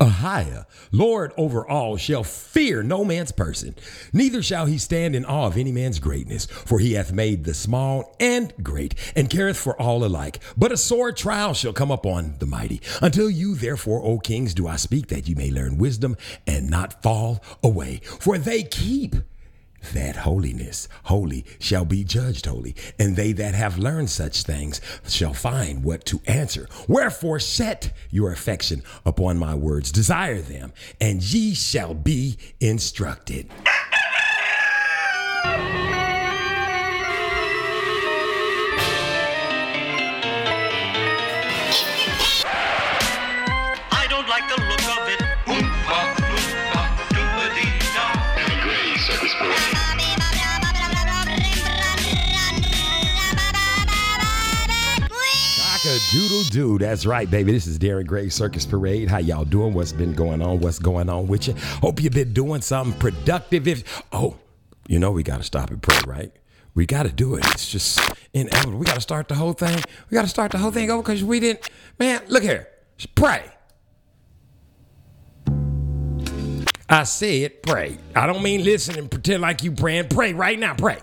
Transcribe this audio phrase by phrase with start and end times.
[0.00, 3.74] Ahiah, Lord over all, shall fear no man's person,
[4.12, 7.54] neither shall he stand in awe of any man's greatness, for he hath made the
[7.54, 10.40] small and great, and careth for all alike.
[10.56, 12.80] But a sore trial shall come upon the mighty.
[13.00, 16.16] Until you, therefore, O kings, do I speak, that you may learn wisdom
[16.46, 18.00] and not fall away.
[18.04, 19.16] For they keep
[19.92, 25.34] that holiness, holy, shall be judged holy, and they that have learned such things shall
[25.34, 26.68] find what to answer.
[26.88, 33.50] Wherefore, set your affection upon my words, desire them, and ye shall be instructed.
[56.16, 56.78] Doodle doo.
[56.78, 57.52] That's right, baby.
[57.52, 59.08] This is Darren Gray Circus Parade.
[59.08, 59.74] How y'all doing?
[59.74, 60.60] What's been going on?
[60.60, 61.54] What's going on with you?
[61.82, 63.68] Hope you've been doing something productive.
[63.68, 64.38] If oh,
[64.88, 66.32] you know we gotta stop and pray, right?
[66.74, 67.44] We gotta do it.
[67.48, 68.00] It's just
[68.32, 68.78] inevitable.
[68.78, 69.78] We gotta start the whole thing.
[70.08, 71.68] We gotta start the whole thing over because we didn't.
[71.98, 72.68] Man, look here.
[72.96, 73.44] Just pray.
[76.88, 77.98] I said pray.
[78.14, 80.08] I don't mean listen and pretend like you praying.
[80.08, 80.74] Pray right now.
[80.76, 80.98] Pray.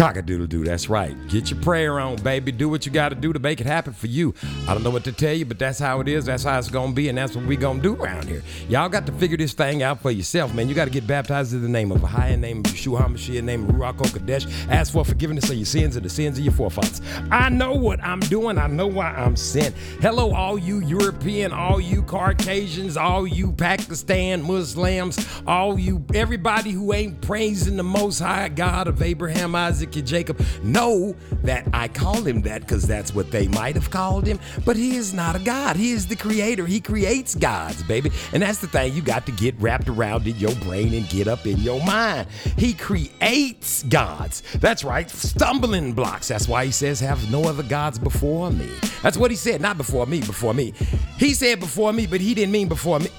[0.00, 1.14] Cock-a-doodle doo, that's right.
[1.28, 2.52] Get your prayer on, baby.
[2.52, 4.32] Do what you got to do to make it happen for you.
[4.66, 6.24] I don't know what to tell you, but that's how it is.
[6.24, 8.42] That's how it's going to be, and that's what we going to do around here.
[8.70, 10.70] Y'all got to figure this thing out for yourself, man.
[10.70, 13.44] You got to get baptized in the name of a higher name of Yeshua HaMashiach,
[13.44, 14.70] name of Ruach HaKodesh.
[14.70, 17.02] Ask for forgiveness of your sins and the sins of your forefathers.
[17.30, 18.56] I know what I'm doing.
[18.56, 19.76] I know why I'm sent.
[20.00, 26.94] Hello, all you European, all you Caucasians, all you Pakistan Muslims, all you, everybody who
[26.94, 30.40] ain't praising the Most High God of Abraham, Isaac, and Jacob.
[30.62, 34.76] Know that I call him that because that's what they might have called him, but
[34.76, 35.76] he is not a God.
[35.76, 36.66] He is the creator.
[36.66, 38.10] He creates gods, baby.
[38.32, 41.28] And that's the thing you got to get wrapped around in your brain and get
[41.28, 42.28] up in your mind.
[42.56, 44.42] He creates gods.
[44.58, 46.28] That's right, stumbling blocks.
[46.28, 48.68] That's why he says, Have no other gods before me.
[49.02, 50.72] That's what he said, not before me, before me.
[51.18, 53.10] He said before me, but he didn't mean before me.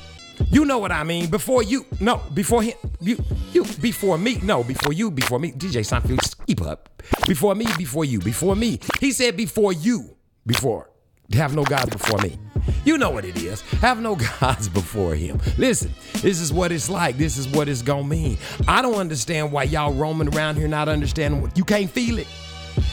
[0.49, 1.29] You know what I mean.
[1.29, 3.17] Before you, no, before him, you,
[3.53, 5.51] you, before me, no, before you, before me.
[5.51, 6.89] DJ Seinfeld, keep up.
[7.27, 8.79] Before me, before you, before me.
[8.99, 10.15] He said before you,
[10.45, 10.89] before.
[11.33, 12.37] Have no gods before me.
[12.83, 13.61] You know what it is.
[13.79, 15.39] Have no gods before him.
[15.57, 17.17] Listen, this is what it's like.
[17.17, 18.37] This is what it's gonna mean.
[18.67, 22.27] I don't understand why y'all roaming around here not understanding what you can't feel it.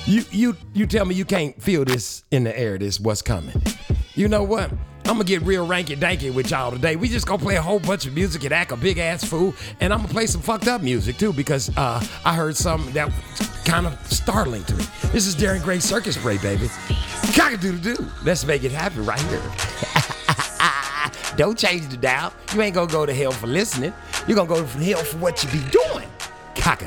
[0.07, 3.61] You you you tell me you can't feel this in the air, this what's coming.
[4.15, 4.71] You know what?
[5.09, 6.95] I'm gonna get real ranky danky with y'all today.
[6.95, 9.55] We just gonna play a whole bunch of music and act a big ass fool,
[9.81, 13.07] and I'm gonna play some fucked up music too because uh, I heard something that
[13.07, 14.85] was kind of startling to me.
[15.11, 16.69] This is Darren Gray Circus Parade, baby.
[17.35, 18.07] Cock a doodle doo.
[18.23, 19.41] Let's make it happen right here.
[21.39, 22.35] Don't change the dial.
[22.53, 23.95] You ain't gonna go to hell for listening.
[24.27, 26.07] You're gonna go to hell for what you be doing.
[26.55, 26.83] Cock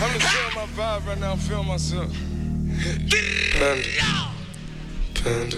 [0.00, 1.32] I'm gonna feel my vibe right now.
[1.32, 2.12] I'm feeling myself.
[3.58, 3.88] Panda.
[5.12, 5.56] Panda.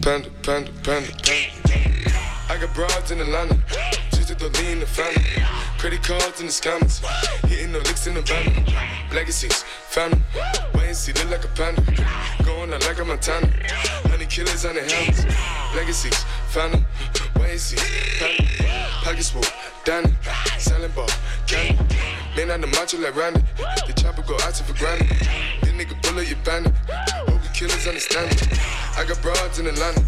[0.00, 1.50] Panda, panda, panda, panda.
[2.48, 3.58] I got broads in Atlanta.
[4.12, 5.24] Just to lean the family.
[5.78, 7.04] Credit cards in the scammers.
[7.48, 8.64] Hitting the licks in the van.
[9.12, 10.20] Legacies, family.
[10.76, 11.82] Wait and see, look like a panda.
[12.44, 13.50] Going out like a Montana.
[14.08, 15.24] Honey killers on the helmets.
[15.74, 16.84] Legacies, family.
[17.40, 18.48] Wait and see, family.
[19.02, 19.42] Pockets full,
[19.84, 20.12] Danny.
[20.58, 21.08] Selling ball,
[21.46, 21.96] candy.
[22.36, 23.42] Man on the macho like Randy.
[23.86, 25.08] The chopper go out to for granted.
[25.62, 26.74] This nigga bullet your bandit.
[27.28, 28.58] Hope you killers understand it.
[28.96, 30.04] I got broads in Atlanta.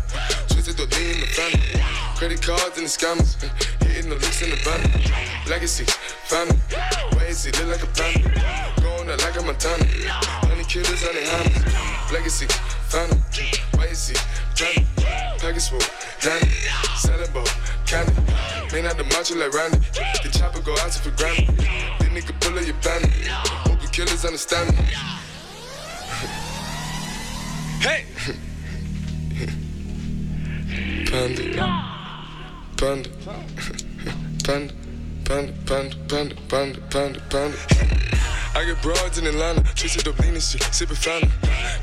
[0.48, 1.82] Twisted the lean in the family.
[2.16, 3.40] Credit cards and the scammers.
[3.82, 4.80] Hitting the licks in the van.
[5.48, 5.84] Legacy,
[6.24, 6.56] family.
[7.16, 8.82] Wait and see, look like a panda.
[8.82, 9.84] Going out like a Montana.
[10.46, 11.91] Honey killers on the hammers.
[12.12, 13.14] Legacy, and
[13.94, 14.14] see,
[14.54, 14.82] family.
[15.38, 15.80] Package full,
[16.20, 16.52] Danny.
[16.98, 17.32] Selling
[17.86, 18.12] candy.
[18.70, 19.78] Man out the macho like Randy.
[20.22, 21.56] The chopper go out for granted.
[21.56, 23.10] This nigga pull up your bandit.
[23.64, 24.84] Hope killers understand me.
[27.80, 28.04] Hey!
[31.10, 31.42] Panda.
[32.76, 33.08] Panda.
[34.44, 34.74] Panda.
[35.24, 37.56] Panda, panda, panda, panda, panda, panda.
[38.54, 41.32] I get broads in Atlanta, twisted up lean and shit, sipping fountain.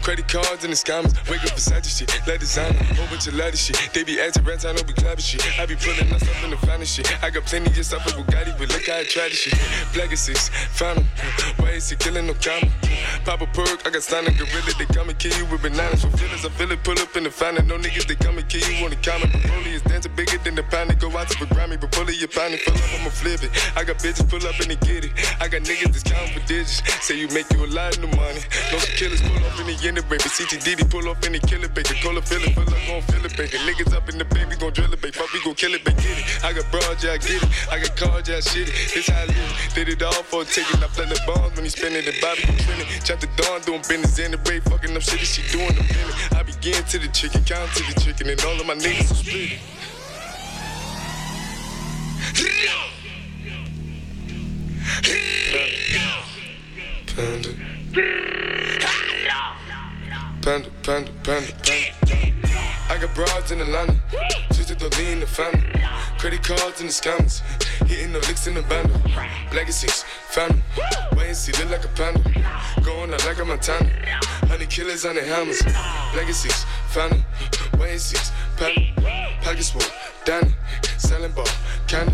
[0.02, 1.14] Credit cards and the scammers.
[1.30, 2.78] Wake up beside your shit, like designer.
[2.94, 3.78] Whole bunch of ladder shit.
[3.94, 5.42] They be acting rats, I don't be clapping shit.
[5.60, 7.08] I be pulling myself in the finest shit.
[7.24, 9.58] I got plenty of stuff with Bugatti, but look how I tried this shit.
[9.94, 10.50] Black is six.
[11.58, 12.72] Why is he killing no comma?
[13.26, 14.72] Pop a perk, I got a gorilla.
[14.78, 16.46] They come and kill you with bananas for feelings.
[16.46, 17.66] I feel it, pull up in the finest.
[17.66, 19.34] No niggas, they come and kill you on the comment.
[19.34, 20.98] Broly is dancing bigger than the pound.
[21.00, 22.54] Go out to the Grammy, but pull it, your pound.
[22.60, 23.52] Fill up, I'ma flip it.
[23.76, 25.12] I got bitches pull up and they get it.
[25.42, 28.44] I got niggas that's counting for Say you make you a lot of money.
[28.72, 30.28] No killers pull up in the end baby.
[30.28, 31.96] CTDD pull up in the killer baby.
[32.04, 33.58] Call a feel it, pull up, gon' feel it, baby.
[33.64, 35.16] Niggas up in the baby, gon' drill it, baby.
[35.16, 36.02] Fuck, we gon' kill it, baby.
[36.02, 36.44] Get it.
[36.44, 37.50] I got broad, yeah, I get it.
[37.72, 38.76] I got cards, yeah, I shit it.
[38.94, 39.72] This how I live.
[39.74, 40.84] Did it all for a ticket.
[40.84, 42.88] I play the bombs when he spinning the Bobby, trending.
[43.08, 44.64] Chop the dawn, doing business in the break.
[44.64, 46.36] Fucking up shit, she doing the minute.
[46.36, 49.16] I begin to the chicken, count to the chicken, and all of my niggas are
[49.16, 49.60] split.
[57.16, 57.50] Panda.
[60.42, 61.90] Panda, panda, panda, panda.
[62.90, 64.00] I got broads in Atlanta.
[64.54, 65.64] Twisted the lean in the family.
[66.18, 67.42] Credit cards and the scammers.
[67.88, 68.92] Hitting the licks in the band.
[69.54, 70.62] Legacies, family.
[71.16, 72.22] Wait and see, look like a panda.
[72.84, 73.90] Going out like a Montana.
[74.48, 75.62] Honey killers on the hammers.
[76.16, 77.24] Legacies, family.
[77.80, 78.18] Wait and see,
[78.60, 79.82] Pockets full,
[80.26, 80.54] Danny.
[80.98, 81.48] Selling ball,
[81.88, 82.12] candy.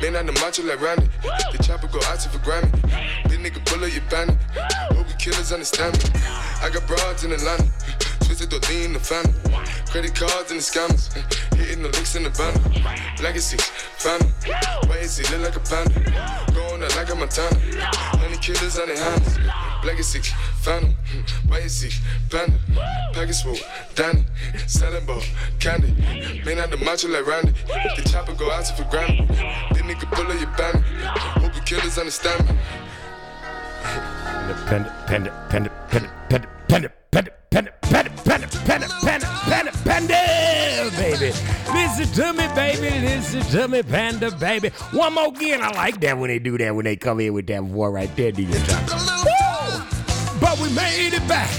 [0.00, 1.06] Man on the macho like Randy.
[1.52, 2.72] The chopper go out for Grammy.
[3.28, 4.38] This nigga pull up your bandit.
[4.96, 6.20] Hope you killers understand me.
[6.62, 7.64] I got broads in Atlanta.
[8.24, 9.34] Twisted the lean the family.
[9.90, 11.12] Credit cards and the scammers.
[11.54, 12.56] Hitting the licks in the band.
[13.22, 13.58] Legacy,
[13.98, 14.32] family.
[14.88, 15.94] Wait and see, look like a panda.
[16.54, 17.60] Going out like a Montana.
[18.16, 19.38] Honey killers on their hands.
[19.84, 20.20] Legacy,
[20.62, 20.96] family.
[21.50, 21.90] Wait and see,
[22.30, 22.58] panda.
[23.12, 23.56] Package full,
[23.94, 24.24] Danny.
[24.66, 25.22] Selling ball,
[25.60, 25.92] candy.
[26.44, 27.52] Man out the macho like Randy.
[27.96, 29.28] The chopper go out to for Grammy.
[29.28, 30.82] This nigga pull your bandit.
[30.82, 32.56] Hope you killers understand me.
[33.84, 41.32] Panda, panda, panda, panda, panda, panda, panda, panda, panda, panda, panda, panda, panda, panda, baby.
[41.72, 43.00] Listen to me, baby.
[43.00, 44.70] Listen to me, panda, baby.
[44.92, 45.62] One more again.
[45.62, 48.16] I like that when they do that, when they come in with that voice right
[48.16, 48.52] there, DJ.
[49.24, 50.40] Woo!
[50.40, 51.50] But we made it back.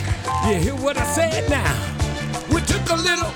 [0.47, 1.95] You hear what I said now?
[2.53, 3.31] We took a little,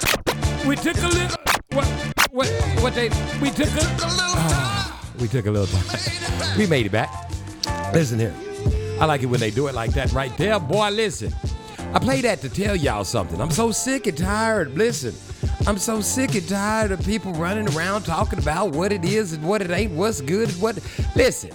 [0.68, 1.38] we took a little,
[1.74, 1.86] what,
[2.32, 2.48] what,
[2.82, 3.10] what they,
[3.42, 6.58] we took a, ah, we took a little time.
[6.58, 7.10] We made it back.
[7.94, 8.34] Listen here.
[9.00, 10.60] I like it when they do it like that right there.
[10.60, 11.34] Boy, listen.
[11.94, 13.42] I play that to tell y'all something.
[13.42, 14.78] I'm so sick and tired.
[14.78, 15.16] Listen,
[15.66, 19.44] I'm so sick and tired of people running around talking about what it is and
[19.44, 20.76] what it ain't, what's good and what.
[21.16, 21.50] Listen,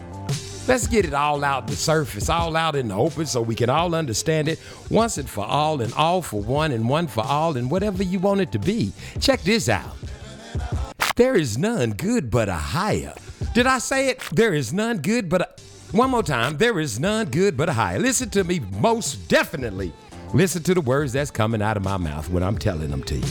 [0.67, 3.71] let's get it all out the surface, all out in the open so we can
[3.71, 4.59] all understand it
[4.91, 8.19] once and for all, and all for one, and one for all, and whatever you
[8.19, 8.93] want it to be.
[9.21, 9.95] Check this out.
[11.15, 13.15] There is none good but a higher.
[13.53, 14.21] Did I say it?
[14.33, 15.49] There is none good but a.
[15.95, 16.57] One more time.
[16.57, 18.01] There is none good but a higher.
[18.01, 19.93] Listen to me most definitely.
[20.33, 23.15] Listen to the words that's coming out of my mouth when I'm telling them to
[23.15, 23.23] you.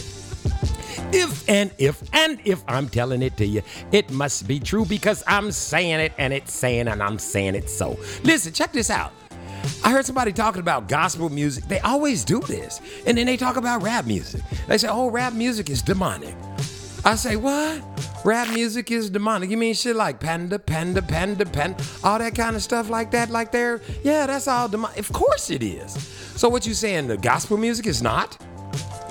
[1.12, 5.25] If and if and if I'm telling it to you, it must be true because
[5.27, 8.00] I'm saying it and it's saying and I'm saying it so.
[8.24, 9.12] Listen, check this out.
[9.83, 11.66] I heard somebody talking about gospel music.
[11.66, 12.80] They always do this.
[13.06, 14.42] And then they talk about rap music.
[14.68, 16.36] They say, oh, rap music is demonic.
[17.05, 17.81] I say, what?
[18.23, 19.50] Rap music is demonic.
[19.50, 23.29] You mean shit like panda, panda, panda, panda, all that kind of stuff like that,
[23.29, 23.81] like there?
[24.03, 25.00] Yeah, that's all demonic.
[25.00, 25.91] Of course it is.
[26.38, 28.38] So what you saying, the gospel music is not?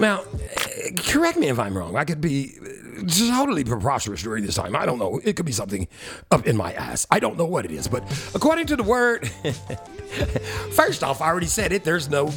[0.00, 1.96] Now, eh, correct me if I'm wrong.
[1.96, 4.74] I could be eh, totally preposterous during this time.
[4.74, 5.20] I don't know.
[5.22, 5.86] It could be something
[6.30, 7.06] up in my ass.
[7.10, 7.88] I don't know what it is.
[7.88, 9.28] But according to the word,
[10.72, 11.84] first off, I already said it.
[11.84, 12.32] There's no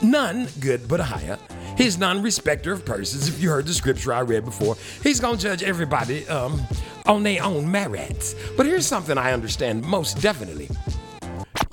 [0.00, 1.38] none good but a higher.
[1.80, 3.26] He's non-respecter of persons.
[3.26, 6.60] If you heard the scripture I read before, he's gonna judge everybody um,
[7.06, 8.34] on their own merits.
[8.54, 10.68] But here's something I understand most definitely: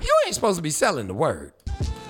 [0.00, 1.52] you ain't supposed to be selling the word.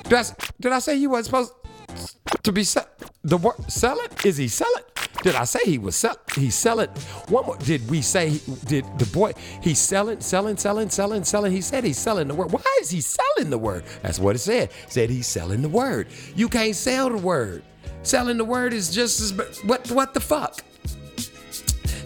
[0.04, 0.22] Did I,
[0.60, 2.86] did I say you wasn't supposed to be sell
[3.24, 4.24] the word sell it?
[4.24, 4.84] Is he sell it?
[5.24, 6.16] Did I say he was sell?
[6.36, 6.90] He sell it.
[7.28, 7.56] One more.
[7.56, 8.40] Did we say?
[8.66, 9.32] Did the boy?
[9.60, 11.50] He's selling, selling, selling, selling, selling.
[11.50, 12.52] He said he's selling the word.
[12.52, 13.82] Why is he selling the word?
[14.02, 14.70] That's what it said.
[14.86, 16.06] Said he's selling the word.
[16.36, 17.64] You can't sell the word.
[18.08, 19.90] Selling the word is just as what?
[19.90, 20.64] What the fuck?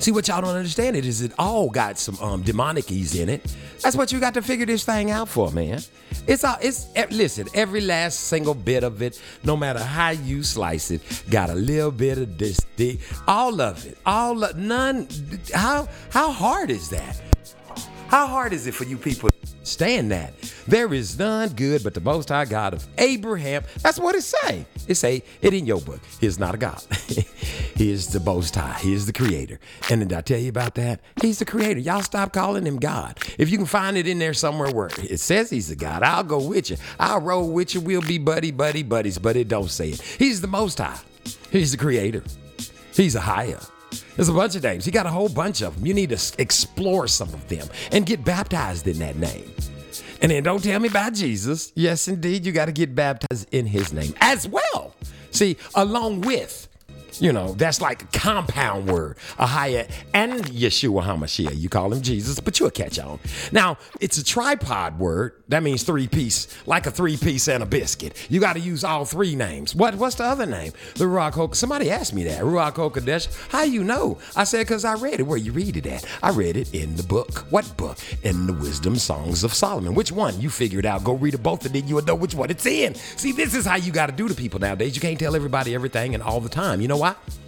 [0.01, 3.55] See what y'all don't understand it is it all got some um demonicities in it.
[3.83, 5.81] That's what you got to figure this thing out for, man.
[6.27, 10.91] It's all it's listen, every last single bit of it, no matter how you slice
[10.91, 13.97] it, got a little bit of this, this all of it.
[14.05, 15.07] All of, none
[15.55, 17.23] how how hard is that?
[18.13, 20.35] How hard is it for you people to understand that?
[20.69, 23.65] There is none good but the Most High God of Abraham.
[23.81, 24.67] That's what it say.
[24.87, 25.99] It say it in your book.
[26.21, 26.83] He is not a God.
[27.75, 28.79] he is the Most High.
[28.81, 29.59] He is the Creator.
[29.89, 31.01] And did I tell you about that?
[31.23, 31.81] He's the Creator.
[31.81, 33.19] Y'all stop calling him God.
[33.39, 36.23] If you can find it in there somewhere where it says he's a God, I'll
[36.23, 36.77] go with you.
[37.01, 37.81] I'll roll with you.
[37.81, 39.17] We'll be buddy, buddy, buddies.
[39.17, 40.03] But it don't say it.
[40.03, 41.01] He's the Most High.
[41.51, 42.25] He's the Creator.
[42.93, 43.61] He's a higher.
[44.17, 44.85] There's a bunch of names.
[44.85, 45.87] He got a whole bunch of them.
[45.87, 49.51] You need to explore some of them and get baptized in that name.
[50.21, 51.73] And then don't tell me about Jesus.
[51.75, 54.95] Yes, indeed, you got to get baptized in his name as well.
[55.33, 56.69] See, along with,
[57.21, 61.59] you know, that's like a compound word, Ahaya and Yeshua HaMashiach.
[61.59, 63.19] You call him Jesus, but you'll catch on.
[63.51, 65.35] Now, it's a tripod word.
[65.49, 68.17] That means three piece, like a three piece and a biscuit.
[68.31, 69.75] You got to use all three names.
[69.75, 69.95] What?
[69.97, 70.73] What's the other name?
[70.95, 71.57] The Ruach HaKodesh.
[71.57, 72.41] Somebody asked me that.
[72.43, 73.51] Ruach HaKodesh.
[73.51, 74.19] How you know?
[74.37, 75.25] I said, because I read it.
[75.25, 76.05] Where you read it at?
[76.23, 77.47] I read it in the book.
[77.51, 77.99] What book?
[78.23, 79.95] In the Wisdom Songs of Solomon.
[79.95, 80.41] Which one?
[80.41, 81.05] You figure it out.
[81.05, 82.95] Go read it both and then you'll know which one it's in.
[82.95, 84.95] See, this is how you got to do to people nowadays.
[84.95, 86.81] You can't tell everybody everything and all the time.
[86.81, 87.12] You know why?
[87.13, 87.42] lá.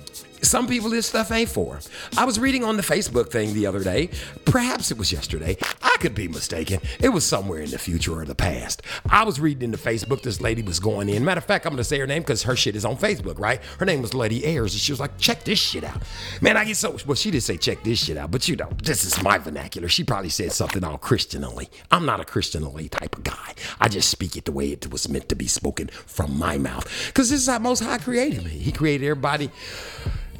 [0.44, 1.80] Some people this stuff ain't for.
[2.16, 4.10] I was reading on the Facebook thing the other day.
[4.44, 5.56] Perhaps it was yesterday.
[5.82, 6.80] I could be mistaken.
[7.00, 8.82] It was somewhere in the future or the past.
[9.08, 10.22] I was reading in the Facebook.
[10.22, 11.24] This lady was going in.
[11.24, 13.60] Matter of fact, I'm gonna say her name because her shit is on Facebook, right?
[13.78, 16.02] Her name was Lady Ayers, and she was like, "Check this shit out."
[16.40, 17.14] Man, I get so well.
[17.14, 19.88] She didn't say check this shit out, but you know, this is my vernacular.
[19.88, 21.70] She probably said something all Christianly.
[21.90, 23.54] I'm not a Christianly type of guy.
[23.80, 26.84] I just speak it the way it was meant to be spoken from my mouth.
[27.06, 28.50] Because this is how Most High created me.
[28.50, 29.50] He created everybody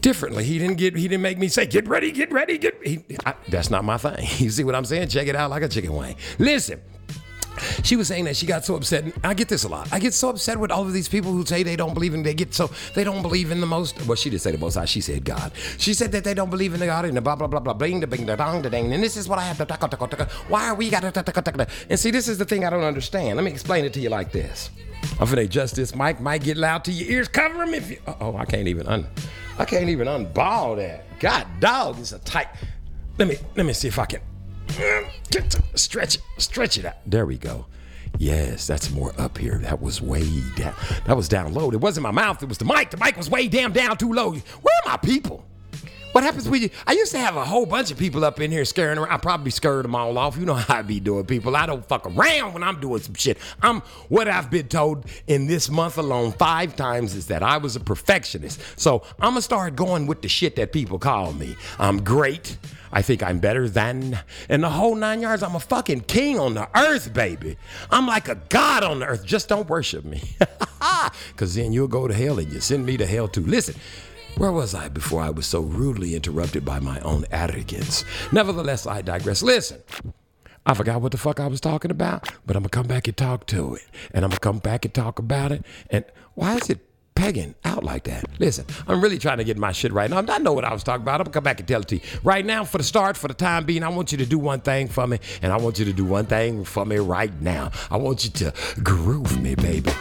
[0.05, 0.45] differently.
[0.45, 0.95] He didn't get.
[0.95, 3.97] He didn't make me say, "Get ready, get ready, get." He, I, that's not my
[3.97, 4.29] thing.
[4.45, 5.09] You see what I'm saying?
[5.09, 6.17] Check it out like a chicken wing.
[6.39, 6.81] Listen.
[7.85, 9.05] She was saying that she got so upset.
[9.05, 9.87] And I get this a lot.
[9.93, 12.25] I get so upset with all of these people who say they don't believe in.
[12.25, 14.05] They get so they don't believe in the most.
[14.07, 14.87] Well, she didn't say the most high.
[14.87, 15.53] She said God.
[15.79, 17.73] She said that they don't believe in the God and the blah blah blah blah
[17.73, 18.93] bling da bing da dong da ding.
[18.93, 20.27] And this is what I have to taka taka.
[20.49, 21.69] Why are we got to?
[21.89, 23.37] And see, this is the thing I don't understand.
[23.37, 24.71] Let me explain it to you like this.
[25.21, 26.21] I'm finna adjust this mic.
[26.21, 27.29] Might get loud to your ears.
[27.29, 27.99] Cover them if you.
[28.21, 29.07] Oh, I can't even.
[29.59, 31.05] I can't even unball that.
[31.21, 32.49] God, dog, it's a tight.
[33.19, 34.21] Let me let me see if I can
[35.75, 36.97] stretch it, stretch it out.
[37.07, 37.67] There we go.
[38.19, 39.59] Yes, that's more up here.
[39.59, 40.25] That was way
[40.57, 40.75] down.
[41.07, 41.71] That was down low.
[41.71, 42.43] It wasn't my mouth.
[42.43, 42.91] It was the mic.
[42.91, 44.31] The mic was way damn down too low.
[44.31, 45.45] Where are my people?
[46.15, 46.71] What happens when you?
[46.87, 49.11] I used to have a whole bunch of people up in here scaring around.
[49.11, 50.37] I probably scared them all off.
[50.37, 51.57] You know how I be doing, people.
[51.57, 53.37] I don't fuck around when I'm doing some shit.
[53.61, 53.81] I'm
[54.11, 57.81] what I've been told in this month alone five times is that I was a
[57.81, 58.61] perfectionist.
[58.79, 61.57] So I'm gonna start going with the shit that people call me.
[61.81, 62.59] I'm great.
[62.93, 64.17] I think I'm better than.
[64.49, 67.57] And the whole nine yards, I'm a fucking king on the earth, baby.
[67.91, 69.27] I'm like a god on the earth.
[69.27, 70.23] Just don't worship me.
[71.33, 73.41] Because then you'll go to hell and you send me to hell too.
[73.41, 73.75] Listen.
[74.37, 78.05] Where was I before I was so rudely interrupted by my own arrogance?
[78.33, 79.45] Nevertheless, I digress.
[79.45, 79.81] Listen,
[80.67, 83.17] I forgot what the fuck I was talking about, but I'm gonna come back and
[83.17, 83.85] talk to it.
[84.13, 85.65] And I'm gonna come back and talk about it.
[85.89, 86.81] And why is it
[87.15, 88.25] pegging out like that?
[88.41, 90.25] Listen, I'm really trying to get my shit right now.
[90.29, 91.21] I know what I was talking about.
[91.21, 92.03] I'm gonna come back and tell it to you.
[92.25, 94.63] Right now, for the start, for the time being, I want you to do one
[94.63, 97.71] thing for me, and I want you to do one thing for me right now.
[97.89, 99.93] I want you to groove me, baby.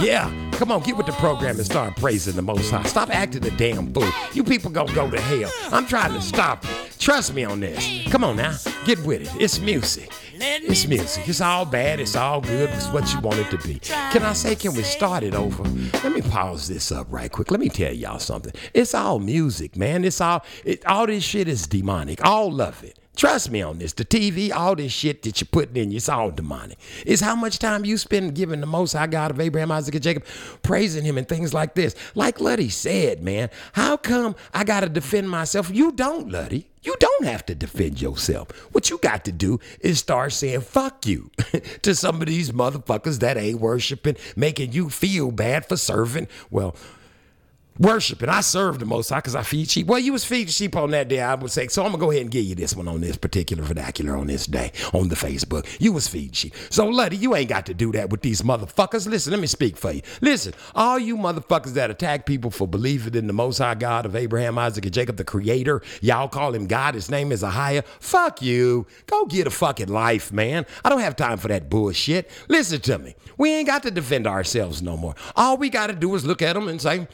[0.00, 2.82] Yeah, come on, get with the program and start praising the Most High.
[2.84, 4.08] Stop acting a damn fool.
[4.32, 5.50] You people gonna go to hell.
[5.70, 6.70] I'm trying to stop you.
[6.98, 8.06] Trust me on this.
[8.10, 9.42] Come on now, get with it.
[9.42, 10.10] It's music.
[10.34, 11.28] It's music.
[11.28, 12.00] It's all bad.
[12.00, 12.70] It's all good.
[12.70, 13.78] It's what you want it to be.
[13.80, 15.62] Can I say, can we start it over?
[16.02, 17.50] Let me pause this up right quick.
[17.50, 18.52] Let me tell y'all something.
[18.74, 20.04] It's all music, man.
[20.04, 22.24] It's all, it, all this shit is demonic.
[22.24, 22.98] All of it.
[23.14, 23.92] Trust me on this.
[23.92, 26.78] The TV, all this shit that you're putting in, it's all demonic.
[27.04, 30.02] It's how much time you spend giving the Most High God of Abraham, Isaac, and
[30.02, 30.24] Jacob,
[30.62, 31.94] praising Him and things like this.
[32.14, 35.70] Like Luddy said, man, how come I got to defend myself?
[35.70, 36.68] You don't, Luddy.
[36.82, 38.50] You don't have to defend yourself.
[38.72, 41.30] What you got to do is start saying fuck you
[41.82, 46.26] to some of these motherfuckers that ain't worshiping, making you feel bad for serving.
[46.50, 46.74] Well,
[47.78, 48.28] worshiping.
[48.28, 49.86] I serve the Most High because I feed sheep.
[49.86, 51.68] Well, you was feeding sheep on that day, I would say.
[51.68, 54.26] So I'm gonna go ahead and give you this one on this particular vernacular on
[54.26, 55.66] this day on the Facebook.
[55.80, 56.54] You was feeding sheep.
[56.70, 59.08] So Luddy, you ain't got to do that with these motherfuckers.
[59.08, 60.02] Listen, let me speak for you.
[60.20, 64.14] Listen, all you motherfuckers that attack people for believing in the Most High God of
[64.16, 66.94] Abraham, Isaac, and Jacob, the Creator, y'all call him God.
[66.94, 67.84] His name is Ahiah.
[68.00, 68.86] Fuck you.
[69.06, 70.66] Go get a fucking life, man.
[70.84, 72.30] I don't have time for that bullshit.
[72.48, 73.14] Listen to me.
[73.38, 75.14] We ain't got to defend ourselves no more.
[75.36, 77.08] All we got to do is look at them and say,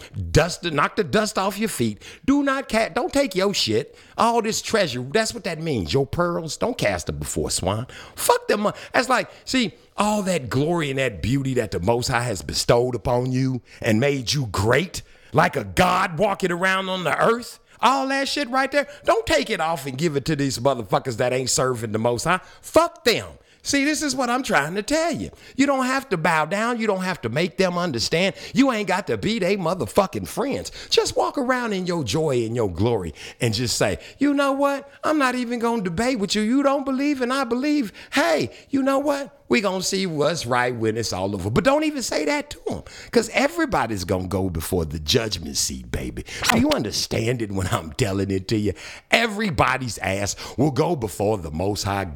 [0.49, 2.03] dust, knock the dust off your feet.
[2.25, 3.97] Do not cat, don't take your shit.
[4.17, 5.93] All this treasure, that's what that means.
[5.93, 7.87] Your pearls, don't cast them before swine.
[8.17, 8.71] Fuck them.
[8.93, 12.95] That's like, see, all that glory and that beauty that the Most High has bestowed
[12.95, 15.03] upon you and made you great,
[15.33, 17.61] like a God walking around on the earth.
[17.81, 18.89] All that shit right there.
[19.05, 22.25] Don't take it off and give it to these motherfuckers that ain't serving the most
[22.25, 22.41] high.
[22.61, 23.29] Fuck them.
[23.69, 25.31] See, this is what I'm trying to tell you.
[25.55, 26.81] You don't have to bow down.
[26.81, 28.35] You don't have to make them understand.
[28.55, 30.73] You ain't got to be they motherfucking friends.
[30.89, 34.91] Just walk around in your joy and your glory and just say, you know what?
[35.05, 36.41] I'm not even going to debate with you.
[36.41, 37.93] You don't believe and I believe.
[38.11, 39.35] Hey, you know what?
[39.51, 41.49] we going to see what's right when it's all over.
[41.49, 45.57] But don't even say that to them because everybody's going to go before the judgment
[45.57, 46.27] seat, baby.
[46.51, 48.75] Do you understand it when I'm telling it to you?
[49.11, 52.09] Everybody's ass will go before the Most High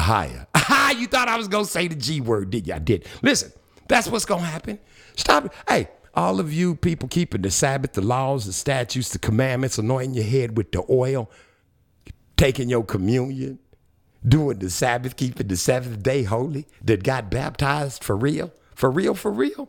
[0.00, 0.46] higher.
[0.68, 2.74] Ah, you thought I was gonna say the G word, did you?
[2.74, 3.06] I did.
[3.22, 3.52] Listen,
[3.88, 4.80] that's what's gonna happen.
[5.14, 5.54] Stop.
[5.68, 10.14] Hey, all of you people keeping the Sabbath, the laws, the statutes, the commandments, anointing
[10.14, 11.30] your head with the oil,
[12.36, 13.58] taking your communion,
[14.26, 19.14] doing the Sabbath, keeping the seventh day holy, that got baptized for real, for real,
[19.14, 19.68] for real.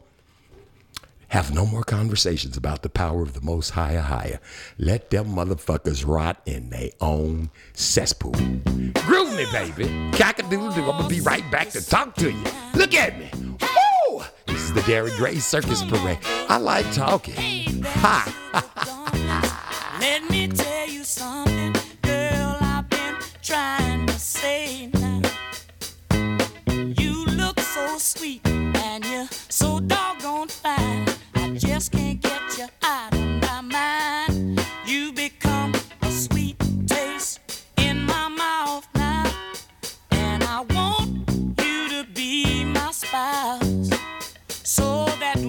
[1.29, 4.39] Have no more conversations about the power of the Most Higher Higher.
[4.77, 8.31] Let them motherfuckers rot in their own cesspool.
[8.31, 10.11] Groove me, baby.
[10.17, 10.81] Cock-a-doodle-doo.
[10.81, 12.43] I'm gonna be right back to talk to you.
[12.75, 13.29] Look at me.
[13.43, 14.23] Woo!
[14.45, 16.19] This is the Darren Gray Circus Parade.
[16.47, 17.83] I like talking.
[17.83, 18.33] Ha!
[19.99, 22.57] Let me tell you something, girl.
[22.61, 25.21] I've been trying to say now.
[26.71, 31.05] You look so sweet and you're so doggone fine.
[31.59, 34.63] Just can't get you out of my mind.
[34.85, 35.73] You become
[36.03, 37.39] a sweet taste
[37.77, 39.25] in my mouth now,
[40.11, 41.27] and I want
[41.59, 43.89] you to be my spouse
[44.47, 45.39] so that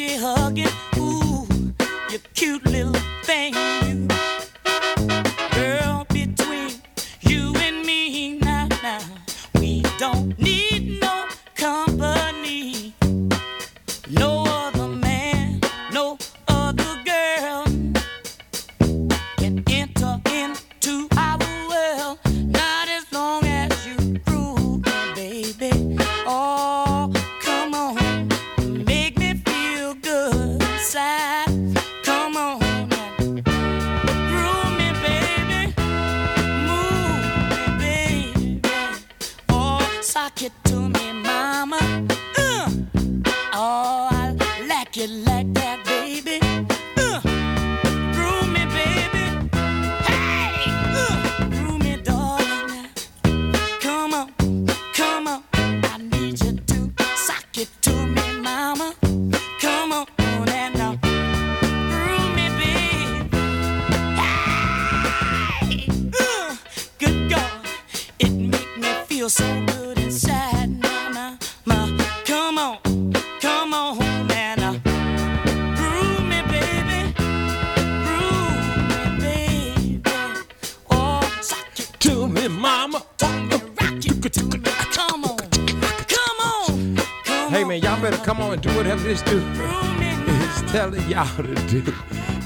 [0.00, 0.68] plenty hugging.
[0.96, 1.46] Ooh,
[2.10, 3.54] you cute little thing,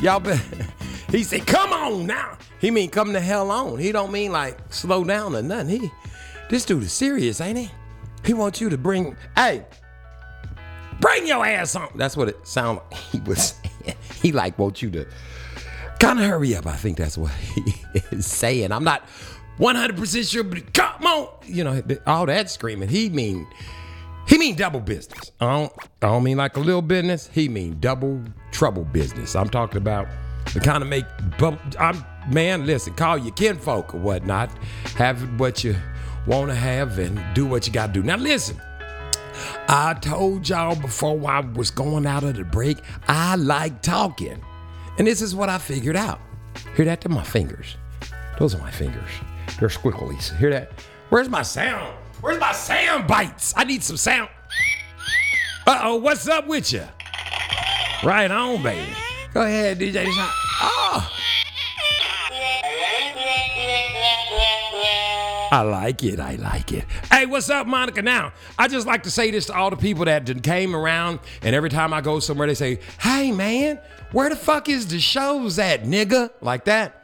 [0.05, 0.67] Y'all better.
[1.11, 3.79] He said, "Come on now." He mean come the hell on.
[3.79, 5.81] He don't mean like slow down or nothing.
[5.81, 5.91] He,
[6.51, 7.71] this dude is serious, ain't he?
[8.25, 9.17] He wants you to bring.
[9.37, 9.65] Hey,
[11.01, 11.89] bring your ass on.
[11.95, 13.01] That's what it sound like.
[13.01, 13.55] He was.
[13.85, 13.97] saying.
[14.23, 15.07] He like wants you to
[16.01, 16.67] kind of hurry up.
[16.67, 17.75] I think that's what he
[18.11, 18.73] is saying.
[18.73, 19.03] I'm not
[19.59, 21.29] 100 percent sure, but come on.
[21.47, 22.89] You know all that screaming.
[22.89, 23.47] He mean.
[24.27, 25.33] He mean double business.
[25.41, 27.29] I don't, I don't mean like a little business.
[27.33, 29.37] He mean double trouble business.
[29.37, 30.07] I'm talking about
[30.53, 31.05] the kind of make.
[31.79, 32.67] I'm man.
[32.67, 34.51] Listen, call your kinfolk or whatnot.
[34.97, 35.77] Have what you
[36.27, 38.03] want to have and do what you got to do.
[38.03, 38.61] Now listen.
[39.69, 44.41] I told y'all before I was going out of the break, I like talking.
[44.97, 46.21] And this is what I figured out.
[46.77, 47.77] Hear that to my fingers.
[48.39, 49.11] Those are my fingers.
[49.59, 50.31] They're squiggles.
[50.39, 50.73] Hear that?
[51.09, 51.97] Where's my sound?
[52.25, 53.53] Where's my sound bites?
[53.55, 54.31] I need some sound.
[55.67, 56.83] Uh oh, what's up with you?
[58.03, 58.97] Right on, baby.
[59.35, 60.07] Go ahead, DJ.
[60.09, 61.11] Oh.
[65.53, 66.19] I like it.
[66.19, 66.87] I like it.
[67.13, 68.01] Hey, what's up, Monica?
[68.01, 71.55] Now, I just like to say this to all the people that came around, and
[71.55, 73.79] every time I go somewhere, they say, Hey, man,
[74.13, 76.31] where the fuck is the shows at, nigga?
[76.41, 77.04] Like that.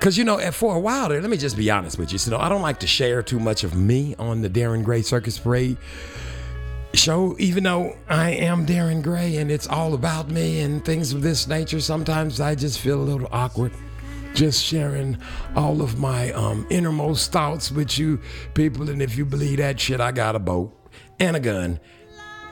[0.00, 2.16] Cause you know, for a while there, let me just be honest with you.
[2.16, 4.82] So, you know, I don't like to share too much of me on the Darren
[4.82, 5.76] Gray Circus Parade
[6.94, 11.20] show, even though I am Darren Gray and it's all about me and things of
[11.20, 11.80] this nature.
[11.80, 13.72] Sometimes I just feel a little awkward
[14.32, 15.18] just sharing
[15.54, 18.18] all of my um, innermost thoughts with you
[18.54, 18.88] people.
[18.88, 20.74] And if you believe that shit, I got a boat
[21.18, 21.78] and a gun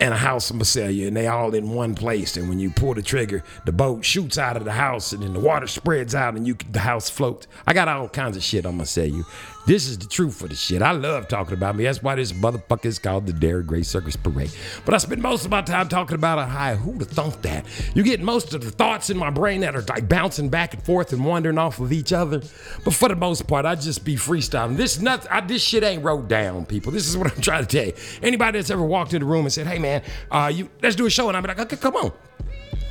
[0.01, 2.37] and a house sell you, and they all in one place.
[2.37, 5.33] And when you pull the trigger, the boat shoots out of the house, and then
[5.33, 7.47] the water spreads out, and you the house floats.
[7.67, 9.25] I got all kinds of shit sell you.
[9.67, 10.81] This is the truth for the shit.
[10.81, 11.85] I love talking about me.
[11.85, 14.51] That's why this motherfucker is called the Darren Gray Circus Parade.
[14.87, 16.75] But I spend most of my time talking about a high.
[16.75, 17.67] Who'd have thunk that?
[17.95, 20.83] You get most of the thoughts in my brain that are like bouncing back and
[20.83, 22.41] forth and wandering off of each other.
[22.83, 24.77] But for the most part, I just be freestyling.
[24.79, 25.05] This.
[25.31, 26.91] I, this shit ain't wrote down, people.
[26.91, 27.93] This is what I'm trying to tell you.
[28.23, 31.05] Anybody that's ever walked in the room and said, "Hey, man, uh, you let's do
[31.05, 32.13] a show," and I'm like, "Okay, come on."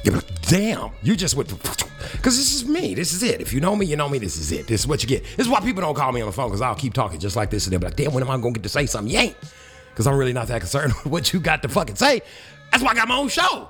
[0.03, 1.88] Yeah, but damn, you just went because
[2.23, 2.93] this is me.
[2.93, 3.41] This is it.
[3.41, 4.19] If you know me, you know me.
[4.19, 4.67] This is it.
[4.67, 5.23] This is what you get.
[5.36, 7.36] This is why people don't call me on the phone because I'll keep talking just
[7.36, 9.13] like this and they'll be like, damn, when am I gonna get to say something?
[9.13, 9.38] You ain't.
[9.89, 12.21] Because I'm really not that concerned with what you got to fucking say.
[12.71, 13.69] That's why I got my own show.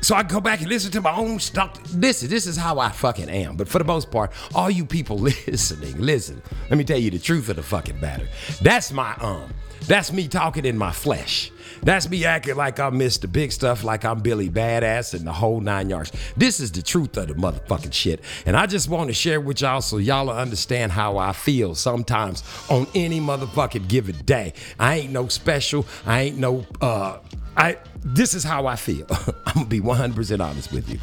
[0.00, 1.82] So I go back and listen to my own stuff.
[1.84, 3.56] This is this is how I fucking am.
[3.56, 6.42] But for the most part, all you people listening, listen.
[6.70, 8.26] Let me tell you the truth of the fucking matter.
[8.62, 9.52] That's my um.
[9.86, 11.52] That's me talking in my flesh.
[11.86, 15.32] That's me acting like I missed the big stuff, like I'm Billy Badass and the
[15.32, 16.10] whole nine yards.
[16.36, 18.24] This is the truth of the motherfucking shit.
[18.44, 22.42] And I just want to share with y'all so y'all understand how I feel sometimes
[22.68, 24.54] on any motherfucking given day.
[24.80, 25.86] I ain't no special.
[26.04, 27.18] I ain't no uh
[27.56, 29.06] I this is how I feel.
[29.46, 30.98] I'm gonna be 100% honest with you.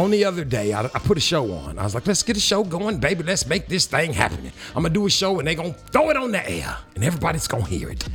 [0.00, 1.78] On the other day, I, I put a show on.
[1.78, 3.22] I was like, let's get a show going, baby.
[3.22, 4.52] Let's make this thing happen.
[4.68, 7.48] I'm gonna do a show and they gonna throw it on the air and everybody's
[7.48, 8.06] gonna hear it.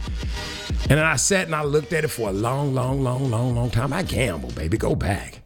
[0.84, 3.56] And then I sat and I looked at it for a long, long, long, long,
[3.56, 3.94] long time.
[3.94, 4.78] I gamble, baby.
[4.78, 5.42] Go back.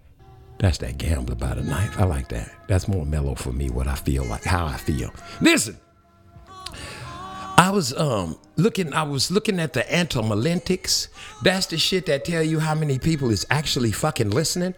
[0.60, 2.00] That's that gambler by the knife.
[2.00, 2.50] I like that.
[2.68, 5.14] That's more mellow for me, what I feel like, how I feel.
[5.42, 5.78] Listen.
[7.58, 11.08] I was um looking I was looking at the antomalintics.
[11.44, 14.74] That's the shit that tell you how many people is actually fucking listening.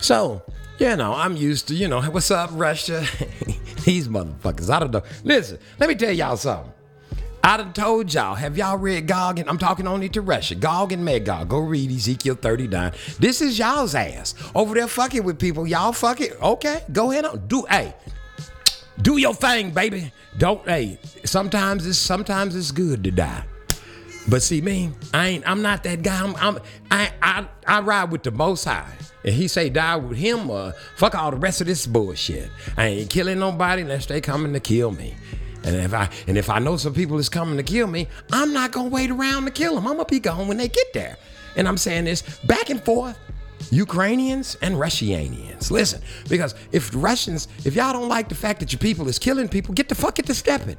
[0.00, 0.42] So,
[0.78, 3.04] you know, I'm used to, you know, what's up, Russia?
[3.84, 4.70] These motherfuckers.
[4.70, 5.02] I don't know.
[5.24, 6.72] Listen, let me tell y'all something.
[7.42, 10.54] I done told y'all, have y'all read Gog and I'm talking only to Russia.
[10.54, 11.48] Gog and Magog.
[11.48, 12.92] Go read Ezekiel 39.
[13.20, 14.34] This is y'all's ass.
[14.54, 15.66] Over there fucking with people.
[15.66, 16.32] Y'all fuck it.
[16.42, 17.46] Okay, go ahead on.
[17.46, 17.94] Do hey.
[19.02, 20.12] Do your thing, baby.
[20.38, 20.98] Don't hey.
[21.24, 23.44] Sometimes it's sometimes it's good to die.
[24.28, 25.48] But see me, I ain't.
[25.48, 26.22] I'm not that guy.
[26.22, 26.36] I'm.
[26.36, 26.58] I'm
[26.90, 27.48] I, I.
[27.66, 28.90] I ride with the Most High,
[29.24, 32.50] and He say die with Him or fuck all the rest of this bullshit.
[32.76, 35.14] I ain't killing nobody unless they coming to kill me.
[35.64, 38.52] And if I and if I know some people is coming to kill me, I'm
[38.52, 39.86] not gonna wait around to kill them.
[39.86, 41.16] I'm gonna be gone when they get there.
[41.56, 43.18] And I'm saying this back and forth.
[43.70, 45.70] Ukrainians and Russianians.
[45.70, 49.48] Listen, because if Russians, if y'all don't like the fact that your people is killing
[49.48, 50.76] people, get the fuck into stepping.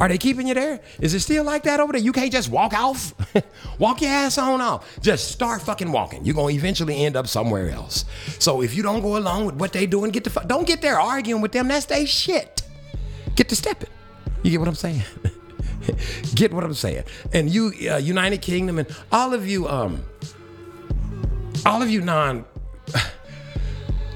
[0.00, 0.80] Are they keeping you there?
[1.00, 2.00] Is it still like that over there?
[2.00, 3.14] You can't just walk off?
[3.78, 4.98] walk your ass on off.
[5.00, 6.24] Just start fucking walking.
[6.24, 8.04] You're gonna eventually end up somewhere else.
[8.40, 10.82] So if you don't go along with what they doing, get the fuck don't get
[10.82, 11.68] there arguing with them.
[11.68, 12.62] That's they shit.
[13.36, 13.90] Get to stepping.
[14.42, 15.02] You get what I'm saying?
[16.34, 17.04] get what I'm saying?
[17.32, 20.04] And you, uh, United Kingdom, and all of you, um,
[21.66, 22.44] all of you non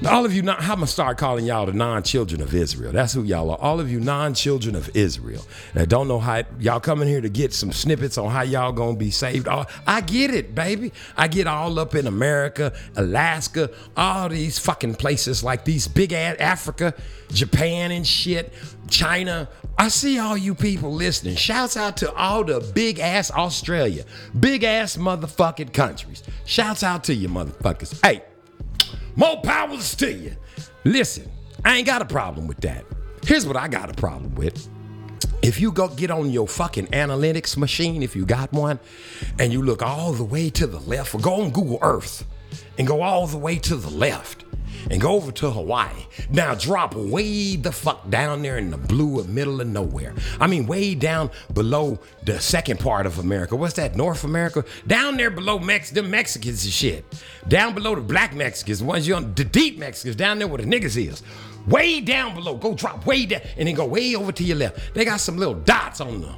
[0.07, 2.93] all of you non, I'm gonna start calling y'all the non-children of Israel.
[2.93, 3.59] That's who y'all are.
[3.59, 5.45] All of you non-children of Israel.
[5.73, 8.73] And I don't know how y'all coming here to get some snippets on how y'all
[8.73, 9.49] gonna be saved.
[9.49, 10.93] All- I get it, baby.
[11.17, 16.37] I get all up in America, Alaska, all these fucking places like these big ass
[16.39, 16.95] Africa,
[17.33, 18.53] Japan and shit,
[18.89, 19.49] China.
[19.79, 21.37] I see all you people listening.
[21.37, 24.05] Shouts out to all the big ass Australia,
[24.41, 26.23] big ass motherfucking countries.
[26.47, 28.01] Shouts out to you motherfuckers.
[28.05, 28.23] Hey,
[29.17, 30.35] more powers to you.
[30.85, 31.31] Listen,
[31.65, 32.85] I ain't got a problem with that.
[33.27, 34.69] Here's what I got a problem with.
[35.43, 38.81] If you go get on your fucking analytics machine, if you got one,
[39.39, 42.25] and you look all the way to the left, or go on Google Earth
[42.79, 44.45] and go all the way to the left
[44.91, 45.91] and go over to Hawaii.
[46.31, 50.15] Now drop way the fuck down there in the blue of middle of nowhere.
[50.41, 53.57] I mean, way down below the second part of America.
[53.57, 53.97] What's that?
[53.97, 54.65] North America?
[54.87, 57.05] Down there below Mex, the Mexicans and shit.
[57.49, 60.63] Down below the black Mexicans, the ones you on the deep Mexicans, down there where
[60.63, 61.23] the niggas is.
[61.67, 62.57] Way down below.
[62.57, 64.95] Go drop way down and then go way over to your left.
[64.95, 66.37] They got some little dots on them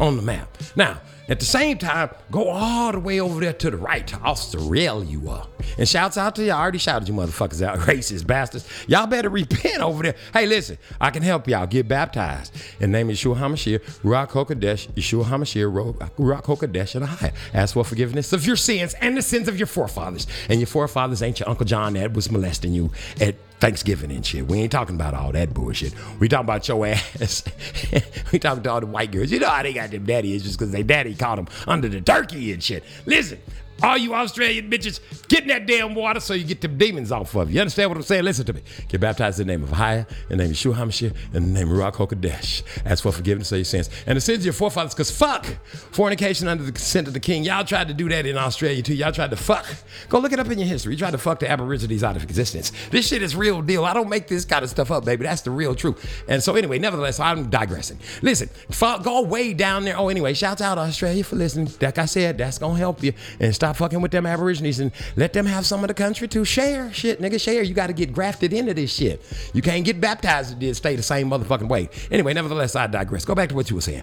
[0.00, 0.58] on the map.
[0.76, 1.00] Now,
[1.32, 5.02] At the same time, go all the way over there to the right to Australia.
[5.02, 5.46] You are
[5.78, 6.52] and shouts out to you.
[6.52, 8.68] I already shouted you motherfuckers out, racist bastards.
[8.86, 10.14] Y'all better repent over there.
[10.34, 12.54] Hey, listen, I can help y'all get baptized.
[12.80, 17.32] In the name of Yeshua HaMashiach, Ruach HaKodesh, Yeshua HaMashiach, Ruach HaKodesh, and Ahai.
[17.54, 20.26] Ask for forgiveness of your sins and the sins of your forefathers.
[20.50, 22.90] And your forefathers ain't your Uncle John that was molesting you
[23.22, 24.48] at Thanksgiving and shit.
[24.48, 25.94] We ain't talking about all that bullshit.
[26.18, 27.44] We talking about your ass.
[28.32, 29.30] we talking to all the white girls.
[29.30, 32.00] You know how they got them daddy issues because they daddy caught them under the
[32.00, 32.82] turkey and shit.
[33.06, 33.38] Listen,
[33.82, 37.34] all you Australian bitches, get in that damn water so you get them demons off
[37.34, 37.56] of you.
[37.56, 38.24] You understand what I'm saying?
[38.24, 38.62] Listen to me.
[38.88, 41.60] Get baptized in the name of Haya, in the name of Yeshua HaMashiach, in the
[41.60, 42.62] name of Ruach HaKodesh.
[42.84, 43.90] Ask for forgiveness of your sins.
[44.06, 45.46] And the sins of your forefathers, because fuck
[45.92, 47.44] fornication under the consent of the king.
[47.44, 48.94] Y'all tried to do that in Australia too.
[48.94, 49.66] Y'all tried to fuck.
[50.08, 50.92] Go look it up in your history.
[50.92, 52.72] You tried to fuck the Aborigines out of existence.
[52.90, 53.84] This shit is real deal.
[53.84, 55.24] I don't make this kind of stuff up, baby.
[55.24, 56.24] That's the real truth.
[56.28, 57.98] And so anyway, nevertheless, I'm digressing.
[58.22, 59.98] Listen, fu- go way down there.
[59.98, 61.68] Oh, anyway, shouts out Australia for listening.
[61.80, 63.12] Like I said, that's gonna help you.
[63.40, 66.44] And stop fucking with them Aborigines and let them have some of the country too.
[66.44, 67.40] Share shit, nigga.
[67.40, 67.62] Share.
[67.62, 69.22] You got to get grafted into this shit.
[69.54, 71.88] You can't get baptized and stay the same motherfucking way.
[72.10, 73.24] Anyway, nevertheless, I digress.
[73.24, 74.02] Go back to what you were saying.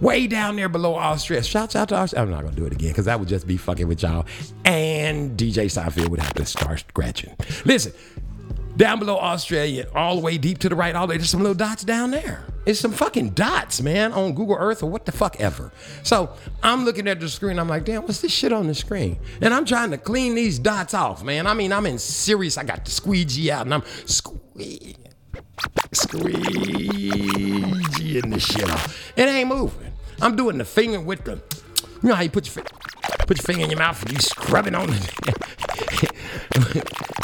[0.00, 1.42] Way down there below Australia.
[1.42, 2.26] Shouts out to Australia.
[2.26, 4.26] I'm not gonna do it again because that would just be fucking with y'all.
[4.64, 7.34] And DJ Seinfeld would have to start scratching.
[7.64, 7.92] Listen,
[8.76, 11.40] down below Australia, all the way deep to the right, all the way, there's some
[11.40, 12.44] little dots down there.
[12.66, 15.72] It's some fucking dots, man, on Google Earth or what the fuck ever.
[16.02, 19.18] So I'm looking at the screen, I'm like, damn, what's this shit on the screen?
[19.40, 21.46] And I'm trying to clean these dots off, man.
[21.46, 24.94] I mean, I'm in serious, I got the squeegee out and I'm squeeze,
[25.92, 27.02] squeegeeing
[28.32, 29.12] this shit off.
[29.16, 29.92] It ain't moving.
[30.20, 31.40] I'm doing the finger with the,
[32.02, 32.62] you know how you put your,
[33.26, 35.10] put your finger in your mouth and you scrubbing on it.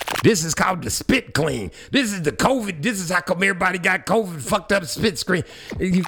[0.23, 1.71] This is called the spit clean.
[1.91, 2.83] This is the COVID.
[2.83, 5.45] This is how come everybody got COVID fucked up spit screen.
[5.79, 6.05] You-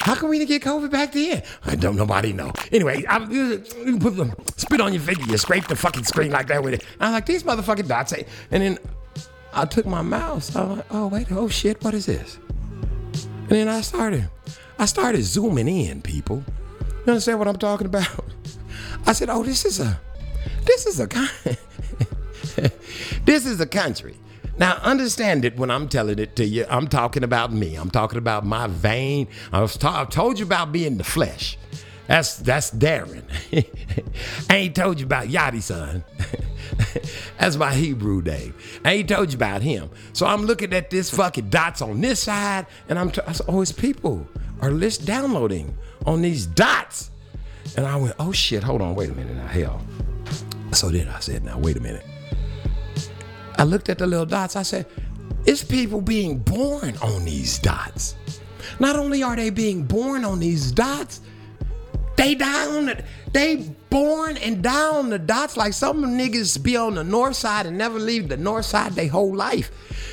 [0.00, 1.42] How come we get COVID back then?
[1.64, 2.52] I don't nobody know.
[2.70, 3.58] Anyway, I, you
[3.98, 5.24] put the spit on your finger.
[5.30, 6.84] You scrape the fucking screen like that with it.
[7.00, 8.12] I'm like these motherfucking dots.
[8.12, 8.26] And
[8.62, 8.78] then
[9.52, 10.54] I took my mouse.
[10.54, 12.38] I'm like, oh wait, oh shit, what is this?
[13.48, 14.28] And then I started,
[14.78, 16.44] I started zooming in, people.
[17.06, 18.08] You understand what I'm talking about?
[19.06, 19.98] I said, oh, this is a,
[20.64, 21.30] this is a kind.
[23.24, 24.16] this is a country.
[24.58, 26.64] Now, understand it when I'm telling it to you.
[26.70, 27.74] I'm talking about me.
[27.74, 29.28] I'm talking about my vein.
[29.52, 31.58] I've told you about being the flesh.
[32.06, 33.24] That's that's Darren.
[34.48, 36.04] I ain't told you about Yachty son.
[37.38, 38.54] that's my Hebrew name.
[38.84, 39.90] I ain't told you about him.
[40.12, 43.46] So I'm looking at this fucking dots on this side, and I'm t- I said,
[43.48, 44.26] oh, his people
[44.60, 47.10] are list downloading on these dots.
[47.76, 49.82] And I went, oh shit, hold on, wait a minute now, hell.
[50.72, 52.06] So then I said, now wait a minute.
[53.58, 54.56] I looked at the little dots.
[54.56, 54.86] I said,
[55.44, 58.16] it's people being born on these dots.
[58.80, 61.20] Not only are they being born on these dots,
[62.16, 63.56] they die on the, they
[63.90, 67.78] born and die on the dots like some niggas be on the north side and
[67.78, 69.70] never leave the north side their whole life.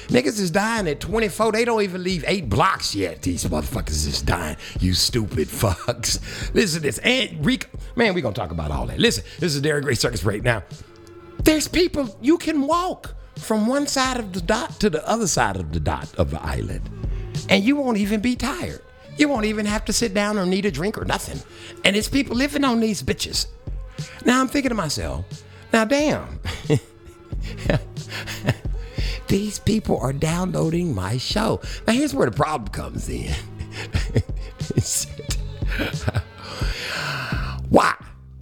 [0.10, 1.54] Niggas is dying at 24.
[1.54, 3.22] They don't even leave eight blocks yet.
[3.22, 4.58] These motherfuckers is dying.
[4.80, 6.20] You stupid fucks.
[6.54, 7.00] Listen to this.
[7.00, 9.00] And Rico, man, we gonna talk about all that.
[9.00, 10.64] Listen, this is Darren Gray Circus right Now,
[11.40, 15.56] there's people you can walk from one side of the dot to the other side
[15.58, 16.90] of the dot of the island,
[17.50, 18.82] and you won't even be tired.
[19.18, 21.40] You won't even have to sit down or need a drink or nothing.
[21.86, 23.46] And it's people living on these bitches.
[24.26, 25.26] Now I'm thinking to myself,
[25.72, 26.40] now damn.
[29.28, 31.62] These people are downloading my show.
[31.88, 33.34] Now here's where the problem comes in.
[37.70, 37.96] Why?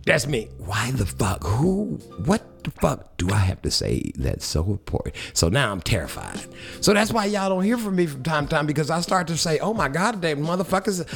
[0.05, 0.49] That's me.
[0.57, 1.43] Why the fuck?
[1.43, 1.99] Who?
[2.25, 5.15] What the fuck do I have to say that's so important?
[5.33, 6.39] So now I'm terrified.
[6.81, 9.27] So that's why y'all don't hear from me from time to time because I start
[9.27, 11.07] to say, oh my God, damn motherfuckers.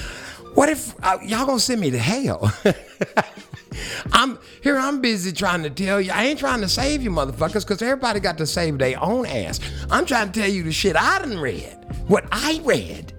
[0.55, 2.51] What if uh, y'all gonna send me to hell?
[4.13, 4.77] I'm here.
[4.77, 6.11] I'm busy trying to tell you.
[6.11, 9.59] I ain't trying to save you, motherfuckers, because everybody got to save their own ass.
[9.89, 13.13] I'm trying to tell you the shit I done read, what I read.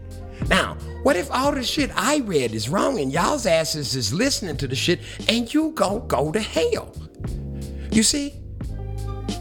[0.49, 0.77] Now,
[1.07, 4.67] what if all the shit I read is wrong and y'all's asses is listening to
[4.67, 6.93] the shit and you gon' go to hell?
[7.93, 8.35] You see?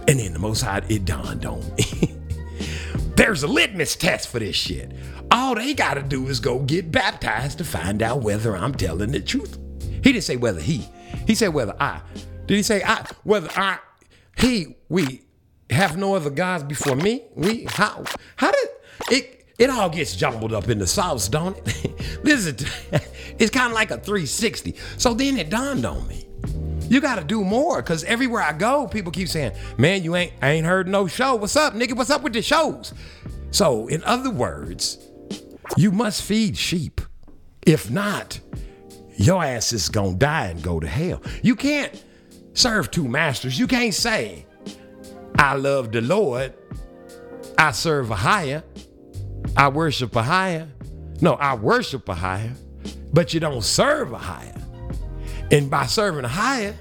[0.07, 2.13] And then the most high, it dawned on me.
[3.15, 4.91] There's a litmus test for this shit.
[5.31, 9.19] All they gotta do is go get baptized to find out whether I'm telling the
[9.19, 9.57] truth.
[9.81, 10.87] He didn't say whether he.
[11.25, 11.99] He said whether I.
[12.45, 13.07] Did he say I?
[13.23, 13.79] Whether I,
[14.37, 15.23] he, we
[15.71, 17.23] have no other gods before me?
[17.33, 18.03] We how
[18.35, 18.69] how did
[19.09, 19.34] it?
[19.57, 21.85] It all gets jumbled up in the sauce, don't it?
[22.25, 22.47] is
[23.39, 24.75] it's kind of like a 360.
[24.97, 26.27] So then it dawned on me.
[26.89, 30.33] You got to do more because everywhere I go, people keep saying, "Man, you ain't
[30.41, 31.35] I ain't heard no show.
[31.35, 31.93] What's up, nigga?
[31.93, 32.93] What's up with the shows?"
[33.49, 34.99] So, in other words,
[35.77, 37.01] you must feed sheep.
[37.65, 38.39] If not,
[39.17, 41.21] your ass is gonna die and go to hell.
[41.41, 42.03] You can't
[42.53, 43.57] serve two masters.
[43.57, 44.45] You can't say,
[45.39, 46.53] I love the Lord,
[47.57, 48.63] I serve a higher,
[49.57, 50.67] I worship a higher.
[51.21, 52.53] No, I worship a higher,
[53.13, 54.61] but you don't serve a higher.
[55.51, 56.75] And by serving a higher,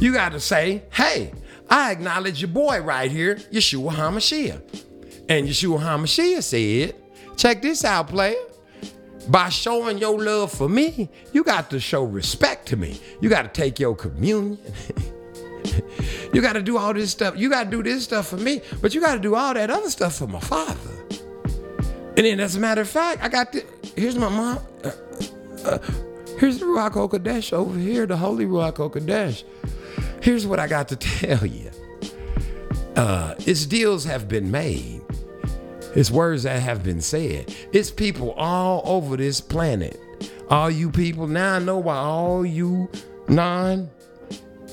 [0.00, 1.32] you got to say, hey,
[1.70, 4.84] I acknowledge your boy right here, Yeshua HaMashiach.
[5.28, 6.94] And Yeshua HaMashiach said,
[7.36, 8.36] check this out, player.
[9.28, 12.98] By showing your love for me, you got to show respect to me.
[13.20, 14.58] You got to take your communion.
[16.32, 17.36] you got to do all this stuff.
[17.36, 19.68] You got to do this stuff for me, but you got to do all that
[19.68, 20.90] other stuff for my father.
[22.18, 23.64] And then, as a matter of fact, I got the.
[23.94, 24.58] Here's my mom.
[24.82, 24.90] Uh,
[25.64, 25.78] uh,
[26.36, 29.44] here's the Ruach HaKodesh over here, the Holy Ruach HaKodesh.
[30.20, 31.70] Here's what I got to tell you.
[32.96, 35.00] Uh, its deals have been made.
[35.94, 37.54] It's words that have been said.
[37.72, 39.96] It's people all over this planet.
[40.50, 42.90] All you people, now I know why all you
[43.28, 43.90] non,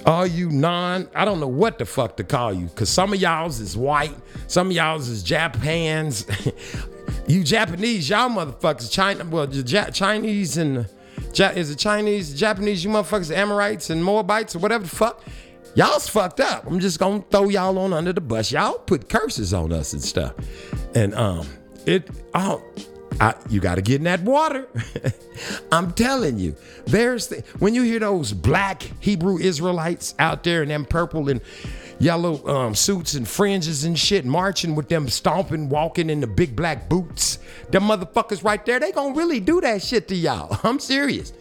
[0.07, 3.21] all you non, I don't know what the fuck to call you, because some of
[3.21, 4.15] y'all's is white,
[4.47, 6.25] some of y'all's is Japans.
[7.27, 10.87] you Japanese, y'all motherfuckers, China, well, ja- Chinese and,
[11.33, 15.23] ja- is it Chinese, Japanese, you motherfuckers, Amorites and Moabites or whatever the fuck.
[15.75, 16.65] Y'all's fucked up.
[16.65, 18.51] I'm just gonna throw y'all on under the bus.
[18.51, 20.33] Y'all put curses on us and stuff.
[20.95, 21.45] And um,
[21.85, 22.63] it oh,
[23.19, 24.67] I, you got to get in that water.
[25.71, 30.69] I'm telling you, there's the, when you hear those black Hebrew Israelites out there in
[30.69, 31.41] them purple and
[31.99, 36.55] yellow um, suits and fringes and shit, marching with them stomping, walking in the big
[36.55, 37.39] black boots.
[37.71, 40.59] Them motherfuckers right there, they gonna really do that shit to y'all.
[40.63, 41.33] I'm serious,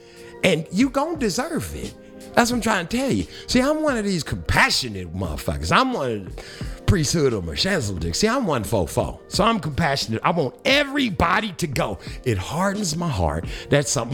[0.42, 1.94] and you gonna deserve it.
[2.34, 3.26] That's what I'm trying to tell you.
[3.46, 5.70] See, I'm one of these compassionate motherfuckers.
[5.70, 6.42] I'm one of the
[6.86, 8.14] priesthood of Melchizedek.
[8.14, 9.20] See, I'm one four four.
[9.28, 10.20] So I'm compassionate.
[10.24, 11.98] I want everybody to go.
[12.24, 14.12] It hardens my heart that some,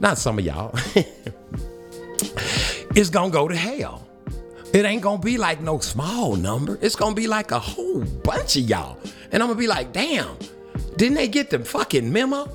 [0.00, 0.76] not some of y'all,
[2.94, 4.01] is gonna go to hell.
[4.72, 6.78] It ain't gonna be like no small number.
[6.80, 8.98] It's gonna be like a whole bunch of y'all.
[9.30, 10.36] And I'm gonna be like, damn,
[10.96, 12.48] didn't they get the fucking memo?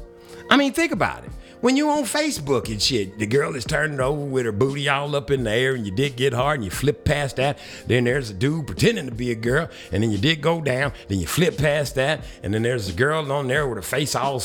[0.50, 1.32] I mean, think about it.
[1.62, 5.16] When you on Facebook and shit, the girl is turning over with her booty all
[5.16, 7.60] up in the air and your dick get hard and you flip past that.
[7.88, 10.94] Then there's a dude pretending to be a girl and then your dick go down.
[11.08, 14.16] Then you flip past that and then there's a girl on there with her face
[14.16, 14.40] all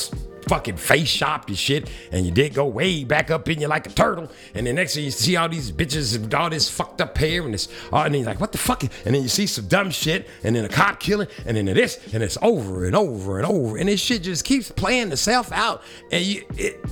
[0.45, 3.87] fucking face shopped and shit and your dick go way back up in you like
[3.87, 4.31] a turtle.
[4.55, 7.43] And then next thing you see all these bitches with all this fucked up hair
[7.43, 8.83] and this, oh, and you're like, what the fuck?
[8.83, 12.01] And then you see some dumb shit and then a cop killing and then this
[12.13, 13.77] and it's over and over and over.
[13.77, 15.83] And this shit just keeps playing itself out.
[16.11, 16.85] And you, it,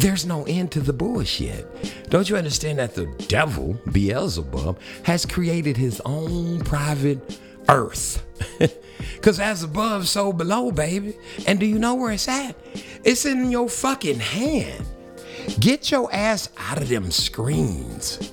[0.00, 1.66] there's no end to the bullshit.
[2.08, 7.38] Don't you understand that the devil, Beelzebub, has created his own private
[7.70, 8.24] earth?
[9.20, 11.14] Because as above, so below, baby.
[11.46, 12.56] And do you know where it's at?
[13.04, 14.86] It's in your fucking hand.
[15.58, 18.32] Get your ass out of them screens.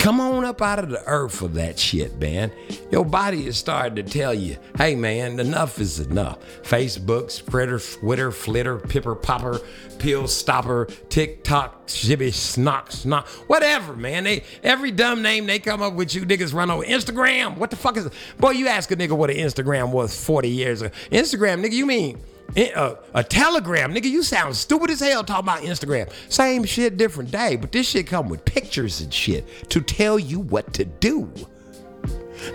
[0.00, 2.50] Come on up out of the earth for that shit, man.
[2.90, 6.38] Your body is starting to tell you, hey, man, enough is enough.
[6.62, 9.60] Facebook, Spreader, Twitter, Flitter, Pipper, Popper,
[9.98, 14.24] Pill Stopper, TikTok, Shibby, Snock, Snock, whatever, man.
[14.24, 16.82] They Every dumb name they come up with, you niggas run over.
[16.82, 18.14] Instagram, what the fuck is it?
[18.38, 20.94] Boy, you ask a nigga what an Instagram was 40 years ago.
[21.12, 22.18] Instagram, nigga, you mean
[22.54, 26.10] in- uh, a telegram, nigga, you sound stupid as hell talking about Instagram.
[26.28, 30.40] Same shit, different day, but this shit come with pictures and shit to tell you
[30.40, 31.32] what to do.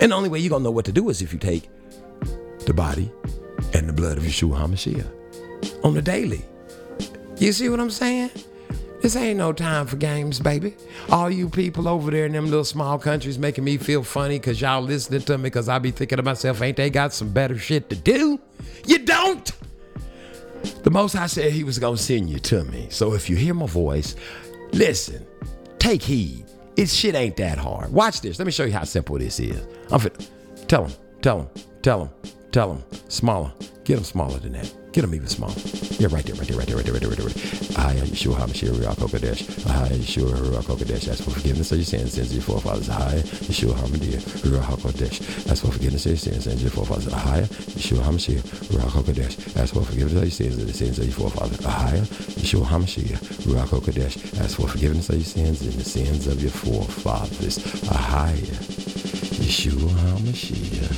[0.01, 1.69] And the only way you're gonna know what to do is if you take
[2.65, 3.11] the body
[3.73, 6.43] and the blood of Yeshua HaMashiach on the daily.
[7.37, 8.31] You see what I'm saying?
[9.01, 10.75] This ain't no time for games, baby.
[11.09, 14.59] All you people over there in them little small countries making me feel funny because
[14.59, 17.57] y'all listening to me because I be thinking to myself, ain't they got some better
[17.57, 18.39] shit to do?
[18.87, 19.51] You don't!
[20.83, 22.87] The Most High said He was gonna send you to me.
[22.89, 24.15] So if you hear my voice,
[24.71, 25.25] listen,
[25.79, 26.45] take heed.
[26.77, 27.91] It shit ain't that hard.
[27.91, 28.37] Watch this.
[28.37, 29.65] Let me show you how simple this is.
[29.91, 30.29] I'm fit.
[30.67, 31.49] Tell him, tell him,
[31.81, 32.09] tell him,
[32.51, 32.83] tell him.
[33.07, 33.53] Smaller.
[33.85, 34.73] Get him smaller than that.
[34.95, 35.51] Get him even smaller.
[35.99, 37.83] Yeah, right there, right there, right there, right there, right there, right there.
[37.83, 39.67] Am Yeshua HaMashiach Ruach HaKodesh.
[39.67, 41.09] Am Yeshua Ruach HaKodesh.
[41.09, 42.87] Ask for forgiveness of your sins, sins of your forefathers.
[42.87, 45.51] Am Yeshua HaMashiach Ruach HaKodesh.
[45.51, 47.13] Ask for forgiveness of your sins, sins of your forefathers.
[47.13, 49.57] Am Yeshua HaMashiach Ruach HaKodesh.
[49.57, 51.65] Ask for forgiveness of your sins the sins of your forefathers.
[51.65, 52.05] Am
[52.39, 54.39] Yeshua HaMashiach Ruach HaKodesh.
[54.39, 57.57] Ask for forgiveness of your sins and the sins of your forefathers.
[57.91, 58.37] Am
[59.43, 60.95] Yeshua HaMashiach.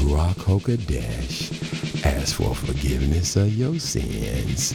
[0.00, 1.53] Ruach HaKodesh.
[2.04, 4.72] Ask for forgiveness of your sins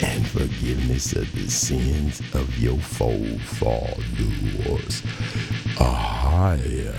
[0.00, 5.02] and forgiveness of the sins of your forefathers.
[5.76, 6.94] Ahia,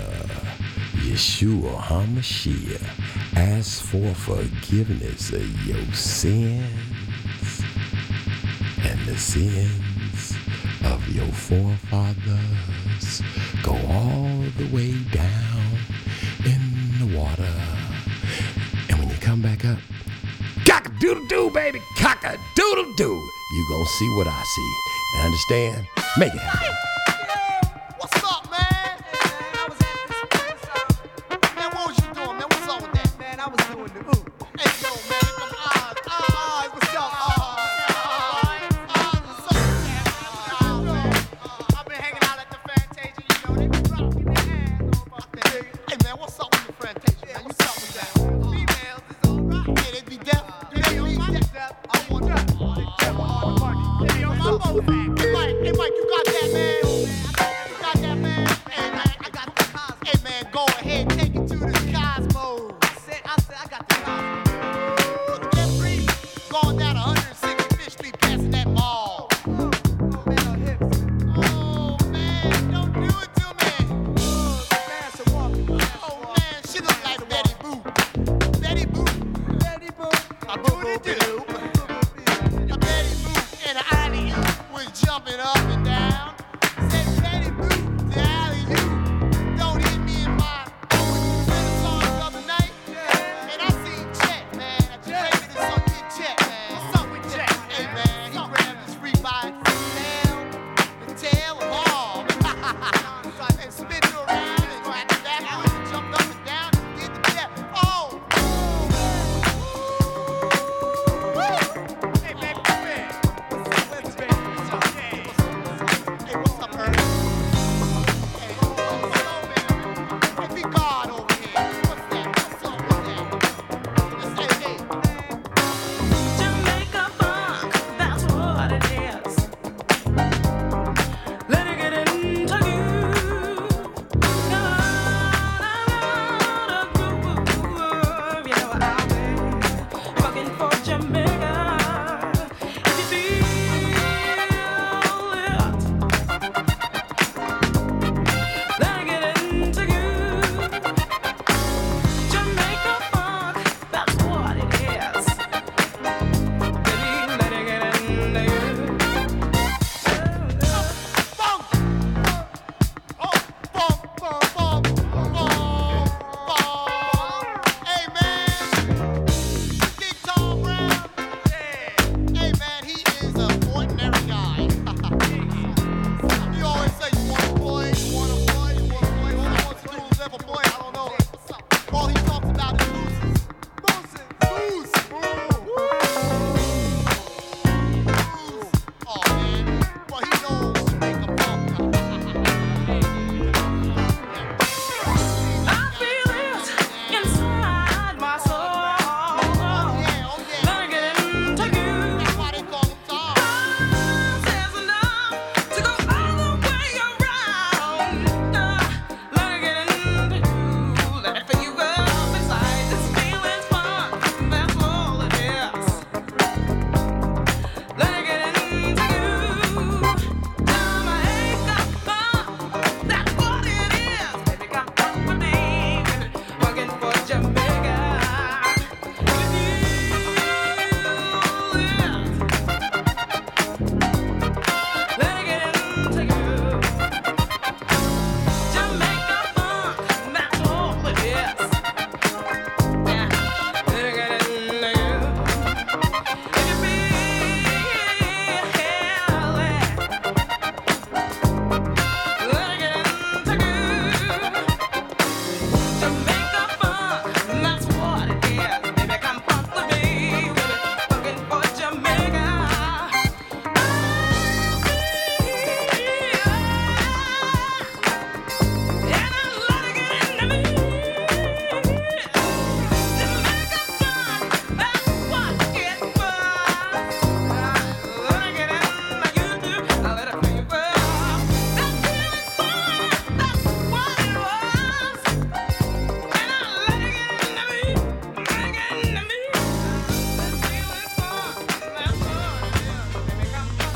[1.00, 7.62] Yeshua HaMashiach, ask for forgiveness of your sins
[8.82, 10.34] and the sins
[10.84, 13.22] of your forefathers.
[13.62, 15.78] Go all the way down
[16.44, 16.60] in
[17.00, 17.73] the water
[19.34, 19.78] come back up.
[20.64, 21.80] Cock a doodle doo, baby.
[21.98, 23.28] Cock a doodle doo.
[23.52, 25.24] You gonna see what I see.
[25.24, 25.88] Understand?
[26.16, 26.83] Make it happen.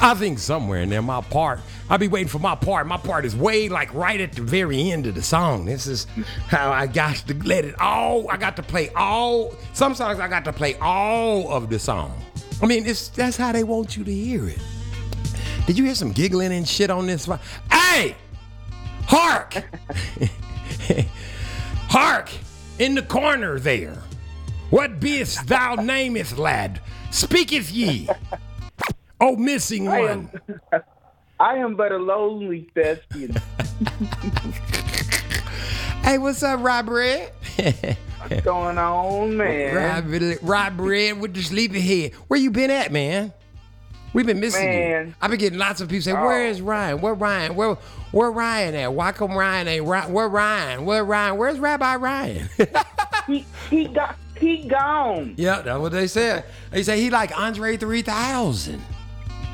[0.09, 2.87] I think somewhere in there, my part, I'll be waiting for my part.
[2.87, 5.67] My part is way like right at the very end of the song.
[5.67, 6.07] This is
[6.47, 10.27] how I got to let it all, I got to play all, some songs I
[10.27, 12.19] got to play all of the song.
[12.63, 14.63] I mean, it's, that's how they want you to hear it.
[15.67, 17.29] Did you hear some giggling and shit on this?
[17.71, 18.17] Hey,
[19.03, 19.63] hark!
[21.91, 22.31] hark!
[22.79, 23.99] In the corner there.
[24.71, 26.81] What beest thou namest, lad?
[27.11, 28.09] Speaketh ye.
[29.53, 30.30] Missing I one.
[30.74, 30.82] am,
[31.40, 33.34] I am but a lonely thespian.
[36.03, 37.32] Hey, what's up, Rob Red?
[37.57, 39.74] What's going on, man?
[39.74, 42.12] Rob, Rob Red with the sleepy head.
[42.28, 43.32] Where you been at, man?
[44.12, 45.14] We've been missing you.
[45.18, 46.22] I've been getting lots of people say, oh.
[46.26, 46.51] "Where Oh.
[46.51, 47.01] is Ryan?
[47.01, 47.55] Where Ryan?
[47.55, 47.74] Where
[48.12, 48.92] where Ryan at?
[48.92, 50.12] Why come Ryan ain't Ryan?
[50.12, 50.84] Where Ryan?
[50.84, 51.38] Where Ryan?
[51.38, 52.49] Where's Rabbi Ryan?"
[53.26, 55.34] He he got he gone.
[55.38, 56.44] yeah, that's what they said.
[56.70, 58.82] They say he like Andre three thousand.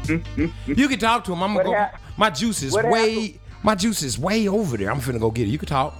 [0.08, 1.42] You can talk to him.
[1.42, 1.78] I'm gonna What go.
[1.78, 2.82] hap- my juice is way.
[3.24, 3.38] happened?
[3.62, 4.90] My juice is way over there.
[4.90, 5.50] I'm finna go get it.
[5.50, 5.94] You can talk.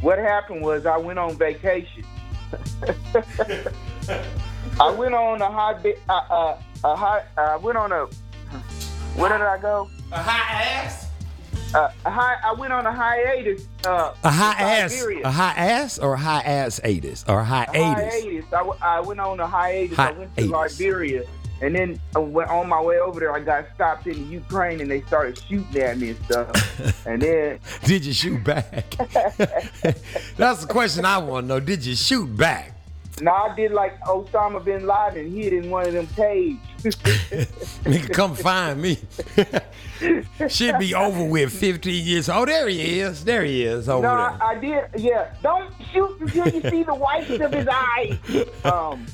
[0.00, 2.04] What happened was I went on vacation.
[4.80, 7.22] I went on a high bi- uh, uh, a high.
[7.36, 8.06] I went on a.
[9.16, 9.90] Where did I go?
[10.12, 11.06] A high ass.
[11.74, 12.36] Uh, a high.
[12.44, 13.66] I went on a hiatus.
[13.86, 15.04] Uh, A high ass.
[15.24, 18.10] A high ass or a high ass atus or a high atus.
[18.10, 18.44] hiatus.
[18.52, 19.98] I, w- I went on a hiatus.
[19.98, 20.80] I went to Hiatus.
[20.80, 21.22] Liberia,
[21.60, 25.02] and then uh, on my way over there, I got stopped in Ukraine, and they
[25.02, 27.06] started shooting at me and stuff.
[27.06, 28.90] and then Did you shoot back?
[30.36, 31.60] That's the question I want to know.
[31.60, 32.76] Did you shoot back?
[33.20, 36.58] No, I did like Osama bin Laden, hid in one of them caves.
[37.84, 38.98] Nigga, come find me.
[40.48, 42.30] Should be over with 15 years.
[42.30, 43.22] Oh, there he is.
[43.22, 44.42] There he is over No, there.
[44.42, 44.84] I, I did.
[44.96, 48.18] Yeah, don't shoot until you see the whites of his eyes.
[48.64, 49.04] Um,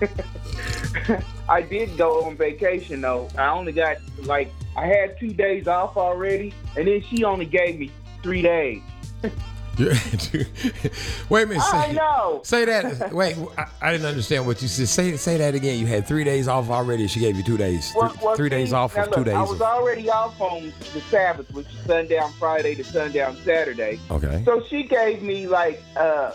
[1.48, 3.28] I did go on vacation though.
[3.36, 7.78] I only got like I had two days off already, and then she only gave
[7.78, 7.90] me
[8.22, 8.82] three days.
[9.78, 11.62] Wait a minute.
[11.62, 12.40] I know.
[12.44, 13.14] say that.
[13.14, 14.88] Wait, I, I didn't understand what you said.
[14.88, 15.78] Say say that again.
[15.78, 17.06] You had three days off already.
[17.06, 17.92] She gave you two days.
[17.96, 19.34] Well, Three- well, three days see, off now of two days.
[19.34, 23.98] I was already off on the Sabbath, which is sundown Friday to sundown Saturday.
[24.10, 24.42] okay.
[24.44, 26.34] So she gave me like uh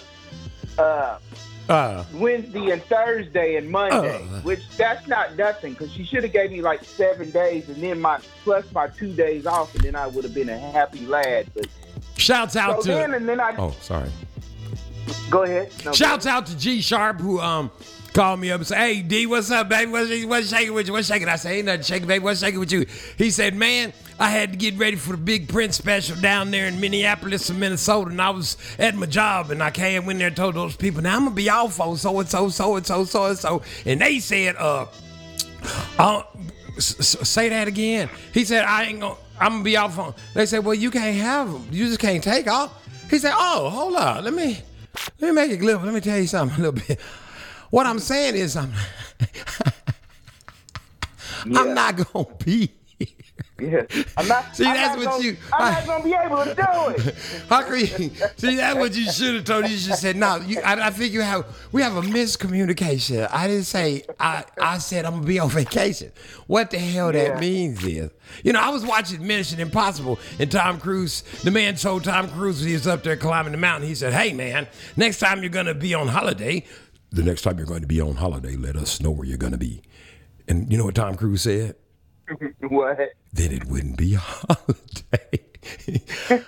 [0.79, 1.19] uh
[1.67, 4.41] Uh, Wednesday and Thursday and Monday, Uh.
[4.41, 7.99] which that's not nothing because she should have gave me like seven days and then
[7.99, 11.47] my plus my two days off and then I would have been a happy lad.
[11.55, 11.67] But
[12.17, 13.15] shouts out so then to.
[13.15, 14.11] and then I Oh, sorry.
[15.31, 15.71] go ahead.
[15.83, 17.71] No, Shouts out to G Sharp who um
[18.15, 19.91] called me up and said, "Hey D, what's up, baby?
[19.91, 20.93] What's, what's shaking with you?
[20.93, 22.23] What's shaking?" I said, "Ain't nothing shaking, baby.
[22.23, 22.85] What's shaking with you?"
[23.17, 26.65] He said, "Man, I had to get ready for the big Prince special down there
[26.67, 30.27] in Minneapolis, and Minnesota, and I was at my job, and I came in there
[30.27, 32.85] and told those people, now I'm gonna be off on so and so, so and
[32.87, 34.87] so, so and so, and they said, uh."
[35.97, 36.21] Uh,
[36.77, 38.09] s- s- say that again.
[38.33, 40.13] He said, I ain't gonna, I'm gonna be off on.
[40.35, 41.67] They said, well, you can't have them.
[41.71, 42.71] You just can't take off.
[43.09, 44.23] He said, oh, hold up.
[44.23, 44.59] Let me,
[45.19, 45.77] let me make it clear.
[45.77, 46.99] Let me tell you something a little bit.
[47.75, 48.71] What I'm saying is, I'm,
[51.45, 51.59] Yeah.
[51.59, 52.71] I'm not gonna be.
[53.59, 53.85] here.
[53.93, 54.03] Yeah.
[54.15, 54.55] I'm not.
[54.55, 57.09] See, I'm that's not what gonna, you- I'm I- not gonna be able to do
[57.09, 57.15] it.
[57.49, 57.85] How can you,
[58.37, 59.67] see, that's what you should have told.
[59.69, 63.27] You should have said, no, you, I, I think you have, we have a miscommunication.
[63.31, 66.13] I didn't say, I, I said I'm to be on vacation.
[66.47, 68.09] What the hell that means is,
[68.43, 72.61] you know, I was watching Mission Impossible and Tom Cruise, the man told Tom Cruise
[72.61, 75.75] he was up there climbing the mountain, he said, hey, man, next time you're to
[75.75, 76.63] be on holiday,
[77.15, 79.53] the next time you're going to be on holiday, let us know where you're going
[79.53, 79.81] to be.
[80.47, 81.75] And you know what Tom Cruise said?
[82.59, 82.99] what?
[83.35, 85.41] then it wouldn't be a holiday.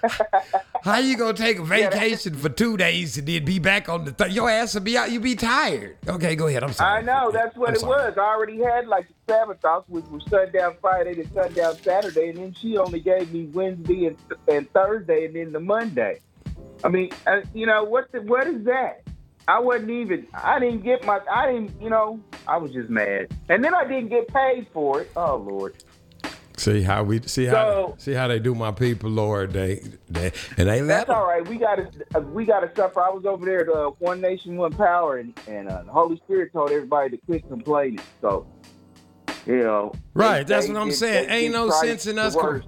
[0.84, 4.11] How you gonna take a vacation for two days and then be back on the
[4.11, 4.32] third?
[4.32, 5.11] Your ass will be out.
[5.11, 5.97] You be tired.
[6.07, 6.63] Okay, go ahead.
[6.63, 6.99] I'm sorry.
[6.99, 8.09] I know that's what I'm it sorry.
[8.09, 8.18] was.
[8.18, 12.38] I already had like the Sabbath off, which was sundown Friday to sundown Saturday, and
[12.38, 16.20] then she only gave me Wednesday and, and Thursday, and then the Monday.
[16.84, 18.11] I mean, uh, you know what?
[18.11, 19.01] The, what is that?
[19.47, 20.27] I wasn't even.
[20.33, 21.19] I didn't get my.
[21.31, 21.81] I didn't.
[21.81, 25.11] You know, I was just mad, and then I didn't get paid for it.
[25.15, 25.75] Oh Lord.
[26.57, 29.53] See how we see how So- see how they do my people, Lord.
[29.53, 29.79] They
[30.09, 31.15] they and they let That's them.
[31.17, 31.47] all right.
[31.47, 31.87] We got to.
[32.15, 32.99] Uh, we got to suffer.
[32.99, 36.17] I was over there at uh, One Nation, One Power, and and uh, the Holy
[36.17, 37.99] Spirit told everybody to quit complaining.
[38.21, 38.47] So,
[39.45, 39.93] you know.
[40.15, 41.29] Right, they- that's they what I'm saying.
[41.29, 42.35] Ain't no sense in us.
[42.35, 42.63] Com-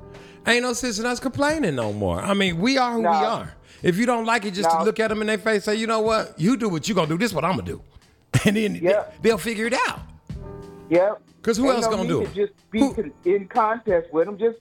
[0.46, 2.22] ain't no sense in us complaining no more.
[2.22, 3.54] I mean, we are who we are.
[3.82, 5.88] If you don't like it, just to look at them in their face, say, you
[5.88, 7.18] know what, you do what you gonna do.
[7.18, 7.82] This is what I'm gonna do,
[8.46, 9.06] and then Yeah.
[9.22, 10.00] they, will figure it out.
[10.90, 11.22] Yep.
[11.42, 12.34] 'Cause who Ain't else no gonna do it?
[12.34, 14.38] Just be Who- in contest with them.
[14.38, 14.58] Just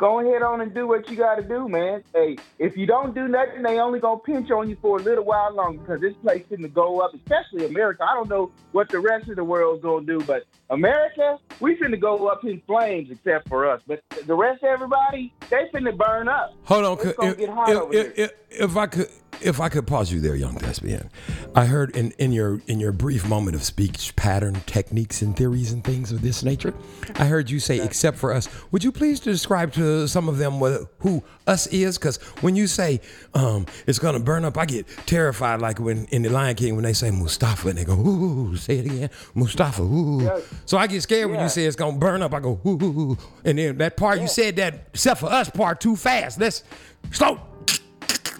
[0.00, 2.02] go ahead on and do what you got to do, man.
[2.14, 5.24] Hey, if you don't do nothing, they only gonna pinch on you for a little
[5.24, 7.12] while longer because this place finna go up.
[7.14, 8.02] Especially America.
[8.02, 12.00] I don't know what the rest of the world's gonna do, but America, we finna
[12.00, 13.82] go up in flames except for us.
[13.86, 16.54] But the rest of everybody, they finna burn up.
[16.64, 19.08] Hold on, It's gonna if, get hot if, over if, if, if I could,
[19.42, 21.10] if I could pause you there, young thespian,
[21.54, 25.72] I heard in, in your in your brief moment of speech pattern techniques and theories
[25.72, 26.74] and things of this nature,
[27.16, 30.60] I heard you say, "Except for us." Would you please describe to some of them
[30.60, 31.98] what, who us is?
[31.98, 33.00] Because when you say
[33.34, 35.60] um, it's gonna burn up, I get terrified.
[35.60, 38.78] Like when in the Lion King when they say Mustafa and they go, "Ooh," say
[38.78, 39.82] it again, Mustafa.
[39.82, 40.22] Ooh.
[40.22, 40.40] Yeah.
[40.66, 42.34] So I get scared when you say it's gonna burn up.
[42.34, 45.50] I go, "Ooh," ooh, ooh." and then that part you said that except for us
[45.50, 46.38] part too fast.
[46.38, 46.62] Let's
[47.10, 47.40] slow.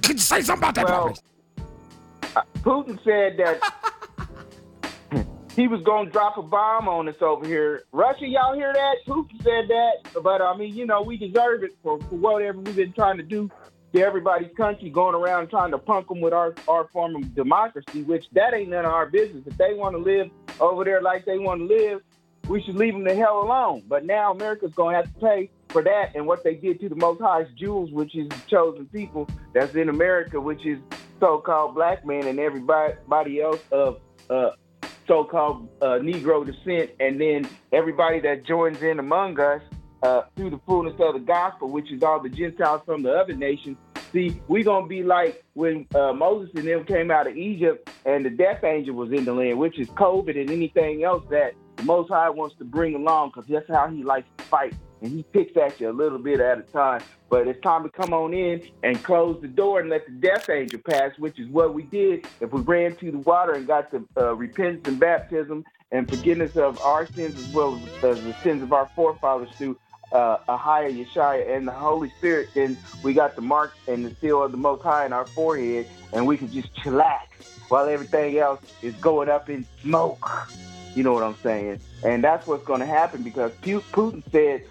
[0.02, 1.14] Could you say something about that Well,
[2.32, 2.46] part?
[2.62, 5.26] Putin said that
[5.56, 7.82] he was going to drop a bomb on us over here.
[7.92, 8.96] Russia, y'all hear that?
[9.06, 10.22] Putin said that.
[10.22, 13.22] But I mean, you know, we deserve it for, for whatever we've been trying to
[13.22, 13.50] do
[13.92, 18.02] to everybody's country, going around trying to punk them with our, our form of democracy,
[18.02, 19.42] which that ain't none of our business.
[19.46, 20.30] If they want to live
[20.60, 22.00] over there like they want to live,
[22.48, 23.82] we should leave them the hell alone.
[23.88, 26.88] But now America's going to have to pay for that and what they did to
[26.88, 30.78] the Most High's jewels, which is chosen people that's in America, which is
[31.18, 34.50] so-called black men and everybody else of uh,
[35.06, 39.62] so-called uh, Negro descent, and then everybody that joins in among us
[40.02, 43.34] uh, through the fullness of the gospel, which is all the Gentiles from the other
[43.34, 43.76] nations.
[44.12, 48.24] See, we're gonna be like when uh, Moses and them came out of Egypt, and
[48.24, 51.84] the death angel was in the land, which is COVID and anything else that the
[51.84, 55.24] Most High wants to bring along, because that's how He likes to fight, and He
[55.32, 57.02] picks at you a little bit at a time.
[57.30, 60.50] But it's time to come on in and close the door and let the death
[60.50, 63.90] angel pass, which is what we did if we ran to the water and got
[63.92, 68.34] the uh, repentance and baptism and forgiveness of our sins as well as, as the
[68.42, 69.76] sins of our forefathers through
[70.12, 74.42] uh, Ahia, Yeshaya, and the Holy Spirit, then we got the mark and the seal
[74.42, 77.20] of the Most High in our forehead, and we can just chillax
[77.68, 80.48] while everything else is going up in smoke.
[80.94, 81.80] You know what I'm saying?
[82.04, 84.64] And that's what's going to happen because Putin said,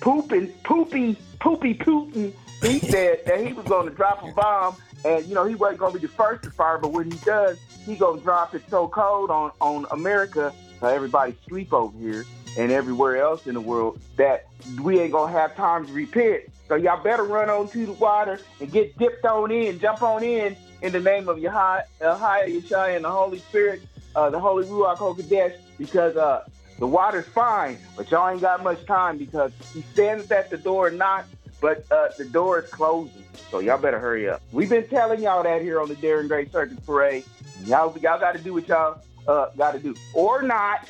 [0.00, 2.32] Pooping, poopy, poopy Putin,
[2.62, 5.78] he said that he was going to drop a bomb, and you know he wasn't
[5.78, 8.54] going to be the first to fire, but when he does, he going to drop
[8.54, 12.24] it so cold on on America, so everybody sleep over here
[12.58, 14.46] and everywhere else in the world that
[14.82, 16.42] we ain't gonna have time to repent.
[16.68, 20.22] So y'all better run on to the water and get dipped on in, jump on
[20.22, 23.82] in in the name of Yahweh, Yeshua, and the Holy Spirit,
[24.14, 26.44] uh, the Holy Ruach HaKodesh, because uh,
[26.82, 30.88] the water's fine, but y'all ain't got much time because he stands at the door
[30.88, 31.28] and knocks,
[31.60, 33.22] but uh, the door is closing.
[33.52, 34.42] So y'all better hurry up.
[34.50, 37.22] We've been telling y'all that here on the Darren Gray Circus Parade.
[37.66, 40.88] Y'all, y'all got to do what y'all uh, got to do, or not.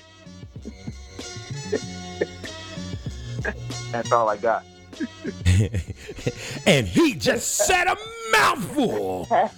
[3.93, 4.64] That's all I got.
[6.66, 7.99] and he just said a
[8.32, 9.28] mouthful.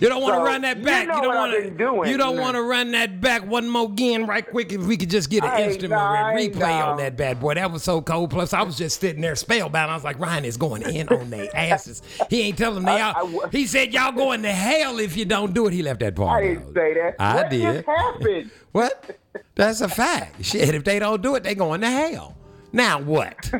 [0.00, 1.06] you don't want to So, run that you back.
[1.06, 2.10] you don't what I've want doing.
[2.10, 4.72] You don't want to run that back one more again, right quick.
[4.72, 7.82] If we could just get an I instrument replay on that bad boy, that was
[7.82, 8.30] so cold.
[8.30, 9.90] Plus, I was just sitting there spellbound.
[9.90, 12.02] I was like, Ryan is going in on their asses.
[12.30, 13.52] He ain't telling them they out.
[13.52, 15.72] He said y'all going to hell if you don't do it.
[15.72, 16.42] He left that part.
[16.42, 16.74] I didn't out.
[16.74, 17.14] say that.
[17.18, 17.62] I what did.
[17.62, 18.50] just happened?
[18.72, 19.18] What?
[19.54, 20.44] That's a fact.
[20.44, 22.36] Shit, if they don't do it, they going to hell.
[22.74, 23.52] Now what?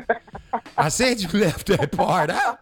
[0.77, 2.59] I said you left that part out.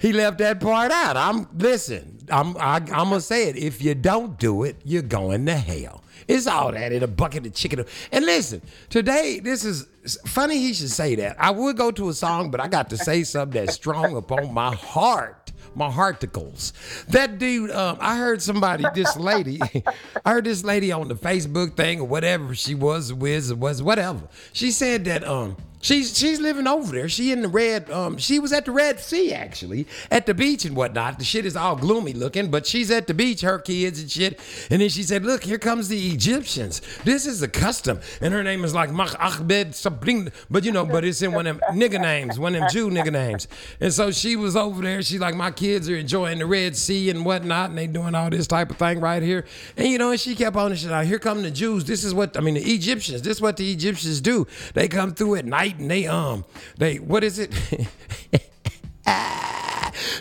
[0.00, 1.16] he left that part out.
[1.16, 2.18] I'm listen.
[2.28, 3.56] I'm I, I'm gonna say it.
[3.56, 6.02] If you don't do it, you're going to hell.
[6.26, 7.84] It's all that in a bucket of chicken.
[8.10, 9.86] And listen, today this is
[10.26, 10.58] funny.
[10.58, 11.36] He should say that.
[11.38, 14.52] I would go to a song, but I got to say something that's strong upon
[14.52, 15.45] my heart
[15.76, 16.72] my hearticles.
[17.08, 19.60] That dude, um, I heard somebody, this lady,
[20.24, 23.82] I heard this lady on the Facebook thing or whatever she was, Wiz or was
[23.82, 24.22] whatever.
[24.52, 25.56] She said that um
[25.86, 27.08] she's she's living over there.
[27.08, 30.64] She in the red, um, she was at the Red Sea actually, at the beach
[30.64, 31.18] and whatnot.
[31.18, 34.40] The shit is all gloomy looking, but she's at the beach, her kids and shit.
[34.70, 36.82] And then she said, Look, here comes the Egyptians.
[37.04, 38.00] This is a custom.
[38.20, 41.46] And her name is like Mach Ahmed Sabrin, but you know, but it's in one
[41.46, 43.46] of them nigga names, one of them Jew nigga names.
[43.80, 45.02] And so she was over there.
[45.02, 48.30] She's like, my kids are enjoying the Red Sea and whatnot, and they doing all
[48.30, 49.44] this type of thing right here.
[49.76, 50.90] And you know, and she kept on and shit.
[50.90, 51.84] Like, here come the Jews.
[51.84, 52.54] This is what I mean.
[52.54, 53.22] The Egyptians.
[53.22, 54.46] This is what the Egyptians do.
[54.74, 56.44] They come through at night and they um
[56.76, 57.52] they what is it?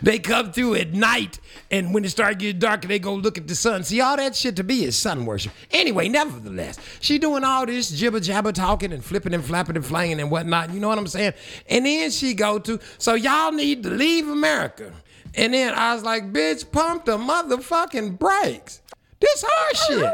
[0.02, 1.40] They come through at night,
[1.72, 3.84] and when it starts getting darker, they go look at the sun.
[3.84, 5.52] See, all that shit to be is sun worship.
[5.72, 10.20] Anyway, nevertheless, she doing all this jibber jabber talking and flipping and flapping and flanging
[10.20, 10.72] and whatnot.
[10.72, 11.34] You know what I'm saying?
[11.70, 14.92] And then she go to, so y'all need to leave America.
[15.34, 18.82] And then I was like, bitch, pump the motherfucking brakes.
[19.20, 20.14] This our shit.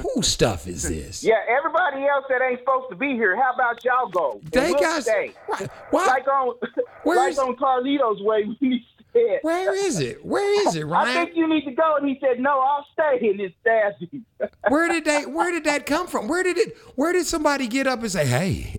[0.00, 1.24] Who stuff is this?
[1.24, 4.40] Yeah, everybody else that ain't supposed to be here, how about y'all go?
[4.50, 5.32] They got stay.
[5.90, 6.06] what?
[6.06, 6.54] Like on,
[7.04, 8.44] Where's- like on Carlito's way,
[9.12, 10.24] said, Where is it?
[10.24, 11.96] Where is it, I think you need to go.
[11.96, 13.26] And he said, no, I'll stay.
[13.28, 14.04] And it stabbed.
[14.68, 15.22] Where did they?
[15.24, 16.28] Where did that come from?
[16.28, 16.76] Where did it?
[16.96, 18.76] Where did somebody get up and say, "Hey,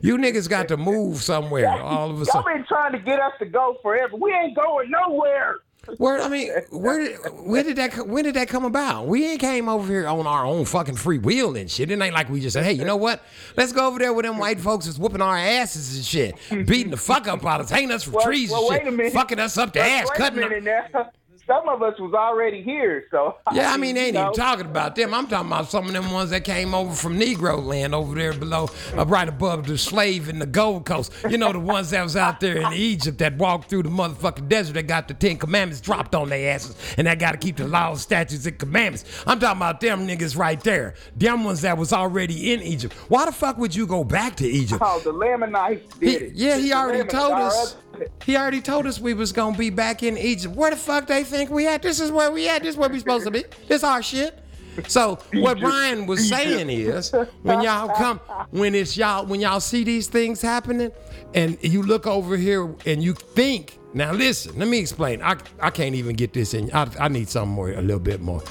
[0.00, 1.68] you niggas got to move somewhere"?
[1.68, 4.16] All of a sudden, Y'all been trying to get us to go forever.
[4.16, 5.56] We ain't going nowhere.
[5.96, 6.20] Where?
[6.20, 7.16] I mean, where did?
[7.46, 8.06] Where did that?
[8.06, 9.06] When did that come about?
[9.06, 11.90] We ain't came over here on our own fucking free will and shit.
[11.90, 13.22] It ain't like we just said, "Hey, you know what?
[13.56, 16.90] Let's go over there with them white folks that's whooping our asses and shit, beating
[16.90, 19.04] the fuck up out of us, hanging us from Well- trees well, and wait a
[19.08, 21.10] shit, fucking us up the Wait- ass, wait cutting." a our- minute now.
[21.48, 23.36] Some of us was already here, so.
[23.54, 25.14] Yeah, I mean, they ain't even talking about them.
[25.14, 28.34] I'm talking about some of them ones that came over from Negro land over there
[28.34, 31.12] below, uh, right above the slave in the Gold Coast.
[31.30, 34.48] You know, the ones that was out there in Egypt that walked through the motherfucking
[34.48, 37.56] desert that got the Ten Commandments dropped on their asses and that got to keep
[37.56, 39.04] the laws, statutes, and commandments.
[39.26, 40.94] I'm talking about them niggas right there.
[41.16, 42.92] Them ones that was already in Egypt.
[43.08, 44.82] Why the fuck would you go back to Egypt?
[44.84, 46.32] Oh, the Lamanites He- did it.
[46.34, 47.76] yeah, he The already Lamanites told us.
[48.24, 50.54] He already told us we was gonna be back in Egypt.
[50.54, 51.82] Where the fuck they think we at?
[51.82, 52.62] This is where we at.
[52.62, 53.44] This is where we supposed to be.
[53.66, 54.38] This our shit.
[54.86, 58.18] So what Brian was saying is, when y'all come,
[58.50, 60.92] when it's y'all, when y'all see these things happening,
[61.34, 65.20] and you look over here and you think, now listen, let me explain.
[65.22, 66.70] I I can't even get this in.
[66.72, 68.42] I, I need something more, a little bit more.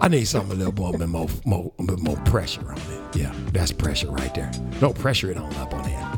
[0.00, 3.16] I need something a little more, more, more, more, more pressure on it.
[3.16, 4.50] Yeah, that's pressure right there.
[4.80, 6.09] No pressure it on up on it.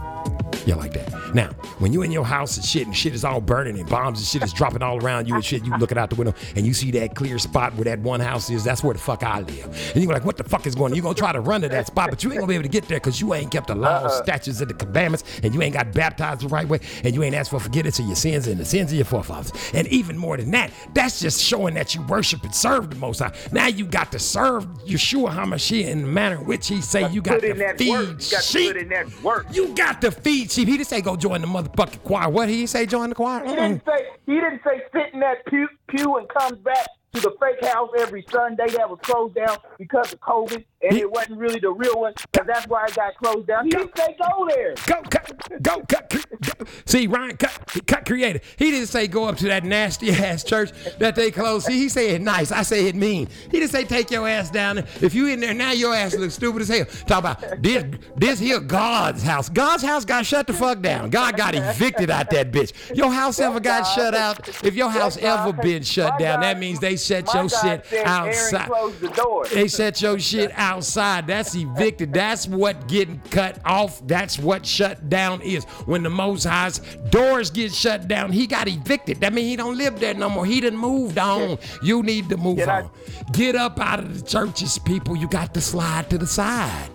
[0.66, 1.34] Yeah, like that.
[1.34, 1.48] Now,
[1.78, 4.26] when you in your house and shit and shit is all burning and bombs and
[4.26, 6.74] shit is dropping all around you and shit, you looking out the window and you
[6.74, 9.92] see that clear spot where that one house is, that's where the fuck I live.
[9.94, 10.96] And you're like, what the fuck is going on?
[10.96, 12.68] You're gonna try to run to that spot, but you ain't gonna be able to
[12.68, 14.22] get there because you ain't kept the laws, uh-uh.
[14.22, 17.34] statutes, and the commandments, and you ain't got baptized the right way, and you ain't
[17.34, 19.52] asked for forgiveness of your sins and the sins of your forefathers.
[19.74, 23.18] And even more than that, that's just showing that you worship and serve the most
[23.18, 23.32] high.
[23.50, 27.20] Now you got to serve Yeshua HaMashiach in the manner in which he say you
[27.20, 28.08] got put in to feed work.
[28.08, 28.76] You got to sheep.
[28.76, 29.46] in that work.
[29.52, 30.68] You got to feed sheep.
[30.68, 32.28] He didn't say go join the motherfucking choir.
[32.28, 32.86] What did he say?
[32.86, 33.44] Join the choir?
[33.44, 37.20] He didn't say he didn't say sit in that pew, pew and comes back to
[37.20, 41.38] the fake house every Sunday that was closed down because of COVID, and it wasn't
[41.38, 43.64] really the real one, because that's why it got closed down.
[43.64, 44.74] He didn't say go there.
[44.86, 46.10] Go cut, go cut.
[46.10, 46.66] Go.
[46.84, 48.42] See, Ryan cut, cut creative.
[48.56, 51.66] He didn't say go up to that nasty ass church that they closed.
[51.66, 52.52] See, he said nice.
[52.52, 53.28] I say it mean.
[53.50, 54.86] He didn't say take your ass down there.
[55.00, 56.84] If you in there now, your ass looks stupid as hell.
[57.06, 57.84] Talk about this,
[58.16, 59.48] this here God's house.
[59.48, 61.10] God's house got shut the fuck down.
[61.10, 62.72] God got evicted out that bitch.
[62.96, 64.48] Your house ever oh, got shut out?
[64.64, 67.84] If your house ever been shut down, that means they set my your shit said
[67.92, 68.66] Aaron outside.
[68.66, 69.44] closed the door.
[69.46, 71.26] They set your shit outside.
[71.26, 72.12] That's evicted.
[72.12, 74.06] That's what getting cut off.
[74.06, 75.64] That's what shut down is.
[75.86, 76.78] When the Most High's
[77.10, 79.20] doors get shut down, he got evicted.
[79.20, 80.46] That means he don't live there no more.
[80.46, 81.58] He done moved on.
[81.82, 82.90] You need to move on.
[83.32, 85.16] Get up out of the churches, people.
[85.16, 86.90] You got to slide to the side.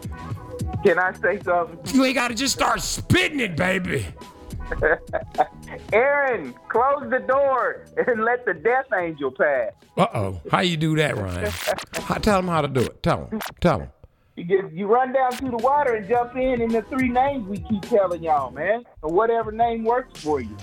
[0.83, 1.79] Can I say something?
[1.95, 4.05] You ain't got to just start spitting it, baby.
[5.93, 9.71] Aaron, close the door and let the death angel pass.
[9.95, 10.41] Uh oh.
[10.51, 11.51] How you do that, Ryan?
[12.03, 13.01] How, tell him how to do it.
[13.03, 13.41] Tell him.
[13.61, 13.89] Tell him.
[14.35, 17.47] You get you run down to the water and jump in in the three names
[17.47, 18.83] we keep telling y'all, man.
[19.01, 20.55] Or whatever name works for you.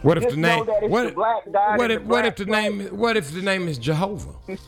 [0.00, 0.64] What if Just the name?
[0.64, 2.02] that it's What, the what if?
[2.02, 2.86] What if the name?
[2.86, 4.32] What if the name is Jehovah?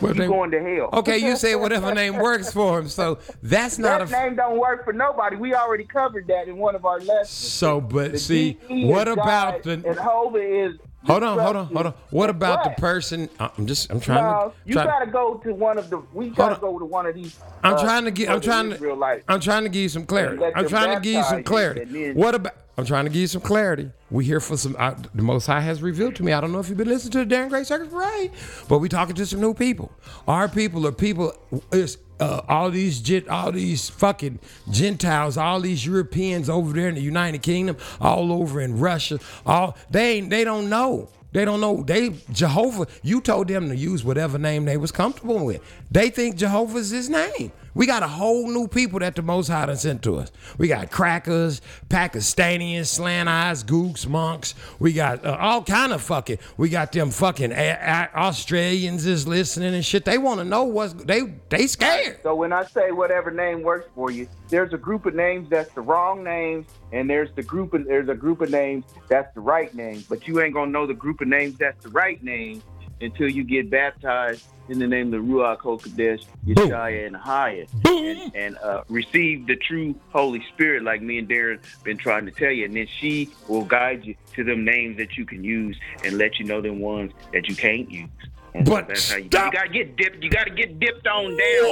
[0.00, 0.90] What if You going to hell.
[0.92, 2.88] Okay, you say whatever name works for him.
[2.88, 4.12] So that's not that a.
[4.12, 5.36] name don't work for nobody.
[5.36, 7.30] We already covered that in one of our lessons.
[7.30, 9.88] So, but The see, DE what about God the?
[9.88, 10.74] and Hova is
[11.04, 11.94] Hold on, hold on, hold on.
[12.10, 13.28] What about the person?
[13.38, 14.54] uh, I'm just, I'm trying No, to.
[14.64, 15.98] you try- gotta go to one of the.
[16.14, 17.38] We gotta go to one of these.
[17.62, 18.30] I'm uh, trying to get.
[18.30, 18.94] I'm trying to.
[18.94, 19.22] life.
[19.28, 20.42] I'm trying to give you some clarity.
[20.54, 22.12] I'm trying to give you some clarity.
[22.14, 22.54] What about?
[22.76, 23.90] I'm trying to give you some clarity.
[24.10, 24.74] We here for some.
[24.78, 26.32] Uh, the Most High has revealed to me.
[26.32, 28.32] I don't know if you've been listening to the Darren Gray Circus Parade,
[28.68, 29.92] but we talking to some new people.
[30.26, 31.34] Our people are people.
[31.70, 37.00] Is uh, all these all these fucking Gentiles, all these Europeans over there in the
[37.00, 39.20] United Kingdom, all over in Russia.
[39.46, 40.20] All they.
[40.20, 41.10] They don't know.
[41.32, 41.82] They don't know.
[41.82, 42.86] They Jehovah.
[43.02, 45.60] You told them to use whatever name they was comfortable with.
[45.90, 47.52] They think Jehovah's his name.
[47.74, 50.30] We got a whole new people that the Most High done sent to us.
[50.58, 54.54] We got crackers, Pakistanians, slant eyes, gooks, monks.
[54.78, 56.38] We got uh, all kind of fucking.
[56.56, 60.04] We got them fucking a- a- Australians is listening and shit.
[60.04, 62.20] They want to know what's they they scared.
[62.22, 65.72] So when I say whatever name works for you, there's a group of names that's
[65.72, 69.40] the wrong names, and there's the group of there's a group of names that's the
[69.40, 70.04] right name.
[70.08, 72.62] But you ain't gonna know the group of names that's the right name
[73.00, 78.34] until you get baptized in the name of the Ruach Hakodesh, Yeshaya, and Haya, and,
[78.34, 82.50] and uh, receive the true Holy Spirit, like me and Darren been trying to tell
[82.50, 82.64] you.
[82.64, 86.38] And then she will guide you to them names that you can use and let
[86.38, 88.08] you know them ones that you can't use.
[88.54, 90.22] And so But that's how you, stop- you gotta get dipped.
[90.22, 91.66] You gotta get dipped on down.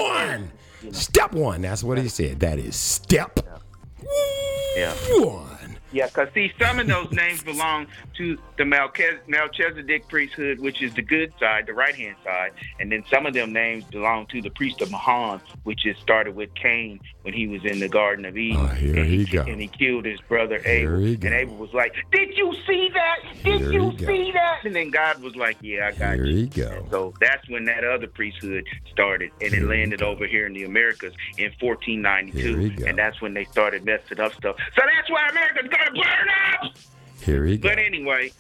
[0.83, 0.93] One.
[0.93, 1.63] Step one.
[1.63, 2.41] That's what he said.
[2.41, 3.39] That is step
[4.77, 4.93] Yeah.
[5.21, 5.52] one.
[5.93, 7.87] Yeah, because see, some of those names belong
[8.17, 12.91] to the Melchizedek, Melchizedek priesthood, which is the good side, the right hand side, and
[12.91, 16.53] then some of them names belong to the priest of Mahan, which is started with
[16.55, 18.57] Cain when he was in the Garden of Eden.
[18.61, 19.43] Oh, here and he he, go.
[19.43, 20.99] And he killed his brother Here Abel.
[20.99, 21.27] he go.
[21.27, 23.19] And Abel was like, "Did you see that?
[23.45, 26.37] Did Here you see that?" And then God was like, "Yeah, I got Here you."
[26.37, 26.87] he go.
[26.91, 31.13] So that's when that other priesthood started, and it landed over here in the Americas
[31.39, 32.87] in Here we 1492, go.
[32.87, 34.57] and that's when they started messing up stuff.
[34.75, 36.77] So that's why America's gonna burn up.
[37.25, 37.69] Here he go.
[37.69, 38.33] But anyway,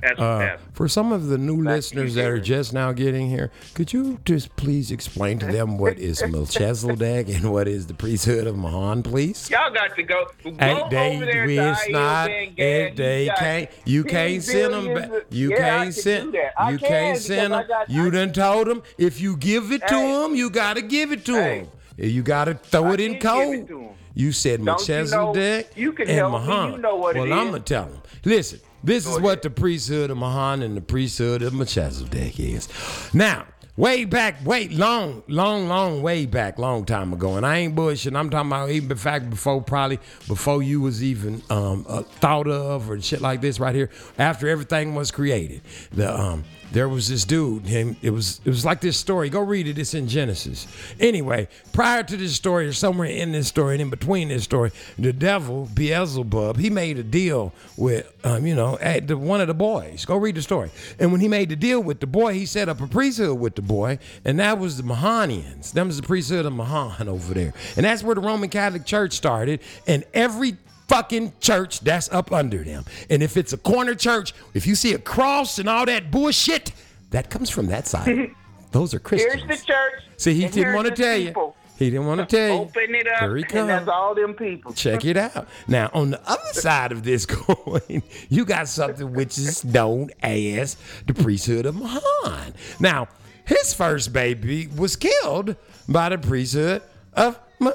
[0.00, 3.50] that's Uh, for some of the new Back listeners that are just now getting here,
[3.74, 8.46] could you just please explain to them what is Melchizedek and what is the priesthood
[8.46, 9.48] of Mahan, please?
[9.50, 10.26] Y'all got to go.
[10.42, 15.10] Go Ain't they over there to not if they can't you can't send them back
[15.30, 16.52] you Yeah, can't can send do that.
[16.58, 19.86] I you can can't send them got- you done told them if you give it
[19.88, 21.58] to them you got to give it to Hey.
[21.60, 21.68] them
[21.98, 23.91] you got to throw I it in did give it cold.
[24.14, 26.32] You said Don't you know- you can and.
[26.32, 27.32] Mahan You know what well is.
[27.32, 30.80] I'm gonna tell them listen this is Go what the priesthood of Mahan and the
[30.80, 32.68] priesthood of Melchizedek is
[33.14, 37.74] now Way back, wait, long, long, long, way back, long time ago, and I ain't
[37.74, 38.14] bullshitting.
[38.14, 39.98] I'm talking about even fact before probably
[40.28, 43.88] before you was even um, uh, thought of or shit like this right here.
[44.18, 47.68] After everything was created, the um, there was this dude.
[47.68, 49.28] It was it was like this story.
[49.28, 49.78] Go read it.
[49.78, 50.66] It's in Genesis.
[50.98, 54.72] Anyway, prior to this story, or somewhere in this story, and in between this story,
[54.98, 59.54] the devil Beelzebub he made a deal with um, you know the, one of the
[59.54, 60.04] boys.
[60.04, 60.70] Go read the story.
[60.98, 63.54] And when he made the deal with the boy, he set up a priesthood with
[63.54, 65.72] the boy, and that was the Mahanians.
[65.72, 69.12] That was the priesthood of Mahan over there, and that's where the Roman Catholic Church
[69.12, 69.60] started.
[69.86, 70.56] And every
[70.92, 72.84] fucking church that's up under them.
[73.08, 76.72] And if it's a corner church, if you see a cross and all that bullshit,
[77.10, 78.30] that comes from that side.
[78.72, 79.42] Those are Christians.
[79.44, 80.02] Here's the church.
[80.18, 81.56] See, he didn't want to tell people.
[81.56, 81.62] you.
[81.84, 82.60] He didn't want to tell you.
[82.62, 84.72] Open it up, Here he And that's all them people.
[84.72, 85.48] Check it out.
[85.66, 90.76] Now, on the other side of this coin, you got something which is known as
[91.06, 92.54] the priesthood of Mahan.
[92.78, 93.08] Now,
[93.44, 95.56] his first baby was killed
[95.88, 96.82] by the priesthood
[97.14, 97.72] of Ma-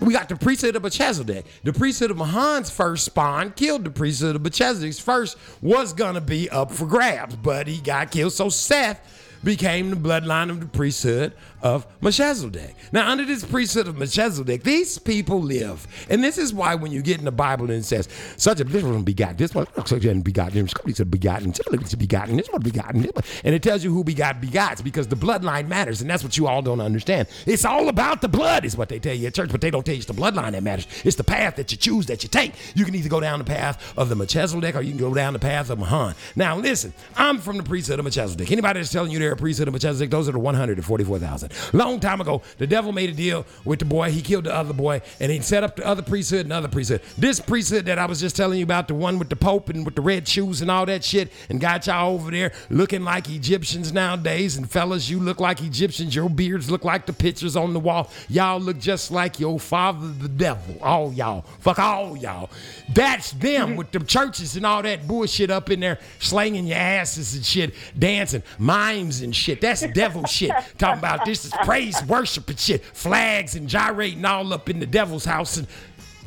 [0.00, 1.44] we got the priesthood of Melchizedek.
[1.64, 6.48] The priesthood of Mahan's first spawn killed the priesthood of Melchizedek's first was gonna be
[6.50, 8.32] up for grabs, but he got killed.
[8.32, 9.00] So Seth
[9.44, 12.74] became the bloodline of the priesthood of Melchizedek.
[12.92, 15.86] Now, under this priesthood of Melchizedek, these people live.
[16.08, 18.64] And this is why when you get in the Bible and it says, such a
[18.64, 22.48] this one begotten, this one such a begotten, this one begotten, this one begotten, this
[22.48, 23.24] one begotten, this one.
[23.44, 26.00] And it tells you who begot begots because the bloodline matters.
[26.00, 27.28] And that's what you all don't understand.
[27.46, 29.84] It's all about the blood, is what they tell you at church, but they don't
[29.84, 30.86] tell you it's the bloodline that matters.
[31.04, 32.54] It's the path that you choose that you take.
[32.74, 35.32] You can either go down the path of the Melchizedek or you can go down
[35.32, 36.14] the path of Mahan.
[36.36, 38.50] Now, listen, I'm from the priesthood of Melchizedek.
[38.52, 41.52] Anybody that's telling you they're a priesthood of Melchizedek, those are the 144,000.
[41.72, 44.10] Long time ago, the devil made a deal with the boy.
[44.10, 47.02] He killed the other boy and he set up the other priesthood and other priesthood.
[47.16, 49.84] This priesthood that I was just telling you about, the one with the Pope and
[49.84, 53.28] with the red shoes and all that shit, and got y'all over there looking like
[53.28, 54.56] Egyptians nowadays.
[54.56, 56.14] And fellas, you look like Egyptians.
[56.14, 58.10] Your beards look like the pictures on the wall.
[58.28, 60.76] Y'all look just like your father, the devil.
[60.82, 61.42] All y'all.
[61.60, 62.50] Fuck all y'all.
[62.92, 67.34] That's them with the churches and all that bullshit up in there, slanging your asses
[67.34, 69.60] and shit, dancing, mimes and shit.
[69.60, 70.52] That's devil shit.
[70.78, 74.86] Talking about this is praise, worship and shit, flags and gyrating all up in the
[74.86, 75.56] devil's house.
[75.56, 75.66] And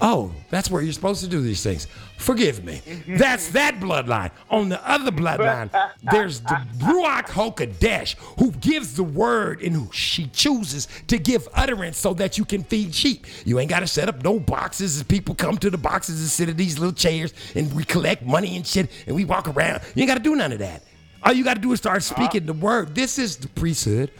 [0.01, 1.87] oh, that's where you're supposed to do these things.
[2.17, 2.81] Forgive me.
[3.07, 4.31] That's that bloodline.
[4.49, 5.71] On the other bloodline,
[6.11, 11.97] there's the Ruach HaKodesh who gives the word and who she chooses to give utterance
[11.97, 13.25] so that you can feed sheep.
[13.45, 16.29] You ain't got to set up no boxes as people come to the boxes and
[16.29, 19.81] sit in these little chairs and we collect money and shit and we walk around.
[19.95, 20.83] You ain't got to do none of that.
[21.23, 22.15] All you got to do is start uh-huh.
[22.15, 22.95] speaking the word.
[22.95, 24.11] This is the priesthood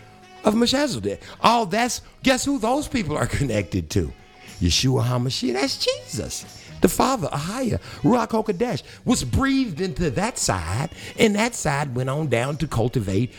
[0.44, 1.22] of Melchizedek.
[1.42, 4.12] All that's, guess who those people are connected to?
[4.60, 5.54] Yeshua HaMashiach.
[5.54, 6.62] That's Jesus.
[6.82, 12.28] The father, Ahia, Ruach HaKodesh, was breathed into that side, and that side went on
[12.28, 13.34] down to cultivate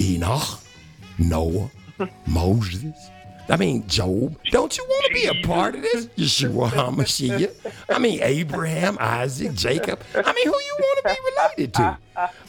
[0.00, 0.60] Enoch,
[1.18, 1.70] Noah,
[2.26, 3.10] Moses.
[3.50, 4.38] I mean, Job.
[4.50, 6.06] Don't you want to be a part of this?
[6.18, 7.72] Yeshua HaMashiach.
[7.88, 10.00] I mean, Abraham, Isaac, Jacob.
[10.14, 11.98] I mean, who you want to be related to?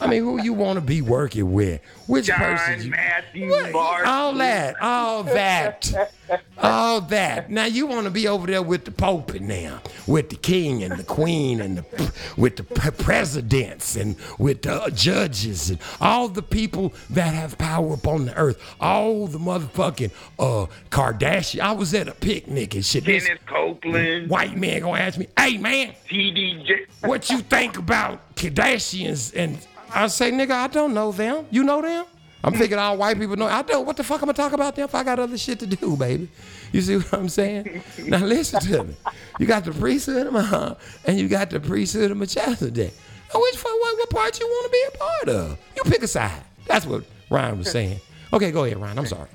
[0.00, 1.80] I mean, who you want to be working with?
[2.06, 2.74] Which person?
[2.74, 4.04] John, You, Matthew, What?
[4.04, 6.12] All that, all that,
[6.58, 7.50] all that.
[7.50, 10.82] Now you want to be over there with the Pope and now, with the King
[10.82, 16.42] and the Queen and the, with the presidents and with the judges and all the
[16.42, 18.60] people that have power upon the earth.
[18.80, 21.60] All the motherfucking uh Kardashian.
[21.60, 23.04] I was at a picnic and shit.
[23.04, 26.86] This Kenneth Copeland, white man gonna ask me, "Hey man, TDJ.
[27.02, 29.59] what you think about Kardashians?" And
[29.92, 31.46] I say, "Nigga, I don't know them.
[31.50, 32.04] You know them?"
[32.42, 33.46] I'm thinking all white people know.
[33.46, 33.84] I don't.
[33.86, 35.96] What the fuck am I talking about them if I got other shit to do,
[35.96, 36.28] baby?
[36.72, 37.82] You see what I'm saying?
[38.06, 38.94] now listen to me.
[39.38, 42.94] You got the priesthood of Muhammad and you got the priesthood of Melchizedek.
[43.34, 45.58] Now which one, what, what part you want to be a part of?
[45.76, 46.42] You pick a side.
[46.66, 48.00] That's what Ryan was saying.
[48.32, 48.98] Okay, go ahead, Ryan.
[49.00, 49.28] I'm sorry.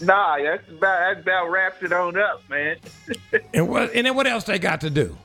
[0.00, 2.76] Nah, that's about that's about wraps it on up, man.
[3.54, 3.92] And what?
[3.94, 5.16] And then what else they got to do?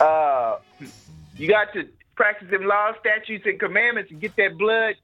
[0.00, 0.58] uh,
[1.36, 1.88] you got to
[2.20, 4.94] practice them laws, statutes, and commandments, and get that blood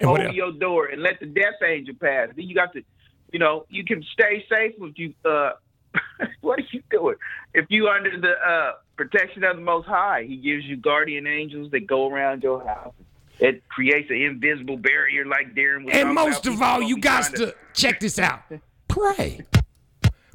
[0.00, 0.34] And what over else?
[0.34, 2.30] your door, and let the death angel pass.
[2.34, 2.82] Then you got to,
[3.30, 5.12] you know, you can stay safe if you.
[5.22, 5.52] Uh,
[6.40, 7.16] what are you doing?
[7.52, 11.70] If you under the uh, protection of the Most High, He gives you guardian angels
[11.72, 12.94] that go around your house.
[13.38, 16.54] It creates an invisible barrier, like Darren was And most about.
[16.54, 18.40] of all, you be got trying to check this out.
[18.88, 19.42] Pray.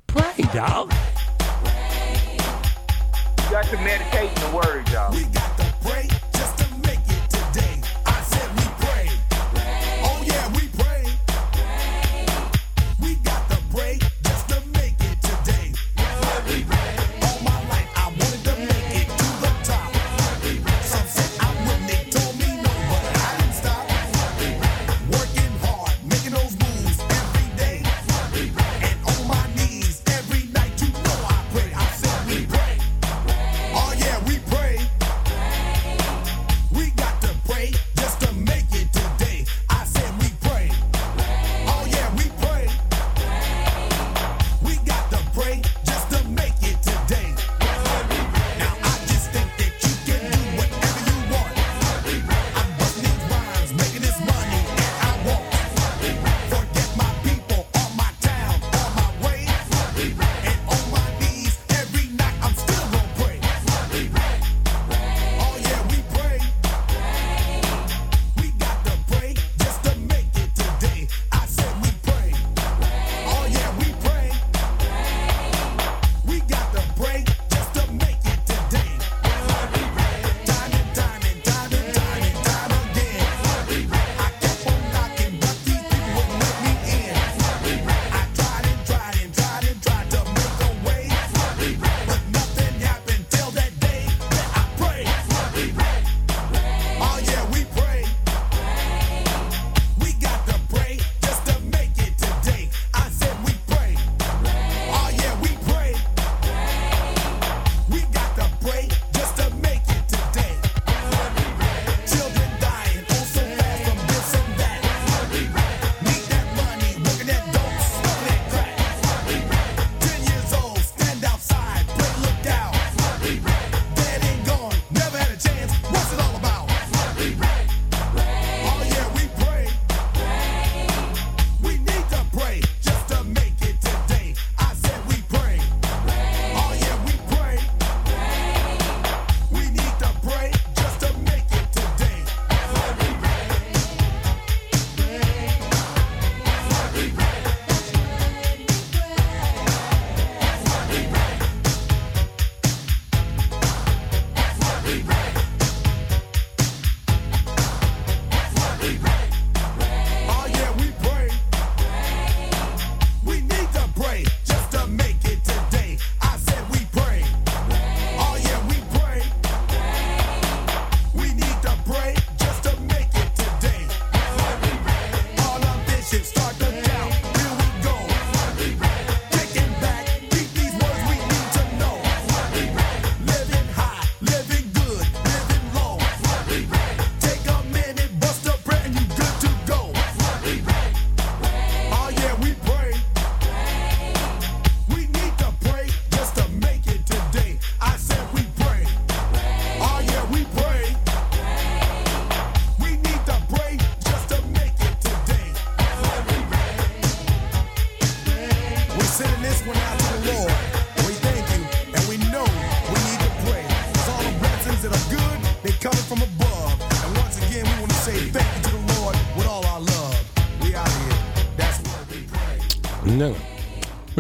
[0.05, 0.93] Pray, dog.
[3.39, 5.56] You got to meditate in the Word, y'all.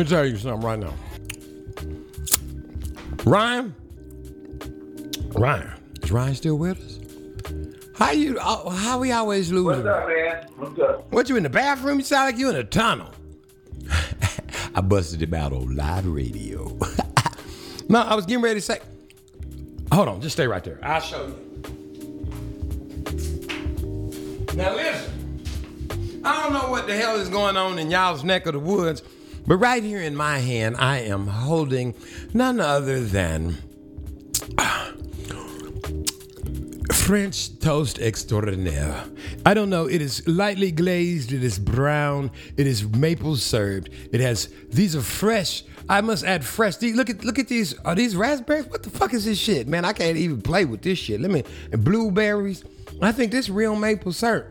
[0.07, 0.93] Me tell you something right now.
[3.25, 3.75] Ryan?
[5.35, 5.73] Ryan.
[6.01, 6.99] Is Ryan still with us?
[7.97, 9.83] How you uh, how we always losing?
[9.83, 10.47] What's up, man?
[10.57, 11.11] What's up?
[11.11, 11.97] What you in the bathroom?
[11.97, 13.11] You sound like you in a tunnel.
[14.75, 16.65] I busted him out on live radio.
[17.89, 18.79] no, I was getting ready to say.
[19.91, 20.79] Hold on, just stay right there.
[20.83, 21.43] I'll show you.
[24.53, 25.13] Now listen.
[26.23, 29.01] I don't know what the hell is going on in y'all's neck of the woods,
[29.47, 31.95] but right here in my hand, I am holding
[32.33, 33.57] none other than
[34.57, 34.91] uh,
[36.91, 39.05] French toast extraordinaire.
[39.45, 39.85] I don't know.
[39.85, 41.31] It is lightly glazed.
[41.31, 42.31] It is brown.
[42.57, 43.89] It is maple served.
[44.11, 44.49] It has.
[44.69, 45.63] These are fresh.
[45.87, 46.75] I must add fresh.
[46.75, 47.73] These, look at look at these.
[47.79, 48.65] Are these raspberries?
[48.67, 49.85] What the fuck is this shit, man?
[49.85, 51.21] I can't even play with this shit.
[51.21, 51.43] Let me.
[51.71, 52.65] And blueberries.
[53.01, 54.47] I think this real maple syrup.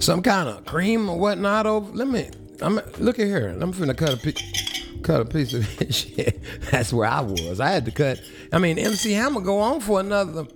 [0.00, 1.92] Some kind of cream or whatnot over.
[1.92, 2.28] Let me.
[2.60, 3.48] I'm look at here.
[3.48, 5.00] I'm finna cut a piece.
[5.02, 6.40] Cut a piece of this shit.
[6.70, 7.60] That's where I was.
[7.60, 8.20] I had to cut.
[8.52, 10.46] I mean, MC Hammer go on for another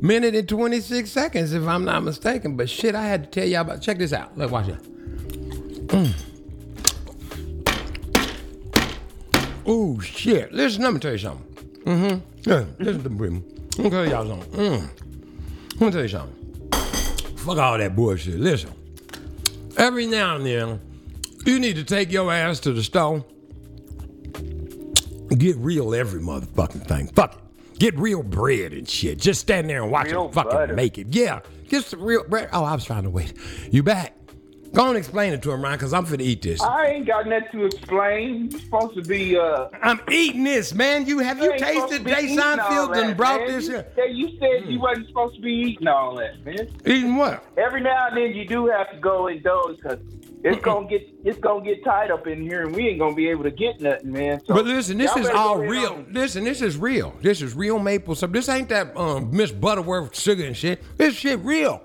[0.00, 2.56] minute and 26 seconds, if I'm not mistaken.
[2.56, 3.80] But shit, I had to tell y'all about.
[3.82, 4.36] Check this out.
[4.36, 4.82] Look, watch it.
[5.88, 6.12] Mm.
[9.64, 10.52] Oh shit!
[10.52, 11.54] Listen, let me tell you something.
[11.84, 12.50] Mm-hmm.
[12.50, 13.42] Yeah, listen to me.
[13.78, 14.60] Me tell y'all something.
[14.60, 14.90] Mm.
[15.72, 17.38] Let me tell you something.
[17.38, 18.38] Fuck all that bullshit.
[18.38, 18.72] Listen.
[19.76, 20.80] Every now and then,
[21.46, 23.24] you need to take your ass to the store.
[25.36, 27.08] Get real every motherfucking thing.
[27.08, 27.78] Fuck it.
[27.78, 29.18] Get real bread and shit.
[29.18, 30.74] Just stand there and watch Real them fucking butter.
[30.74, 31.08] make it.
[31.10, 31.40] Yeah.
[31.68, 32.50] Get some real bread.
[32.52, 33.32] Oh, I was trying to wait.
[33.70, 34.14] You back.
[34.74, 36.62] Go and explain it to him, Ryan, because I'm finna eat this.
[36.62, 38.50] I ain't got nothing to explain.
[38.50, 39.68] You supposed to be uh.
[39.82, 41.06] I'm eating this, man.
[41.06, 43.48] You have you supposed tasted Jay Seinfeld and brought man.
[43.48, 43.86] this You, here?
[43.96, 46.68] said- you said you wasn't supposed to be eating all that, man.
[46.86, 47.44] Eating what?
[47.58, 49.98] Every now and then you do have to go indulge because
[50.44, 53.28] it's gonna get it's gonna get tight up in here and we ain't gonna be
[53.28, 54.40] able to get nothing, man.
[54.44, 55.92] So But listen, this is all real.
[55.92, 57.14] on- Listen, this is real.
[57.22, 58.32] This is real maple syrup.
[58.32, 60.82] This ain't that um Miss Butterworth sugar and shit.
[60.98, 61.82] This shit real.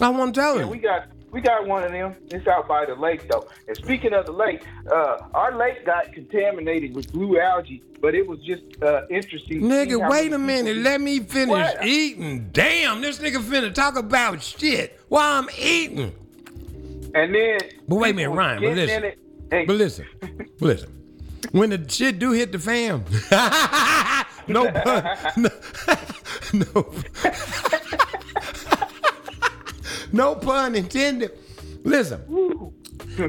[0.00, 0.68] I want to tell Yeah, you.
[0.68, 2.16] we got we got one of them.
[2.30, 3.46] It's out by the lake though.
[3.68, 8.26] And speaking of the lake, uh, our lake got contaminated with blue algae, but it
[8.26, 9.60] was just uh, interesting.
[9.60, 10.78] Nigga, wait a minute.
[10.78, 11.84] Let me finish What?
[11.86, 12.48] eating.
[12.52, 16.12] Damn, this nigga finna talk about shit while I'm eating.
[17.14, 17.58] And then,
[17.88, 18.96] But wait a minute, Ryan, but listen.
[18.96, 19.18] in it
[19.52, 20.06] and- But listen,
[20.60, 20.88] listen.
[21.52, 23.04] When the shit do hit the fam,
[24.48, 25.50] no pun, no,
[26.52, 26.92] no,
[30.12, 31.32] no pun intended.
[31.82, 32.20] Listen,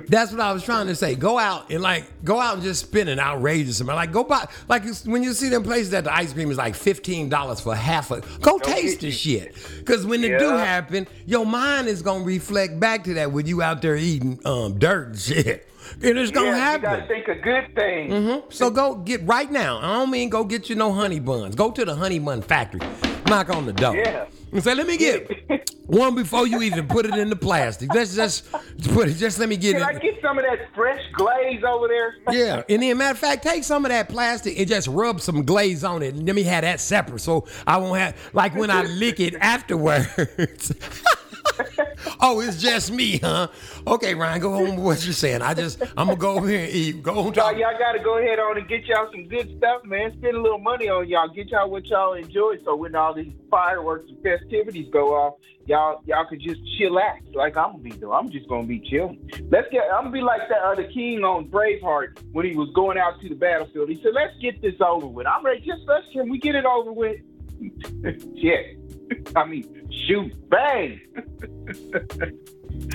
[0.08, 1.16] that's what I was trying to say.
[1.16, 3.98] Go out and like go out and just spend an outrageous amount.
[3.98, 6.76] Like go buy like when you see them places that the ice cream is like
[6.76, 8.22] fifteen dollars for half a.
[8.40, 9.56] Go taste the shit.
[9.86, 13.62] Cause when it do happen, your mind is gonna reflect back to that when you
[13.62, 15.68] out there eating um dirt and shit.
[16.04, 16.82] And it's gonna yeah, you happen.
[16.84, 18.44] gotta think of good things.
[18.50, 19.80] So go get right now.
[19.80, 21.56] I don't mean go get you no honey buns.
[21.56, 22.82] Go to the honey bun factory.
[23.26, 23.96] Knock on the door.
[23.96, 24.26] Yeah.
[24.52, 25.30] And say, let me get
[25.86, 27.94] one before you even put it in the plastic.
[27.94, 29.14] Let's just put it.
[29.14, 29.80] Just let me get it.
[29.80, 32.16] Can I get some of that fresh glaze over there?
[32.32, 32.64] Yeah.
[32.68, 35.84] And then, matter of fact, take some of that plastic and just rub some glaze
[35.84, 36.16] on it.
[36.16, 39.36] And let me have that separate, so I won't have like when I lick it
[39.36, 40.74] afterwards.
[42.22, 43.48] oh, it's just me, huh?
[43.88, 45.42] Okay, Ryan, go home with what you're saying.
[45.42, 47.04] I just, I'm gonna go over here and eat.
[47.04, 47.34] Go home.
[47.34, 50.12] Y'all, y'all gotta go ahead on and get y'all some good stuff, man.
[50.18, 51.30] Spend a little money on y'all.
[51.30, 52.58] Get y'all what y'all enjoy.
[52.64, 55.36] So when all these fireworks and festivities go off,
[55.66, 58.14] y'all y'all could just chillax like I'm gonna be doing.
[58.14, 59.30] I'm just gonna be chilling.
[59.50, 59.84] Let's get.
[59.94, 63.30] I'm gonna be like that other king on Braveheart when he was going out to
[63.30, 63.90] the battlefield.
[63.90, 65.60] He said, "Let's get this over with." I'm ready.
[65.60, 67.20] Just let's can we get it over with?
[68.42, 68.81] Shit.
[69.36, 71.00] I mean, shoot, bang.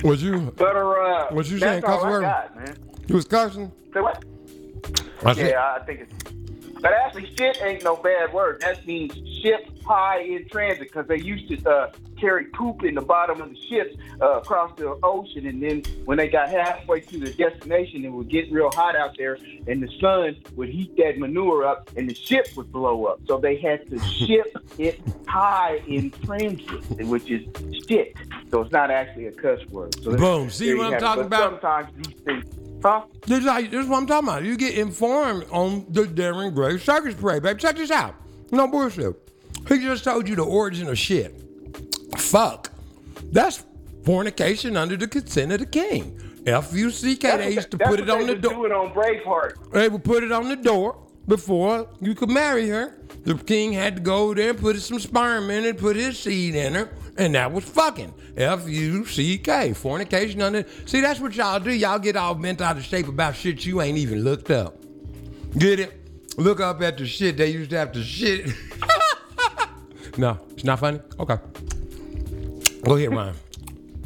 [0.03, 0.51] Was you?
[0.55, 2.21] But uh, What you that's saying, all cuss I word?
[2.21, 2.77] got, man.
[3.07, 3.71] You was cursing?
[3.93, 4.23] Say what?
[5.23, 6.33] I said, Yeah, I think it's.
[6.81, 8.61] But actually, shit ain't no bad word.
[8.61, 13.01] That means ship high in transit because they used to uh, carry poop in the
[13.01, 17.19] bottom of the ships uh, across the ocean, and then when they got halfway to
[17.19, 21.17] the destination, it would get real hot out there, and the sun would heat that
[21.17, 23.19] manure up, and the ship would blow up.
[23.27, 27.45] So they had to ship it high in transit, which is
[27.87, 28.15] shit.
[28.49, 29.95] So it's not actually a cuss word.
[30.03, 30.49] So Boom.
[30.49, 31.61] See what I'm talking about?
[31.61, 32.45] Sometimes these things,
[32.81, 33.03] huh?
[33.25, 34.43] This is, how, this is what I'm talking about.
[34.43, 37.59] You get informed on the Darren Gray Circus Parade, baby.
[37.59, 38.15] Check this out.
[38.51, 39.15] No bullshit.
[39.67, 41.41] He just told you the origin of shit.
[42.17, 42.71] Fuck.
[43.31, 43.65] That's
[44.05, 46.21] fornication under the consent of the king.
[46.45, 47.35] F U C K.
[47.35, 48.53] They used to put it on the door.
[48.53, 49.71] doing on Braveheart.
[49.71, 50.97] They would put it on the door
[51.27, 52.97] before you could marry her.
[53.25, 56.55] The king had to go there, and put some sperm in it, put his seed
[56.55, 58.13] in her, and that was fucking.
[58.35, 59.73] F U C K.
[59.73, 60.65] Fornication under.
[60.85, 61.71] See, that's what y'all do.
[61.71, 64.75] Y'all get all bent out of shape about shit you ain't even looked up.
[65.57, 65.93] Get it?
[66.37, 68.51] Look up at the shit they used to have to shit.
[70.17, 70.99] no, it's not funny?
[71.19, 71.37] Okay.
[72.83, 73.35] Go ahead, Ryan.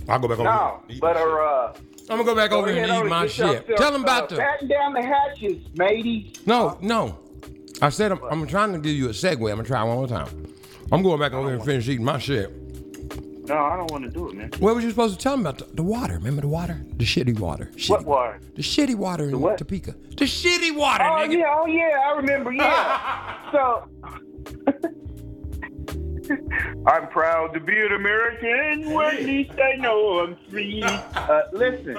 [0.08, 0.98] I'll go back over No, here.
[1.02, 1.74] but uh,
[2.10, 3.68] I'm gonna go back over here and eat my shit.
[3.78, 4.36] Tell them about uh, the.
[4.38, 6.34] batten down the hatches, matey.
[6.46, 7.20] No, no.
[7.82, 9.34] I said I'm, I'm trying to give you a segue.
[9.50, 10.48] I'm gonna try one more time.
[10.92, 12.52] I'm going back over here and finish eating my shit.
[13.52, 14.50] No, I don't want to do it, man.
[14.60, 16.14] What was you supposed to tell him about the, the water?
[16.14, 16.80] Remember the water?
[16.96, 17.70] The shitty water.
[17.76, 18.40] Shitty, What water?
[18.56, 19.58] The shitty water in what?
[19.58, 19.92] Topeka.
[20.16, 21.40] The shitty water, Oh nigga.
[21.40, 22.54] yeah, oh yeah, I remember.
[22.54, 23.36] Yeah.
[23.52, 23.90] so
[26.88, 28.94] I'm proud to be an American.
[28.94, 30.82] When at least I know I'm free.
[30.84, 31.98] uh, listen,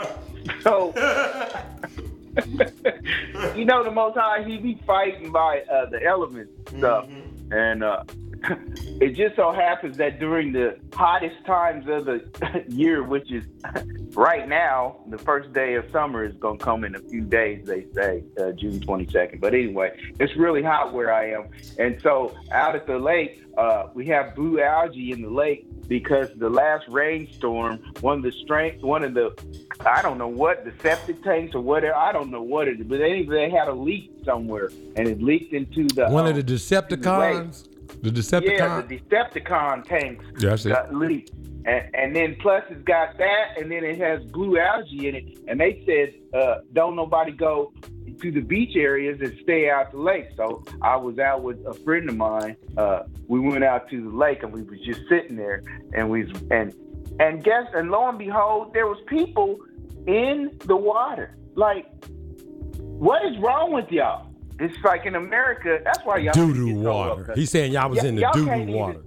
[0.63, 0.95] so
[3.55, 7.07] you know the Most High, he be fighting by uh, the elements stuff,
[7.51, 8.05] and uh,
[9.01, 13.45] it just so happens that during the hottest times of the year, which is
[14.15, 17.67] right now, the first day of summer is gonna come in a few days.
[17.67, 19.41] They say uh, June 22nd.
[19.41, 21.49] But anyway, it's really hot where I am,
[21.79, 26.29] and so out at the lake, uh, we have blue algae in the lake because
[26.37, 29.31] the last rainstorm, one of the strength, one of the,
[29.85, 32.87] I don't know what the septic tanks or whatever, I don't know what it is,
[32.87, 36.41] but they, they had a leak somewhere, and it leaked into the One of um,
[36.41, 37.69] the Decepticons.
[38.01, 38.89] The yeah, Decepticon.
[38.89, 40.71] the Decepticon tanks That's it.
[40.71, 41.31] got leaked.
[41.65, 45.39] And, and then plus it's got that, and then it has blue algae in it.
[45.47, 47.73] And they said, uh, don't nobody go
[48.21, 50.27] to the beach areas and stay out the lake.
[50.37, 52.57] So I was out with a friend of mine.
[52.77, 55.63] Uh, we went out to the lake and we was just sitting there,
[55.95, 56.75] and we was, and
[57.21, 59.59] and guess and lo and behold, there was people
[60.07, 61.37] in the water.
[61.55, 61.87] Like,
[62.79, 64.32] what is wrong with y'all?
[64.63, 65.81] It's like in America.
[65.85, 67.33] That's why y'all Doo doo water.
[67.35, 69.03] He's saying y'all was Y- in the doo doo water.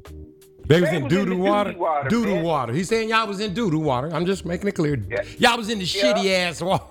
[0.67, 1.71] They was in doo doo water.
[1.73, 2.73] doo-doo water, Doo doo water.
[2.73, 4.09] He's saying y'all was in doo doo water.
[4.11, 4.95] I'm just making it clear.
[5.09, 5.21] Yeah.
[5.37, 6.01] Y'all was in the Yeah.
[6.13, 6.83] shitty ass water.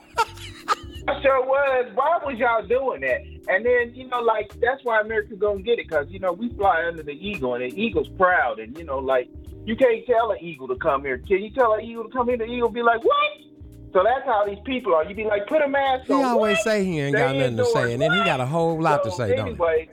[1.06, 1.90] I sure was.
[1.94, 3.20] Why was y'all doing that?
[3.52, 6.48] And then, you know, like, that's why America's to get it because, you know, we
[6.54, 8.58] fly under the eagle and the eagle's proud.
[8.58, 9.28] And, you know, like,
[9.66, 11.18] you can't tell an eagle to come here.
[11.18, 12.38] Can you tell an eagle to come here?
[12.38, 13.30] The eagle be like, what?
[13.94, 15.04] So that's how these people are.
[15.04, 16.16] You be like, put a mask on.
[16.18, 16.64] He always What?
[16.64, 19.10] say he ain't got nothing to say, and then he got a whole lot to
[19.12, 19.52] So, say, don't he?
[19.52, 19.88] anyway,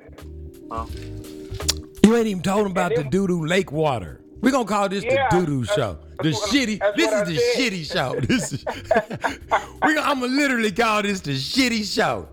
[2.04, 4.20] You ain't even told him about the And doo doo lake water.
[4.42, 6.00] We're gonna call this Yeah, the doo doo show.
[6.20, 6.82] The shitty.
[6.96, 8.16] This is the shitty show.
[8.20, 8.66] This is.
[9.86, 12.28] we I'm gonna literally call this the shitty show.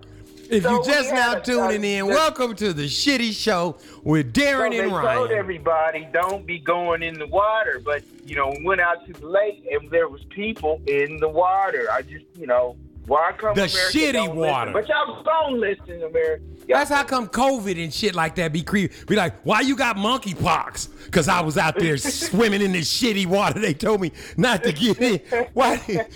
[0.50, 4.40] If So you're just now a- tuning in, welcome to the shitty show with So
[4.40, 5.32] Darren they and told Ryan.
[5.32, 9.26] everybody don't be going in the water, but you know, we went out to the
[9.26, 11.88] lake and there was people in the water.
[11.92, 12.76] I just, you know,
[13.08, 14.52] why come The America shitty don't listen?
[14.52, 14.72] water.
[14.72, 16.44] But y'all don't listen, America.
[16.68, 18.94] Y'all That's how come COVID and shit like that be creepy.
[19.06, 21.06] Be like, why you got monkeypox?
[21.06, 23.58] Because I was out there swimming in this shitty water.
[23.58, 25.20] They told me not to get in.
[25.54, 25.80] Why?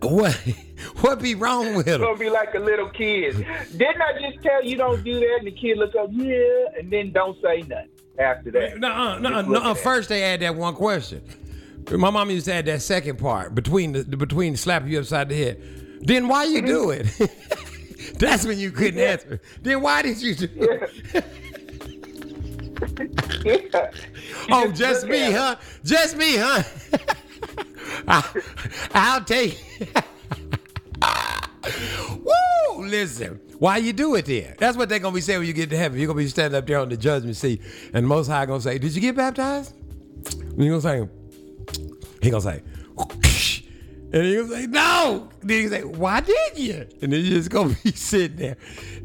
[0.00, 0.34] What?
[1.00, 2.00] What be wrong with them?
[2.00, 3.36] gonna be like a little kid.
[3.76, 5.36] Didn't I just tell you don't do that?
[5.38, 8.78] And the kid look up, yeah, and then don't say nothing after that.
[8.78, 9.74] No, no, no.
[9.74, 11.22] First, they had that one question.
[11.90, 15.36] My mom used to add that second part between the between slapping you upside the
[15.36, 15.62] head.
[16.00, 17.22] Then why you do mm-hmm.
[17.22, 18.18] it?
[18.18, 19.40] That's when you couldn't answer.
[19.62, 21.24] Then why did you do it?
[23.44, 23.90] Yeah.
[24.50, 25.56] Oh, just me, huh?
[25.84, 26.62] Just me, huh?
[28.08, 28.42] I,
[28.94, 29.62] I'll take.
[32.18, 32.86] Woo!
[32.86, 34.54] Listen, why you do it then?
[34.58, 35.98] That's what they're gonna be saying when you get to heaven.
[35.98, 37.60] You're gonna be standing up there on the judgment seat,
[37.92, 41.08] and Most High gonna say, "Did you get baptized?" And you gonna say,
[42.22, 42.62] "He gonna say."
[44.12, 45.28] And he was like, no.
[45.40, 46.86] Then he say, why did you?
[47.00, 48.56] And then you're just gonna be sitting there.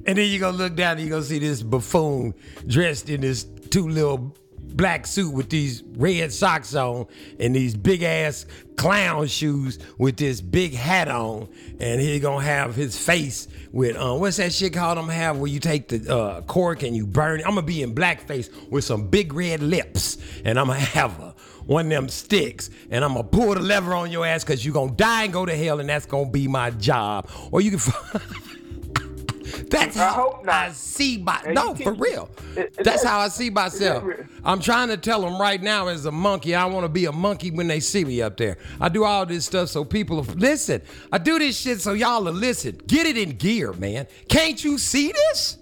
[0.05, 2.33] And then you're gonna look down and you're gonna see this buffoon
[2.67, 4.35] dressed in this two little
[4.75, 7.05] black suit with these red socks on
[7.39, 8.45] and these big ass
[8.75, 11.47] clown shoes with this big hat on.
[11.79, 15.49] And he gonna have his face with um what's that shit called I'm have where
[15.49, 17.43] you take the uh, cork and you burn it.
[17.43, 21.34] I'm gonna be in blackface with some big red lips and I'm gonna have a
[21.65, 24.73] one of them sticks and I'm gonna pull the lever on your ass because you're
[24.73, 27.29] gonna die and go to hell and that's gonna be my job.
[27.51, 27.79] Or you can.
[29.69, 30.41] that's I how.
[30.47, 31.41] I see my.
[31.45, 32.29] And No, for real.
[32.55, 34.03] it- it- That's how I see myself.
[34.43, 37.11] I'm trying to tell them right now as a monkey, I want to be a
[37.11, 38.57] monkey when they see me up there.
[38.79, 40.81] I do all this stuff so people listen.
[41.11, 42.79] I do this shit so y'all will listen.
[42.87, 44.07] Get it in gear, man.
[44.29, 45.57] Can't you see this?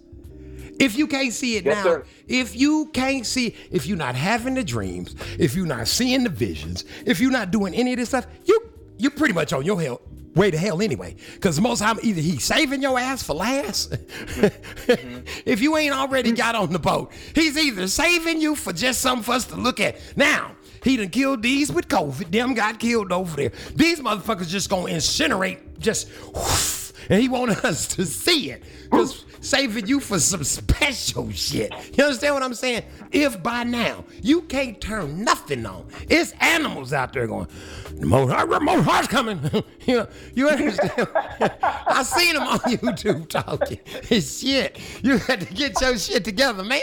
[0.79, 2.05] If you can't see it Yes, now, sir.
[2.27, 6.29] if you can't see, if you're not having the dreams, if you're not seeing the
[6.29, 8.59] visions, if you're not doing any of this stuff, you
[8.97, 10.01] you're pretty much on your hell
[10.35, 11.15] way to hell anyway.
[11.35, 13.95] Because most time either he's saving your ass for last.
[14.83, 15.19] Mm-hmm.
[15.45, 19.23] if you ain't already got on the boat, he's either saving you for just something
[19.23, 19.97] for us to look at.
[20.17, 22.31] Now, he done killed these with COVID.
[22.31, 23.51] Them got killed over there.
[23.75, 28.63] These motherfuckers just gonna incinerate, just whoosh, and he want us to see it.
[28.93, 31.73] Just saving you for some special shit.
[31.97, 32.83] You understand what I'm saying?
[33.11, 37.47] If by now you can't turn nothing on, it's animals out there going,
[37.95, 39.39] the motor, motor's coming.
[39.85, 41.07] you know, you understand?
[41.63, 43.79] I seen them on YouTube talking.
[44.09, 44.79] It's shit.
[45.03, 46.81] You had to get your shit together, man.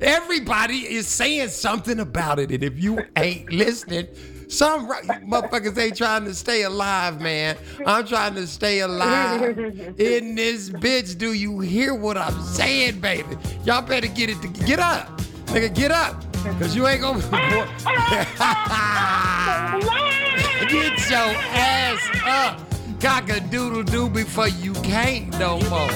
[0.00, 4.08] Everybody is saying something about it, and if you ain't listening,
[4.50, 7.56] some motherfuckers ain't trying to stay alive, man.
[7.86, 9.56] I'm trying to stay alive
[9.98, 11.16] in this bitch.
[11.16, 13.38] Do you hear what I'm saying, baby?
[13.64, 14.42] Y'all better get it.
[14.42, 15.72] To, get up, nigga.
[15.72, 16.24] Get up,
[16.58, 17.20] cause you ain't gonna.
[20.68, 22.60] get your ass up,
[23.00, 25.90] cock a doodle doo before you can't no more.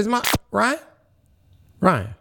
[0.00, 0.78] Is my Ryan?
[1.78, 2.14] Ryan.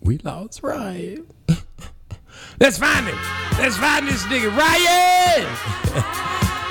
[0.00, 1.26] We lost Ryan.
[2.58, 3.18] Let's find him.
[3.58, 4.48] Let's find this nigga.
[4.56, 5.44] Ryan!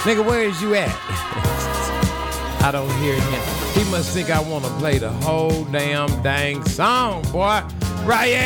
[0.01, 0.89] nigga, where is you at?
[2.63, 3.41] I don't hear him.
[3.75, 7.61] He must think I want to play the whole damn dang song, boy.
[8.03, 8.39] Ryan!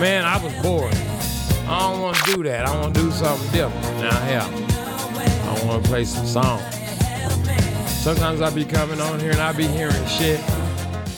[0.00, 0.94] Man, I was bored.
[1.68, 2.64] I don't want to do that.
[2.64, 4.00] I want to do something different.
[4.00, 6.75] Now, hell, I want to play some songs.
[8.06, 10.40] Sometimes I be coming on here and I be hearing shit.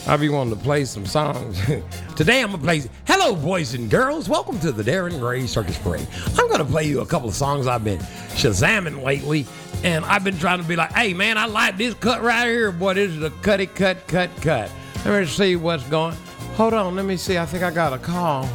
[0.07, 1.61] I be wanting to play some songs.
[2.15, 2.81] Today I'm gonna play.
[3.05, 4.27] Hello, boys and girls.
[4.27, 6.07] Welcome to the Darren Gray Circus Parade.
[6.35, 7.99] I'm gonna play you a couple of songs I've been
[8.29, 9.45] shazamming lately,
[9.83, 12.71] and I've been trying to be like, hey man, I like this cut right here.
[12.71, 14.71] Boy, this is a cutty cut cut cut.
[15.05, 16.15] Let me see what's going.
[16.55, 17.37] Hold on, let me see.
[17.37, 18.47] I think I got a call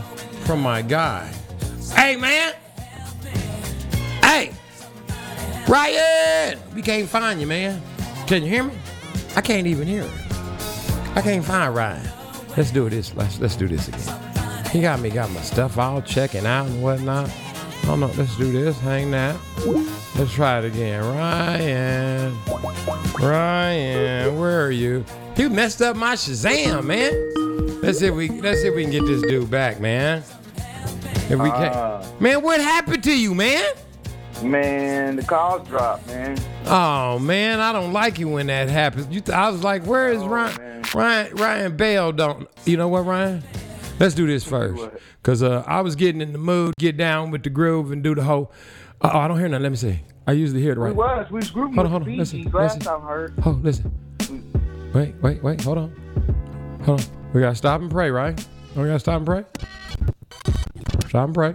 [0.44, 1.32] from my guy.
[1.94, 2.52] Hey man.
[4.24, 4.50] Hey.
[5.68, 6.58] Ryan!
[6.74, 7.80] We can't find you, man.
[8.26, 8.72] Can you hear me?
[9.36, 10.10] I can't even hear it.
[11.14, 12.08] I can't find Ryan.
[12.56, 13.14] Let's do this.
[13.14, 14.64] Let's let's do this again.
[14.70, 17.28] He got me got my stuff all checking out and whatnot.
[17.28, 18.10] I don't know.
[18.16, 18.80] Let's do this.
[18.80, 19.36] Hang that.
[20.16, 21.04] Let's try it again.
[21.04, 22.34] Ryan.
[23.20, 25.04] Ryan, where are you?
[25.36, 27.82] You messed up my Shazam, man.
[27.82, 30.24] Let's see if we let's see if we can get this dude back, man.
[31.28, 32.06] If we can't, uh.
[32.20, 33.64] Man, what happened to you, man?
[34.44, 36.38] Man, the calls dropped, man.
[36.66, 39.06] Oh man, I don't like you when that happens.
[39.12, 40.56] You, th- I was like, where is Ryan?
[40.58, 40.82] man.
[40.94, 42.48] Ryan Ryan Bell don't.
[42.64, 43.42] You know what, Ryan?
[43.98, 44.82] Let's do this first,
[45.22, 48.14] cause uh, I was getting in the mood, get down with the groove, and do
[48.14, 48.52] the whole.
[49.00, 49.62] Uh, oh, I don't hear nothing.
[49.62, 50.00] Let me see.
[50.26, 50.90] I usually hear it right.
[50.90, 51.30] We was.
[51.30, 52.16] We was grouping Hold on, hold on.
[52.16, 52.80] Listen, last listen.
[52.80, 53.34] time I heard.
[53.46, 53.92] Oh, listen.
[54.94, 55.60] Wait, wait, wait.
[55.62, 56.80] Hold on.
[56.84, 57.06] Hold on.
[57.32, 58.36] We gotta stop and pray, right?
[58.76, 59.44] We gotta stop and pray.
[61.08, 61.54] Stop and pray.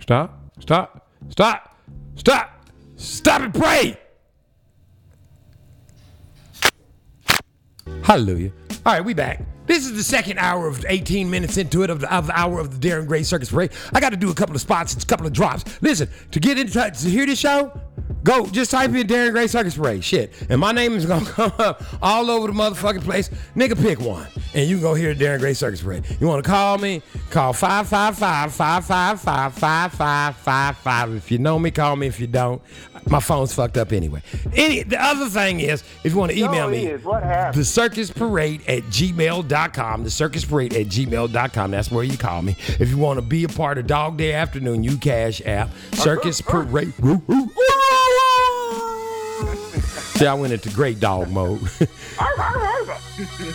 [0.00, 0.40] Stop.
[0.60, 1.08] Stop.
[1.28, 1.75] Stop.
[2.16, 2.68] Stop.
[2.96, 3.98] Stop and pray.
[8.02, 8.52] Hallelujah.
[8.84, 9.42] All right, we back.
[9.66, 12.60] This is the second hour of 18 minutes into it of the, of the hour
[12.60, 13.72] of the Darren Gray Circus Parade.
[13.92, 15.82] I got to do a couple of spots and a couple of drops.
[15.82, 17.78] Listen, to get in touch, to hear this show,
[18.26, 20.04] go just type in Darren Gray Circus Parade.
[20.04, 20.32] Shit.
[20.50, 23.30] And my name is to come up all over the motherfucking place.
[23.54, 24.26] Nigga, pick one.
[24.52, 26.04] And you can go hear Darren Gray Circus Parade.
[26.20, 27.00] You want to call me?
[27.30, 31.14] Call 555 555 5555.
[31.14, 32.08] If you know me, call me.
[32.08, 32.60] If you don't,
[33.08, 34.22] my phone's fucked up anyway.
[34.54, 37.04] Any, the other thing is, if you want to email No, me, it is.
[37.04, 37.60] What happened?
[37.60, 40.04] the circus parade at gmail.com.
[40.04, 41.70] The circus parade at gmail.com.
[41.70, 42.56] That's where you call me.
[42.80, 45.70] If you want to be a part of Dog Day Afternoon, you cash app.
[45.92, 46.92] Circus parade.
[50.16, 51.60] See, I went into great dog mode.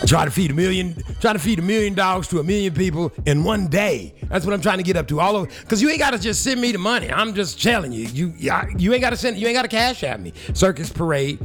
[0.05, 3.11] try to feed a million, trying to feed a million dogs to a million people
[3.25, 4.13] in one day.
[4.29, 5.19] That's what I'm trying to get up to.
[5.19, 7.11] All over, because you ain't got to just send me the money.
[7.11, 8.35] I'm just telling you, you,
[8.77, 10.33] you ain't got to send, you ain't got to cash at me.
[10.53, 11.39] Circus Parade,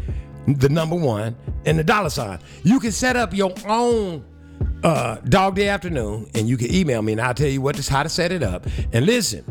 [0.46, 1.34] the number one,
[1.64, 2.38] and the dollar sign.
[2.62, 4.22] You can set up your own
[4.84, 8.02] uh, dog day afternoon, and you can email me, and I'll tell you what how
[8.02, 8.66] to set it up.
[8.92, 9.44] And listen.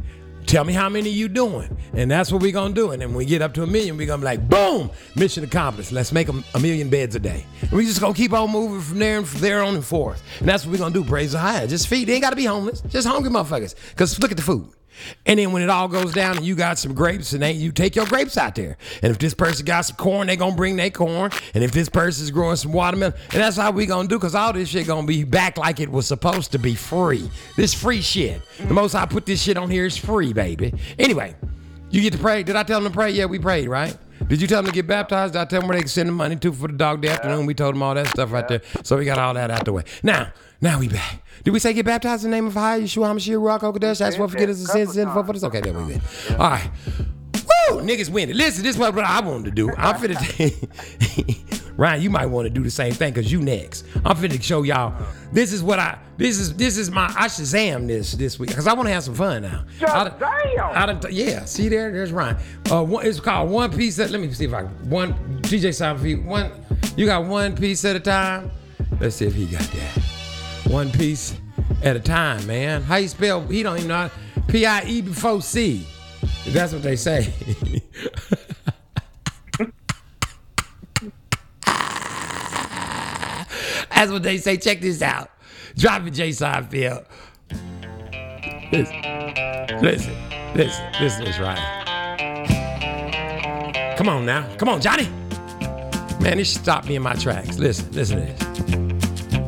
[0.45, 2.91] Tell me how many you doing, and that's what we're gonna do.
[2.91, 5.43] And then when we get up to a million, we're gonna be like, boom, mission
[5.43, 5.91] accomplished.
[5.91, 7.45] Let's make a, a million beds a day.
[7.61, 10.21] And we just gonna keep on moving from there and from there on and forth.
[10.39, 11.03] And that's what we're gonna do.
[11.03, 11.65] Praise the high.
[11.65, 12.07] Just feed.
[12.07, 12.81] They ain't gotta be homeless.
[12.81, 13.73] Just hungry motherfuckers.
[13.95, 14.71] Cause look at the food.
[15.25, 17.71] And then when it all goes down and you got some grapes and they, you
[17.71, 18.77] take your grapes out there.
[19.01, 21.31] And if this person got some corn, they gonna bring their corn.
[21.53, 24.53] And if this person's growing some watermelon, and that's how we gonna do, cause all
[24.53, 27.29] this shit gonna be back like it was supposed to be free.
[27.55, 28.41] This free shit.
[28.59, 30.73] The most I put this shit on here is free, baby.
[30.99, 31.35] Anyway,
[31.89, 32.43] you get to pray.
[32.43, 33.11] Did I tell them to pray?
[33.11, 33.95] Yeah, we prayed, right?
[34.27, 35.33] Did you tell them to get baptized?
[35.33, 37.09] Did I tell them where they can send the money to for the dog day
[37.09, 37.45] afternoon?
[37.45, 38.61] We told them all that stuff right there.
[38.83, 39.83] So we got all that out the way.
[40.03, 40.31] Now,
[40.61, 41.21] now we back.
[41.45, 43.99] Did we say get baptized in the name of High Yeshua HaMashiach Ruach HaKodesh?
[43.99, 45.43] That's what forget us the sins, sin for us.
[45.43, 45.99] Okay, there we go.
[46.31, 46.71] All right.
[47.69, 47.81] Woo!
[47.81, 48.35] Niggas winning.
[48.35, 49.71] Listen, this is what I wanted to do.
[49.77, 53.85] I'm finna Ryan, you might want to do the same thing because you next.
[54.03, 54.99] I'm finna show y'all.
[55.31, 58.65] This is what I this is this is my I Shazam this this week because
[58.65, 59.65] I want to have some fun now.
[59.81, 60.71] I done- Shazam!
[60.73, 62.37] I done, yeah, see there, there's Ryan.
[62.71, 63.99] Uh, one, it's called one piece.
[63.99, 65.13] At, let me see if I one
[65.43, 66.25] DJ Seinfeld.
[66.25, 66.49] One,
[66.97, 68.49] you got one piece at a time.
[68.99, 70.14] Let's see if he got that.
[70.67, 71.35] One piece
[71.83, 72.83] at a time, man.
[72.83, 73.41] How you spell?
[73.47, 74.09] He don't even know.
[74.47, 75.87] P I E before C.
[76.47, 77.33] That's what they say.
[83.89, 84.57] That's what they say.
[84.57, 85.31] Check this out.
[85.77, 87.05] Drop it, Jay Seinfeld.
[88.71, 89.01] Listen,
[89.81, 90.13] listen,
[90.99, 91.83] listen, listen right?
[93.97, 94.47] Come on now.
[94.57, 95.07] Come on, Johnny.
[96.21, 97.57] Man, this stopped me in my tracks.
[97.57, 98.84] Listen, listen to this.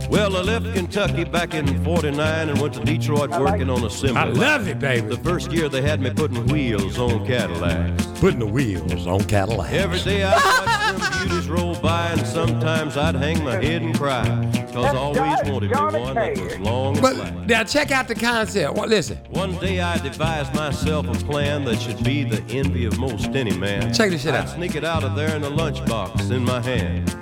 [0.09, 4.21] Well, I left Kentucky back in 49 and went to Detroit working on a assembly.
[4.21, 5.05] I love it, baby.
[5.07, 8.05] The first year they had me putting wheels on Cadillacs.
[8.19, 9.71] Putting the wheels on Cadillac.
[9.73, 13.95] Every day I'd watch them beauties roll by and sometimes I'd hang my head and
[13.97, 14.23] cry.
[14.71, 15.19] Cause I always
[15.51, 17.47] wanted me one that was long and But flat.
[17.47, 18.75] now check out the concept.
[18.75, 22.97] Well, listen, One day I devised myself a plan that should be the envy of
[22.97, 23.93] most any man.
[23.93, 24.49] Check this shit I'd out.
[24.49, 27.13] sneak it out of there in a lunchbox in my hand.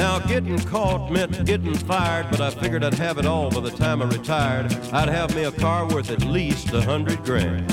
[0.00, 3.70] Now getting caught meant getting fired, but I figured I'd have it all by the
[3.70, 4.72] time I retired.
[4.94, 7.70] I'd have me a car worth at least a hundred grand.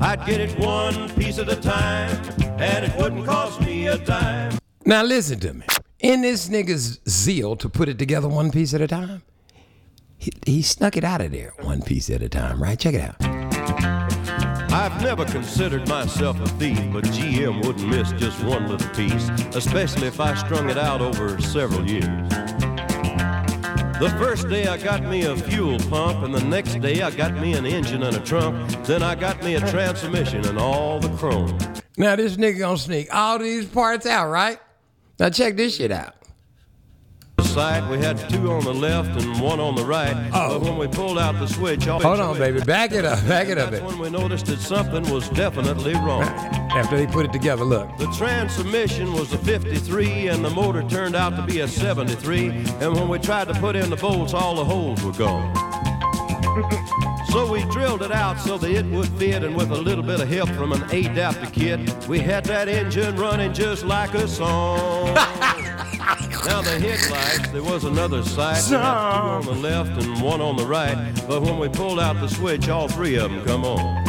[0.00, 2.16] I'd get it one piece at a time,
[2.60, 4.56] and it wouldn't cost me a dime.
[4.84, 5.66] now listen to me.
[5.98, 9.22] In this nigga's zeal to put it together one piece at a time,
[10.18, 12.78] he, he snuck it out of there one piece at a time, right?
[12.78, 13.35] Check it out.
[14.86, 20.06] I've never considered myself a thief, but GM wouldn't miss just one little piece, especially
[20.06, 22.28] if I strung it out over several years.
[23.98, 27.34] The first day I got me a fuel pump, and the next day I got
[27.34, 28.86] me an engine and a trunk.
[28.86, 31.58] Then I got me a transmission and all the chrome.
[31.96, 34.60] Now this nigga gonna sneak all these parts out, right?
[35.18, 36.14] Now check this shit out.
[37.56, 40.14] Sight, we had two on the left and one on the right.
[40.34, 40.58] Oh.
[40.58, 42.60] But when we pulled out the switch, all Hold on, baby.
[42.60, 43.26] Back it up.
[43.26, 43.70] Back it up.
[43.70, 46.20] That's when we noticed that something was definitely wrong.
[46.20, 47.96] After they put it together, look.
[47.96, 52.48] The transmission was a 53 and the motor turned out to be a 73.
[52.48, 55.65] And when we tried to put in the bolts, all the holes were gone.
[57.28, 60.20] So we drilled it out so that it would fit, and with a little bit
[60.20, 61.78] of help from an adapter kit,
[62.08, 65.12] we had that engine running just like a song.
[65.14, 70.64] now the headlights, there was another sight, two on the left and one on the
[70.64, 71.12] right.
[71.28, 74.04] But when we pulled out the switch, all three of them come on.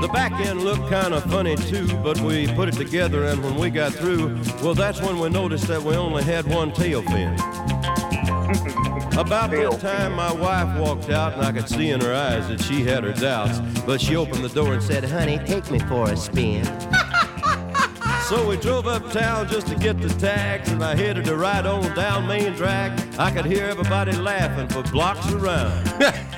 [0.00, 3.56] The back end looked kind of funny too, but we put it together, and when
[3.56, 7.36] we got through, well, that's when we noticed that we only had one tail fin.
[9.16, 12.60] About that time, my wife walked out, and I could see in her eyes that
[12.62, 13.60] she had her doubts.
[13.82, 16.66] But she opened the door and said, Honey, take me for a spin.
[18.28, 21.94] So we drove uptown just to get the tags, and I headed to ride on
[21.94, 22.98] down Main Drag.
[23.18, 25.92] I could hear everybody laughing for blocks around.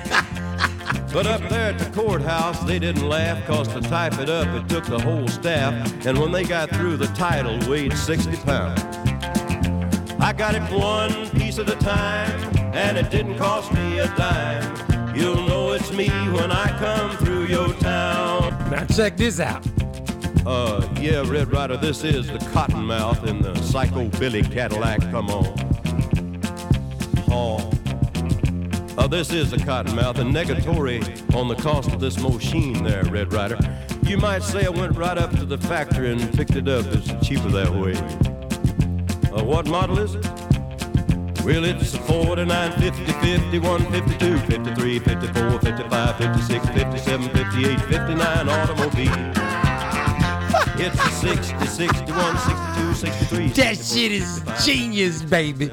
[1.15, 4.69] But up there at the courthouse, they didn't laugh, cause to type it up, it
[4.69, 6.05] took the whole staff.
[6.05, 8.83] And when they got through, the title weighed 60 pounds.
[10.19, 15.17] I got it one piece at a time, and it didn't cost me a dime.
[15.17, 18.51] You'll know it's me when I come through your town.
[18.71, 19.65] Now check this out.
[20.45, 25.01] Uh, yeah, Red Rider, this is the Cottonmouth in the Psycho Billy Cadillac.
[25.13, 25.47] Come on.
[27.31, 27.71] Oh.
[28.99, 33.33] Uh, this is the Cottonmouth, and negatory on the cost of this machine there, Red
[33.33, 33.59] Rider.
[34.03, 36.85] You might say I went right up to the factory and picked it up.
[36.89, 37.95] It's cheaper that way.
[39.31, 40.44] Uh, what model is it?
[41.45, 49.33] Well, it's a 49, 50, 51, 52, 53, 54, 55, 56, 57, 58, 59 automobile.
[50.77, 53.49] It's a 60, 61, 62, 63.
[53.49, 55.71] That shit is genius, baby.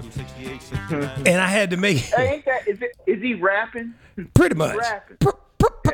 [0.92, 2.92] And I had to make Hey, ain't that is it?
[3.08, 3.94] Is he rapping?
[4.34, 4.76] pretty much.
[4.76, 5.18] rapping.
[5.22, 5.91] Pr- pr- pr- pr- pr-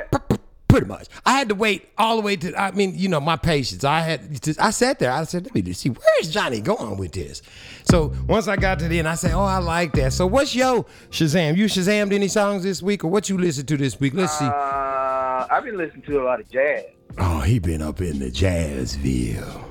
[0.68, 1.08] Pretty much.
[1.26, 2.54] I had to wait all the way to.
[2.60, 3.84] I mean, you know, my patience.
[3.86, 4.42] I had.
[4.44, 5.12] To, I sat there.
[5.12, 7.42] I said, "Let me just see where is Johnny going with this."
[7.86, 10.54] So once I got to the end, I said, "Oh, I like that." So what's
[10.54, 11.56] your Shazam?
[11.56, 14.14] You Shazammed any songs this week, or what you listened to this week?
[14.14, 14.44] Let's see.
[14.46, 16.84] Uh, I've been listening to a lot of jazz.
[17.18, 19.64] Oh, he been up in the Jazzville.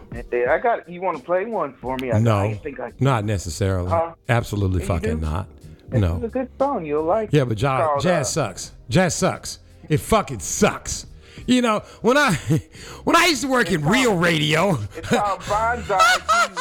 [0.48, 0.88] I got.
[0.88, 2.10] You want to play one for me?
[2.10, 2.92] I, No, I think I.
[3.00, 3.90] not necessarily.
[3.90, 4.14] Huh?
[4.28, 5.26] Absolutely fucking do?
[5.26, 5.46] not.
[5.90, 6.16] This No.
[6.16, 6.86] is a good song.
[6.86, 7.28] You'll like.
[7.32, 8.72] Yeah, but It's jazz, jazz uh, sucks.
[8.88, 9.58] Jazz sucks.
[9.88, 11.06] It fucking sucks.
[11.46, 12.32] You know, when I
[13.04, 16.54] when I used to work in real radio, It's called Bonsai View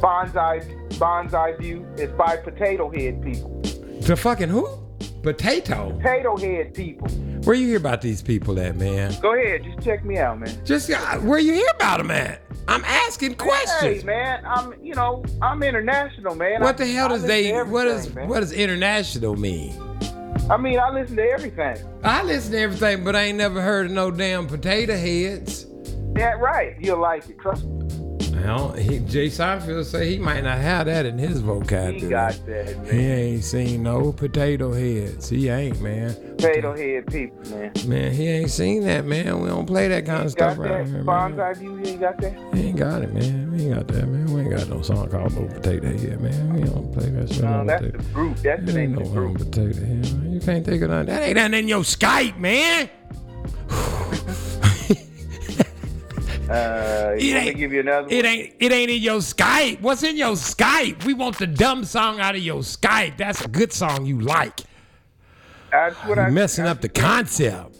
[0.00, 3.60] Bonsai Bonsai View is by Potato Head People.
[4.00, 4.68] The fucking who?
[5.24, 5.90] Potato.
[5.96, 7.08] Potato Head People.
[7.44, 9.18] Where you hear about these people at, man?
[9.22, 10.64] Go ahead, just check me out, man.
[10.66, 12.42] Just uh, where you hear about them at?
[12.68, 14.02] I'm asking questions.
[14.02, 16.60] Hey, man, I'm you know I'm international, man.
[16.60, 17.52] What I- the hell I does they?
[17.52, 18.28] What man.
[18.28, 19.72] what does international mean?
[20.50, 21.78] I mean, I listen to everything.
[22.02, 25.66] I listen to everything, but I ain't never heard of no damn potato heads.
[26.16, 26.76] Yeah, right.
[26.80, 27.38] You'll like it.
[27.40, 28.03] Trust me.
[28.44, 32.00] Well, he, Jay Seinfeld say he might not have that in his vocabulary.
[32.00, 35.30] He got that, He ain't seen no potato heads.
[35.30, 36.14] He ain't, man.
[36.36, 37.72] Potato Head People, man.
[37.86, 39.40] Man, he ain't seen that, man.
[39.40, 40.92] We don't play that kind of stuff got around that?
[40.92, 41.54] here, man.
[41.54, 42.52] View, you ain't got that?
[42.52, 43.50] We ain't got it, man.
[43.52, 44.32] We ain't got that, man.
[44.34, 46.52] We ain't got no song called No Potato Head, man.
[46.54, 47.42] We don't play that shit.
[47.44, 47.98] No, that's potato.
[47.98, 48.36] the group.
[48.38, 49.38] That's the ain't name no of the group.
[49.38, 50.32] potato head, man.
[50.32, 51.06] You can't think of nothing.
[51.06, 52.90] That ain't nothing in your Skype, man.
[56.48, 58.26] Uh, It you want me to ain't- give you another It one?
[58.26, 59.80] ain't it ain't in your Skype.
[59.80, 61.04] What's in your Skype?
[61.04, 63.16] We want the dumb song out of your Skype.
[63.16, 64.60] That's a good song you like.
[65.72, 67.76] That's what I You're messing I up the concept.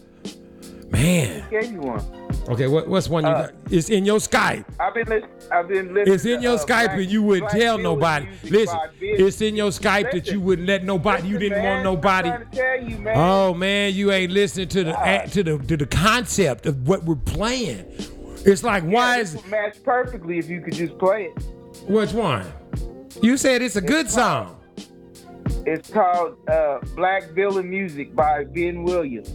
[0.89, 1.43] Man.
[1.49, 2.01] gave you one.
[2.47, 3.53] Okay, what, what's one you Uh, got?
[3.71, 4.65] It's in your Skype.
[4.79, 5.29] I've been listening.
[5.51, 6.13] I've been listening.
[6.13, 8.27] It's in to, your uh, Skype and you wouldn't tell nobody.
[8.43, 11.27] Listen, it's in your Skype that you wouldn't let nobody.
[11.27, 12.29] You didn't want nobody.
[12.29, 13.13] I'm to tell you, man.
[13.17, 15.31] Oh man, you ain't listening to the God.
[15.31, 17.85] to the to the concept of what we're playing.
[18.45, 21.43] It's like why this is would match perfectly if you could just play it.
[21.87, 22.45] which one?
[23.21, 24.61] You said it's a good song.
[25.65, 29.29] It's called uh, Black Villain Music by Ben Williams.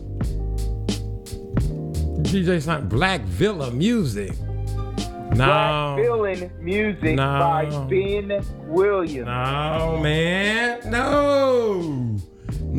[2.23, 4.33] DJ Snipe Black Villa Music.
[4.39, 5.97] Black No.
[5.99, 7.25] Villain Music No.
[7.39, 9.27] by Ben Williams.
[9.27, 10.91] No, man.
[10.91, 12.17] No.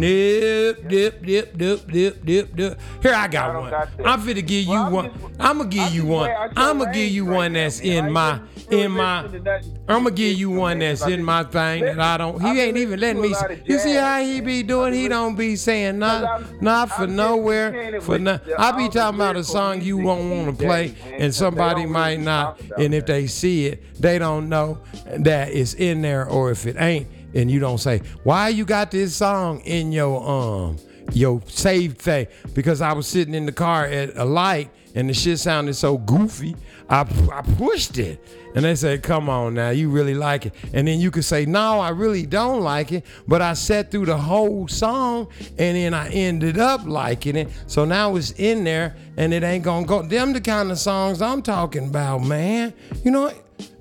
[0.02, 2.80] Nip, dip, dip, dip, dip, dip, dip.
[3.04, 3.70] Here I got I one.
[3.70, 5.06] Got I'm finna give you Well, I'm one.
[5.12, 6.32] just- I'm gonna give I'm you one.
[6.58, 8.06] I'm gonna give you right one now, that's man.
[8.08, 8.40] In my
[8.72, 9.22] in my.
[9.22, 9.78] listening to nothing.
[9.88, 12.42] I'm gonna give you one that's in my thing that I don't.
[12.42, 13.30] He ain't even letting me.
[13.30, 14.94] to a lot of You see how he be doing?
[14.94, 18.40] He don't be saying not, not for nowhere, for with no.
[18.58, 21.36] I be talking about a song you won't want to play, days, man, 'cause and
[21.36, 22.60] somebody might not.
[22.78, 24.80] And if they see it, they don't know
[25.18, 28.92] that it's in there, or if it ain't, and you don't say, "Why you got
[28.92, 30.78] this song in your um
[31.14, 35.14] your saved thing?" Because I was sitting in the car at a light, and the
[35.14, 36.56] shit sounded so goofy.
[36.90, 37.02] I
[37.32, 38.20] I pushed it.
[38.54, 41.46] And they said, "Come on now, you really like it." And then you could say,
[41.46, 45.28] "No, I really don't like it," but I sat through the whole song,
[45.58, 47.50] and then I ended up liking it.
[47.68, 50.02] So now it's in there, and it ain't gonna go.
[50.02, 52.74] Them the kind of songs I'm talking about, man.
[53.06, 53.32] You know?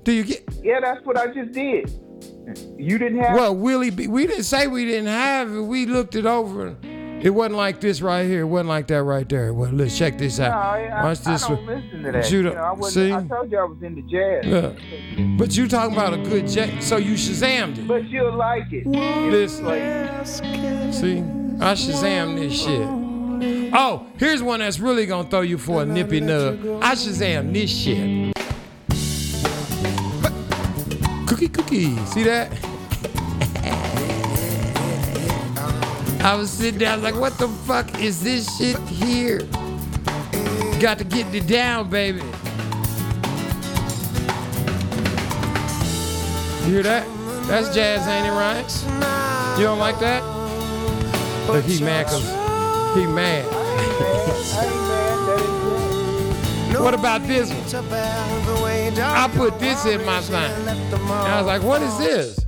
[0.03, 0.47] Do you get?
[0.63, 1.91] Yeah, that's what I just did.
[2.77, 3.35] You didn't have.
[3.35, 5.61] Well, Willie, B, we didn't say we didn't have it.
[5.61, 6.75] We looked it over.
[7.21, 8.41] It wasn't like this right here.
[8.41, 9.53] It wasn't like that right there.
[9.53, 10.49] Well, let's check this out.
[10.49, 11.43] No, I, Watch I, this.
[11.43, 12.31] I don't listen to that.
[12.31, 13.13] You know, I see?
[13.13, 14.43] I told you I was into jazz.
[14.43, 15.37] Yeah.
[15.37, 17.87] But you talking about a good jazz, so you shazammed it.
[17.87, 18.87] But you'll like it.
[18.87, 21.19] Listen, like, see,
[21.59, 22.87] I shazammed this shit.
[23.73, 26.59] Oh, here's one that's really gonna throw you for a nippy nub.
[26.81, 28.35] I shazam this shit
[31.47, 32.05] cookie cookie.
[32.05, 32.51] See that?
[36.23, 39.39] I was sitting down like, what the fuck is this shit here?
[40.79, 42.19] Got to get it down, baby.
[46.59, 47.07] You hear that?
[47.47, 49.57] That's jazz, ain't it, right?
[49.57, 50.21] You don't like that?
[51.47, 54.97] But he mad cause he mad.
[56.79, 57.93] What about this one?
[57.93, 60.51] I put this in my sign.
[60.67, 60.69] And
[61.09, 62.39] I was like, what is this?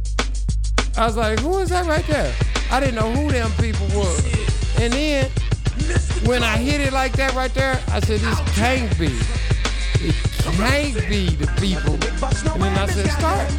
[0.98, 2.34] I was like, who is that right there?
[2.72, 4.18] I didn't know who them people were.
[4.80, 5.30] And then
[6.26, 9.12] when I hit it like that right there, I said, this can't be.
[10.06, 10.16] It
[10.58, 11.94] can't be the people.
[11.94, 13.52] And then I said, start.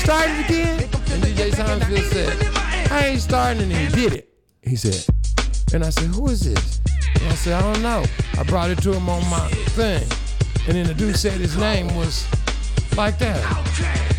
[0.00, 0.80] Start it again.
[0.82, 4.28] And DJ Seinfeld said, I ain't starting and he did it.
[4.62, 5.04] He said,
[5.72, 6.80] and I said, who is this?
[7.28, 8.04] I said, I don't know.
[8.38, 10.02] I brought it to him on my thing.
[10.66, 12.26] And then the dude said his name was
[12.96, 14.13] like that.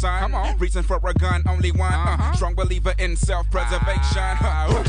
[0.00, 0.18] son.
[0.20, 0.58] Come on.
[0.58, 1.92] Reaching for a gun, only one.
[1.92, 2.32] Uh-huh.
[2.32, 4.18] Strong believer in self preservation.
[4.18, 4.82] Uh-huh.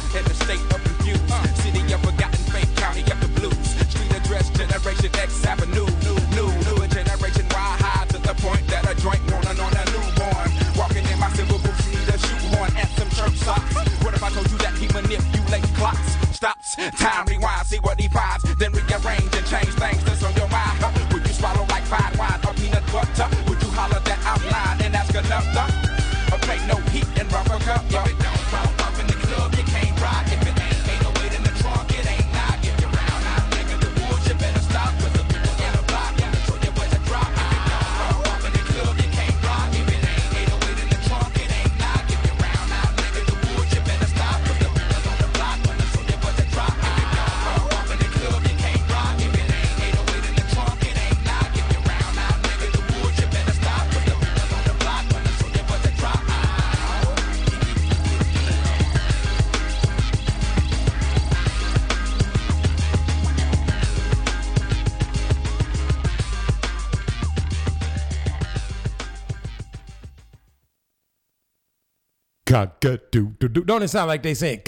[73.53, 73.63] Doo.
[73.63, 74.61] Don't it sound like they saying?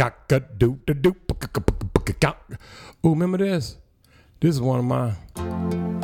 [3.05, 3.77] Ooh, remember this?
[4.39, 5.13] This is one of my.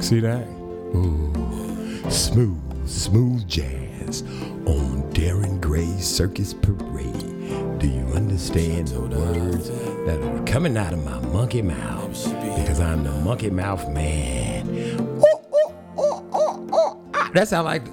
[0.01, 0.47] See that?
[0.95, 4.21] Ooh, smooth, smooth jazz
[4.65, 7.79] on Darren Gray's Circus Parade.
[7.79, 9.69] Do you understand the words
[10.05, 12.11] that are coming out of my monkey mouth?
[12.57, 14.67] Because I'm the monkey mouth man.
[14.69, 17.09] Ooh, ooh, ooh, ooh, ooh.
[17.13, 17.89] Ah, That sound like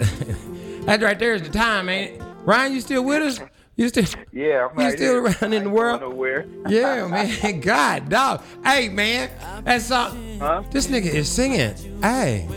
[0.87, 2.23] that right there is the time, ain't it?
[2.45, 3.41] Ryan, you still with us?
[3.77, 4.05] You still?
[4.33, 5.37] Yeah, I'm You still here.
[5.43, 6.01] around in the world?
[6.01, 6.47] Nowhere.
[6.67, 7.61] Yeah, man.
[7.61, 8.43] God, dog.
[8.65, 9.31] Hey, man.
[9.65, 10.65] That song.
[10.71, 11.75] This nigga is singing.
[12.01, 12.49] Hey,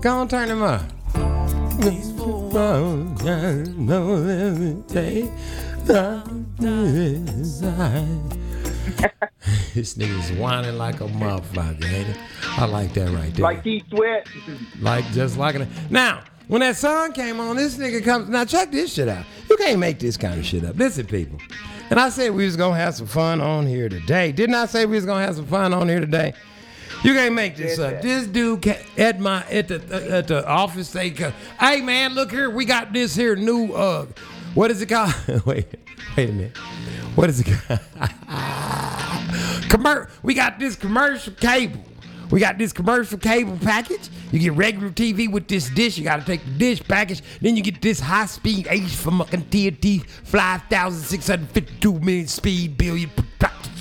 [0.00, 0.82] go on, turn him up.
[9.74, 12.16] this nigga's whining like a motherfucker, ain't it?
[12.42, 13.42] I like that right there.
[13.42, 14.26] Like Keith Sweat.
[14.80, 15.68] Like just like it.
[15.90, 18.28] Now, when that song came on, this nigga comes.
[18.28, 19.24] Now check this shit out.
[19.48, 20.76] You can't make this kind of shit up.
[20.76, 21.38] Listen, people.
[21.90, 24.32] And I said we was gonna have some fun on here today.
[24.32, 26.32] Didn't I say we was gonna have some fun on here today?
[27.02, 28.00] You can't make this up.
[28.00, 32.30] This dude ca- at my at the at the office they go, hey man, look
[32.30, 34.06] here, we got this here new uh,
[34.54, 35.12] what is it called?
[35.46, 35.66] wait,
[36.16, 36.56] wait a minute.
[37.14, 37.80] What is it called?
[39.68, 41.80] Commer- we got this commercial cable.
[42.32, 44.08] We got this commercial cable package.
[44.32, 45.98] You get regular TV with this dish.
[45.98, 47.20] You got to take the dish package.
[47.42, 53.10] Then you get this high speed H from TNT 5,652 million speed billion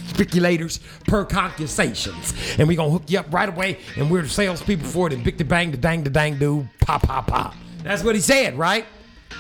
[0.07, 2.34] speculators per conversations.
[2.60, 3.80] And we going to hook you up right away.
[3.95, 5.14] And we're the salespeople for it.
[5.14, 6.68] And big the bang, the dang, the dang, do.
[6.82, 7.56] Pop, pop, pop.
[7.84, 8.86] That's what he said, right?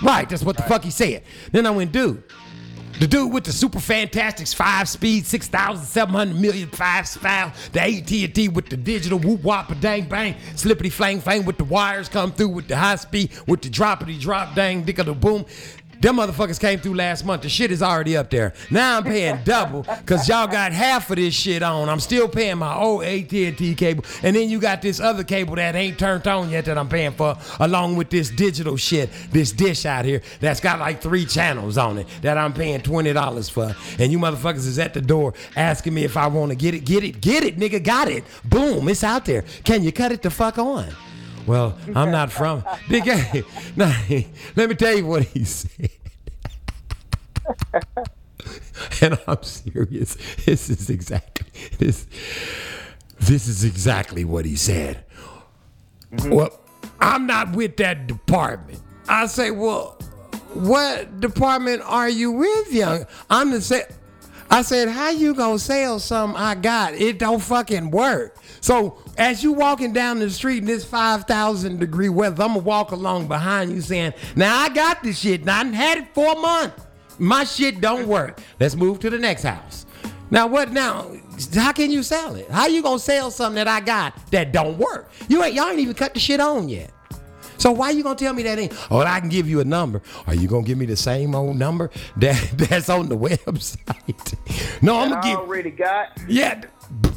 [0.01, 0.29] Right.
[0.29, 1.23] That's what the fuck he said.
[1.51, 2.23] Then I went, dude.
[3.01, 7.51] The dude with the super fantastics five speed, 6,700 million five style.
[7.71, 10.35] The AT&T with the digital whoop whop a dang bang.
[10.53, 14.19] Slippity flang flang with the wires come through with the high speed, with the droppity
[14.19, 15.47] drop dang dickle boom.
[16.01, 17.43] Them motherfuckers came through last month.
[17.43, 18.53] The shit is already up there.
[18.71, 21.87] Now I'm paying double because y'all got half of this shit on.
[21.89, 24.03] I'm still paying my old AT&T cable.
[24.23, 27.11] And then you got this other cable that ain't turned on yet that I'm paying
[27.11, 31.77] for along with this digital shit, this dish out here that's got like three channels
[31.77, 33.75] on it that I'm paying $20 for.
[33.99, 36.83] And you motherfuckers is at the door asking me if I want to get it.
[36.83, 37.21] Get it.
[37.21, 37.83] Get it, nigga.
[37.83, 38.23] Got it.
[38.43, 38.89] Boom.
[38.89, 39.43] It's out there.
[39.63, 40.87] Can you cut it the fuck on?
[41.47, 43.43] Well, I'm not from Big A.
[43.75, 43.95] Now,
[44.55, 45.89] let me tell you what he said.
[49.01, 50.17] and I'm serious.
[50.45, 51.47] This is exactly
[51.77, 52.07] this.
[53.19, 55.03] This is exactly what he said.
[56.11, 56.31] Mm-hmm.
[56.31, 56.59] Well,
[56.99, 58.81] I'm not with that department.
[59.07, 59.97] I say, well,
[60.53, 63.05] what department are you with, young?
[63.29, 63.83] I'm the same.
[64.51, 66.93] I said, how you gonna sell something I got?
[66.93, 68.35] It don't fucking work.
[68.59, 72.91] So as you walking down the street in this 5,000 degree weather, I'm gonna walk
[72.91, 75.45] along behind you saying, now I got this shit.
[75.45, 76.85] Now I had it for a month.
[77.17, 78.41] My shit don't work.
[78.59, 79.85] Let's move to the next house.
[80.29, 81.15] Now what now?
[81.53, 82.51] How can you sell it?
[82.51, 85.11] How you gonna sell something that I got that don't work?
[85.29, 86.91] You ain't y'all ain't even cut the shit on yet.
[87.61, 88.73] So why you gonna tell me that ain't?
[88.89, 90.01] Oh, I can give you a number.
[90.25, 94.33] Are you gonna give me the same old number that that's on the website?
[94.81, 95.37] No, I'm gonna I give.
[95.39, 96.17] already got.
[96.27, 96.63] Yeah,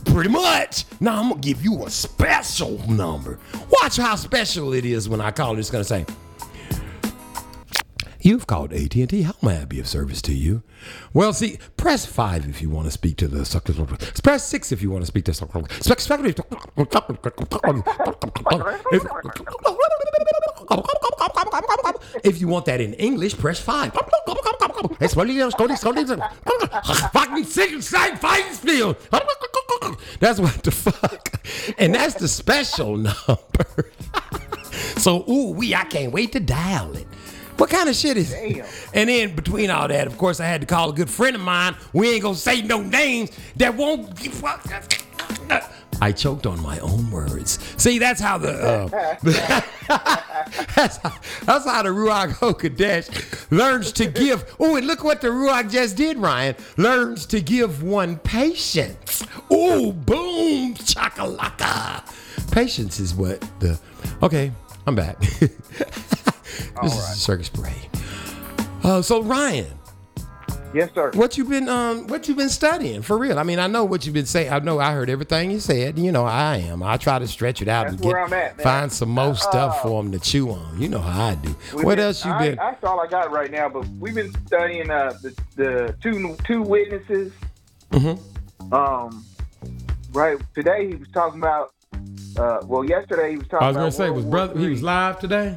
[0.05, 0.85] pretty much.
[1.01, 3.39] Now I'm gonna give you a special number.
[3.71, 5.59] Watch how special it is when I call.
[5.59, 6.05] It's gonna say.
[8.25, 9.21] You've called AT&T.
[9.21, 10.63] How may I be of service to you?
[11.13, 13.45] Well, see, press five if you want to speak to the
[14.23, 15.67] press six if you want to speak to the suckers.
[22.25, 23.93] if you want that in English, press five.
[27.13, 28.97] Fucking six side fighting spiel.
[30.21, 31.47] That's what the fuck,
[31.77, 32.97] and that's the special
[33.29, 33.91] number.
[34.97, 37.07] so, ooh, we, I can't wait to dial it.
[37.57, 38.65] What kind of shit is it?
[38.95, 41.43] And then between all that, of course, I had to call a good friend of
[41.43, 41.77] mine.
[41.93, 44.17] We ain't gonna say no names that won't.
[44.17, 44.43] give-
[46.01, 47.59] I choked on my own words.
[47.77, 48.89] See, that's how the uh,
[50.75, 51.13] that's, how,
[51.45, 54.55] that's how the Ruach HaKodesh learns to give.
[54.59, 56.57] Oh, and look what the Ruach just did, Ryan.
[56.77, 59.25] Learns to give one patience.
[59.51, 62.03] Oh, boom, chakalaka.
[62.51, 63.79] Patience is what the.
[64.23, 64.53] Okay,
[64.87, 65.17] I'm back.
[66.83, 67.89] this is Circus Parade.
[68.83, 69.67] Uh, so Ryan,
[70.75, 71.11] Yes, sir.
[71.15, 73.39] what you been um what you been studying for real?
[73.39, 74.53] I mean, I know what you've been saying.
[74.53, 75.99] I know I heard everything you said.
[75.99, 76.83] You know, I am.
[76.83, 79.83] I try to stretch it out That's and get at, find some more stuff Uh,
[79.83, 80.81] for them to chew on.
[80.81, 81.51] You know how I do.
[81.75, 82.57] What been- else you I- been?
[82.57, 83.69] That's all I got right now.
[83.69, 87.33] But we've been studying uh, the the two two witnesses.
[87.93, 88.75] Mm-hmm.
[88.75, 89.25] Um,
[90.13, 91.71] right today he was talking about.
[92.37, 93.65] Uh, well, yesterday he was talking.
[93.65, 94.59] I was gonna say World was brother.
[94.59, 95.57] He was live today.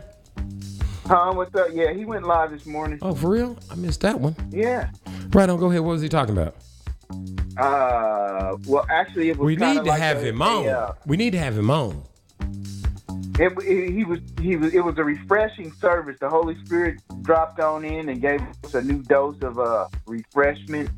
[1.07, 1.31] Huh?
[1.33, 1.67] What's up?
[1.71, 2.99] Yeah, he went live this morning.
[3.01, 3.57] Oh, for real?
[3.71, 4.35] I missed that one.
[4.51, 4.89] Yeah.
[5.31, 5.57] Right on.
[5.57, 5.79] Go ahead.
[5.81, 6.55] What was he talking about?
[7.57, 9.45] Uh, well, actually, it was.
[9.45, 10.67] We need to like have a- him a, on.
[10.67, 12.03] uh, We need to have him on.
[13.39, 16.17] It, it- he was he was it was a refreshing service.
[16.19, 20.89] The Holy Spirit dropped on in and gave us a new dose of uh, refreshment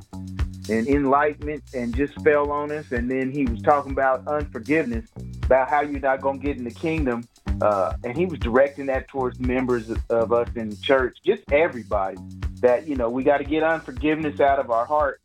[0.69, 2.91] and enlightenment, and just fell on us.
[2.91, 5.05] And then he was talking about unforgiveness,
[5.43, 7.25] about how you're not gonna get in the kingdom.
[7.61, 11.43] Uh, and he was directing that towards members of, of us in the church, just
[11.51, 12.17] everybody.
[12.61, 15.21] That you know we got to get unforgiveness out of our heart,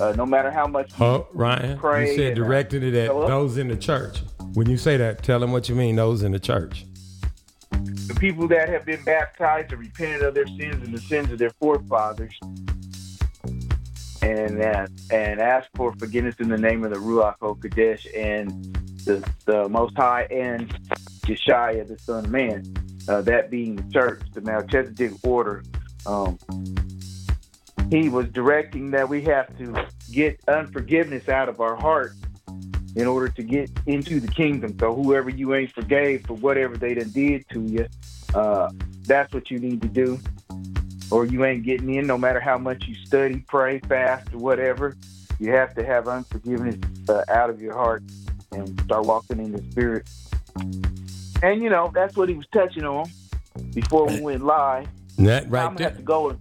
[0.00, 0.92] uh, no matter how much.
[0.92, 1.78] Huh, Ryan?
[1.78, 3.26] Pray you said uh, directed it at Hello?
[3.26, 4.22] those in the church.
[4.54, 5.96] When you say that, tell them what you mean.
[5.96, 6.86] Those in the church.
[7.70, 11.38] the people that have been baptized and repented of their sins and the sins of
[11.38, 12.38] their forefathers,
[14.22, 18.50] and uh, and ask for forgiveness in the name of the Ruach HaKodesh and
[19.04, 20.72] the, the Most High and
[21.22, 22.74] Yeshua, the Son of Man.
[23.08, 25.64] Uh, that being the church, the Melchizedek order.
[26.06, 26.38] Um,
[27.90, 32.14] he was directing that we have to get unforgiveness out of our heart
[32.94, 34.76] in order to get into the kingdom.
[34.78, 37.86] So whoever you ain't forgave for whatever they done did to you,
[38.34, 38.70] uh,
[39.04, 40.20] that's what you need to do.
[41.10, 44.96] Or you ain't getting in no matter how much you study, pray, fast, or whatever.
[45.40, 46.76] You have to have unforgiveness
[47.08, 48.04] uh, out of your heart
[48.52, 50.08] and start walking in the spirit.
[51.42, 53.10] And you know, that's what he was touching on
[53.74, 54.88] before we went live.
[55.18, 55.88] That right I'm gonna there.
[55.88, 56.38] have to go and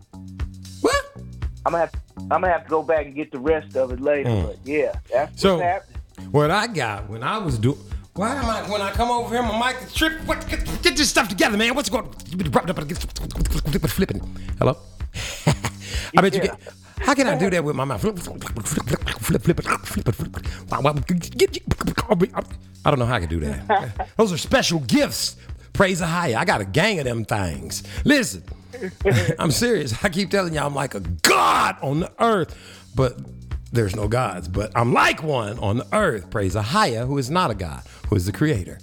[1.66, 4.00] I'm gonna have I'm gonna have to go back and get the rest of it
[4.00, 4.30] later.
[4.30, 4.46] Mm.
[4.48, 5.96] But yeah, that's So- what's happening.
[6.32, 7.78] What I got when I was doing.
[8.14, 9.42] Why am I when I come over here?
[9.42, 10.26] My mic is tripping.
[10.28, 10.46] What?
[10.50, 11.74] Get, get this stuff together, man.
[11.76, 12.06] What's going?
[12.06, 12.14] On?
[12.28, 14.22] You've been dropped up and flipping.
[14.58, 14.76] Hello.
[16.18, 16.60] I bet you get.
[17.00, 18.04] How can I do that with my mouth?
[22.86, 24.10] I don't know how I can do that.
[24.18, 25.38] Those are special gifts.
[25.74, 26.36] Praise the higher.
[26.38, 27.84] I got a gang of them things.
[28.04, 28.44] Listen,
[29.40, 30.04] I'm serious.
[30.04, 32.56] I keep telling y'all I'm like a god on the earth,
[32.96, 33.18] but
[33.72, 34.48] there's no gods.
[34.48, 36.30] But I'm like one on the earth.
[36.30, 38.80] Praise the higher, who is not a god, who is the creator.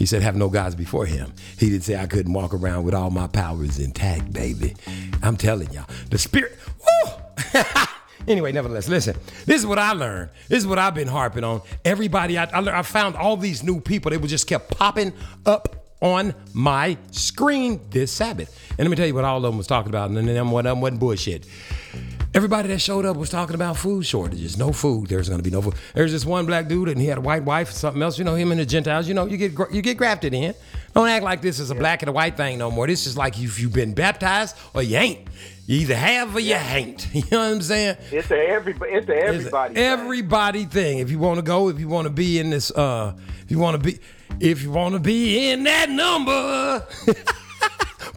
[0.00, 1.30] He said, have no gods before him.
[1.58, 4.74] He didn't say I couldn't walk around with all my powers intact, baby.
[5.22, 6.58] I'm telling y'all, the spirit.
[6.78, 7.12] Woo!
[8.26, 9.14] anyway, nevertheless, listen.
[9.44, 10.30] This is what I learned.
[10.48, 11.60] This is what I've been harping on.
[11.84, 14.10] Everybody, I, I, I found all these new people.
[14.10, 15.12] They would just kept popping
[15.44, 18.58] up on my screen this Sabbath.
[18.70, 20.08] And let me tell you what all of them was talking about.
[20.08, 21.44] And then one of them wasn't bullshit.
[22.32, 24.56] Everybody that showed up was talking about food shortages.
[24.56, 25.08] No food.
[25.08, 25.74] There's going to be no food.
[25.94, 28.18] There's this one black dude, and he had a white wife, or something else.
[28.18, 29.08] You know, him and the Gentiles.
[29.08, 30.54] You know, you get you get grafted in.
[30.94, 32.86] Don't act like this is a black and a white thing no more.
[32.86, 35.26] This is like if you've been baptized or you ain't.
[35.66, 37.08] You either have or you ain't.
[37.14, 37.96] You know what I'm saying?
[38.12, 38.92] It's a everybody.
[38.92, 39.74] It's a It's everybody.
[39.74, 40.98] a everybody thing.
[40.98, 43.12] If you want to go, if you want to be in this, uh,
[43.42, 43.98] if you want to be,
[44.38, 46.86] if you want to be in that number,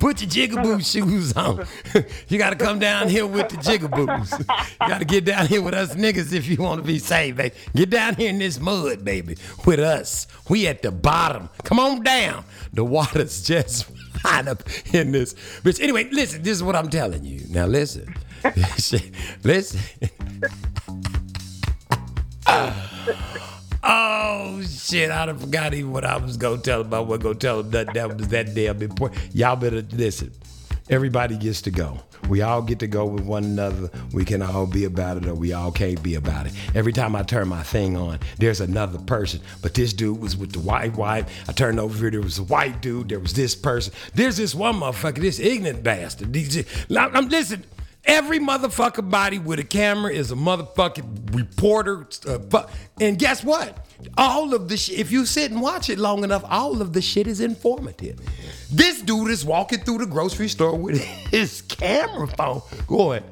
[0.03, 1.65] put your jigaboo shoes on.
[2.27, 4.37] you got to come down here with the jigaboos.
[4.37, 7.37] you got to get down here with us niggas if you want to be saved,
[7.37, 7.55] baby.
[7.73, 10.27] Get down here in this mud, baby, with us.
[10.49, 11.49] We at the bottom.
[11.63, 12.43] Come on down.
[12.73, 13.85] The water's just
[14.17, 14.63] fine up
[14.93, 15.35] in this.
[15.63, 15.79] Bitch.
[15.79, 16.43] Anyway, listen.
[16.43, 17.45] This is what I'm telling you.
[17.49, 18.13] Now listen.
[19.43, 19.79] listen.
[23.83, 25.11] Oh shit!
[25.11, 26.93] I done forgot even what I was gonna tell him.
[26.93, 29.21] I wasn't gonna tell him that that was that damn important.
[29.35, 30.31] Y'all better listen.
[30.89, 31.99] Everybody gets to go.
[32.29, 33.89] We all get to go with one another.
[34.13, 36.53] We can all be about it, or we all can't be about it.
[36.75, 39.41] Every time I turn my thing on, there's another person.
[39.61, 41.25] But this dude was with the white wife.
[41.49, 42.11] I turned over here.
[42.11, 43.09] There was a white dude.
[43.09, 43.93] There was this person.
[44.13, 45.19] There's this one motherfucker.
[45.19, 46.35] This ignorant bastard.
[46.89, 47.65] I'm, I'm- listen.
[48.05, 52.05] Every motherfucking body with a camera is a motherfucking reporter.
[52.27, 52.67] Uh, fu-
[52.99, 53.85] and guess what?
[54.17, 57.01] All of the shit, if you sit and watch it long enough, all of the
[57.01, 58.19] shit is informative.
[58.69, 61.01] This dude is walking through the grocery store with
[61.31, 63.23] his camera phone going,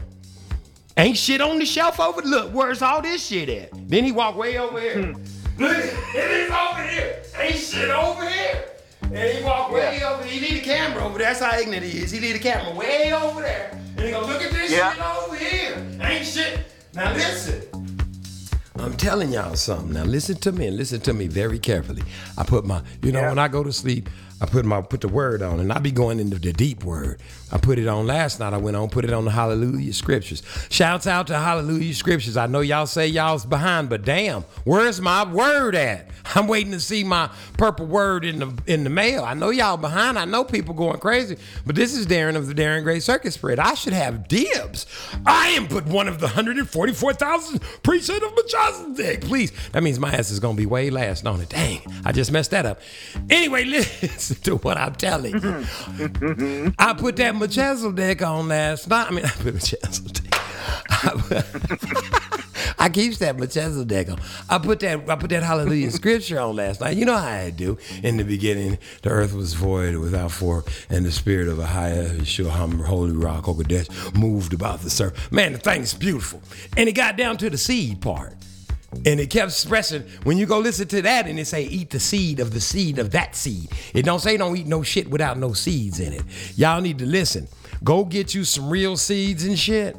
[0.96, 2.22] ain't shit on the shelf over.
[2.22, 3.70] Look, where's all this shit at?
[3.90, 5.14] Then he walk way over here.
[5.60, 7.24] Look, it is over here.
[7.38, 8.70] Ain't shit over here.
[9.14, 10.24] And he walk way over.
[10.24, 11.28] He need a camera over there.
[11.34, 12.12] That's how ignorant he is.
[12.12, 13.72] He need a camera way over there.
[13.98, 14.94] And he go, look at this Yeah.
[14.94, 15.86] shit over here.
[16.02, 16.60] Ain't shit.
[16.94, 17.62] Now listen.
[18.80, 19.94] I'm telling y'all something.
[19.94, 22.04] Now listen to me and listen to me very carefully.
[22.38, 24.10] I put my, you know, when I go to sleep,
[24.42, 27.22] I put my put the word on, and I be going into the deep word.
[27.52, 28.54] I put it on last night.
[28.54, 30.42] I went on, put it on the Hallelujah Scriptures.
[30.70, 32.38] Shouts out to Hallelujah Scriptures.
[32.38, 36.08] I know y'all say y'all's behind, but damn, where's my word at?
[36.36, 39.24] I'm waiting to see my purple word in the in the mail.
[39.24, 40.18] I know y'all behind.
[40.18, 43.60] I know people going crazy, but this is Darren of the Darren Gray Circus Spread.
[43.60, 44.88] I should have dibs.
[45.26, 49.22] I am but one of the 144,000 precinct of Melchizedek.
[49.22, 51.50] Please, that means my ass is gonna be way last on it.
[51.50, 52.80] Dang, I just messed that up.
[53.30, 53.64] Anyway,
[54.02, 54.31] listen.
[54.32, 56.74] Listen to what I'm telling you.
[56.80, 59.08] I put that Melchizedek on last night.
[59.08, 60.34] I mean, I put Melchizedek.
[62.80, 64.22] I keep that Melchizedek on.
[64.50, 66.96] I put that I put that Hallelujah scripture on last night.
[66.96, 67.78] You know how I do.
[68.04, 72.08] In the beginning, the earth was void without form, and the spirit of a higher
[72.20, 75.30] Shuham Holy Ruach HaKodesh moved about the surface.
[75.30, 76.42] Man, the thing's beautiful.
[76.78, 78.34] And it got down to the seed part.
[79.06, 82.00] And it kept expressing when you go listen to that and it say eat the
[82.00, 83.70] seed of the seed of that seed.
[83.94, 86.24] It don't say don't eat no shit without no seeds in it.
[86.56, 87.48] Y'all need to listen.
[87.84, 89.96] Go get you some real seeds and shit.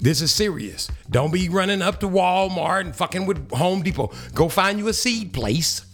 [0.00, 0.88] This is serious.
[1.10, 4.12] Don't be running up to Walmart and fucking with Home Depot.
[4.34, 5.84] Go find you a seed place.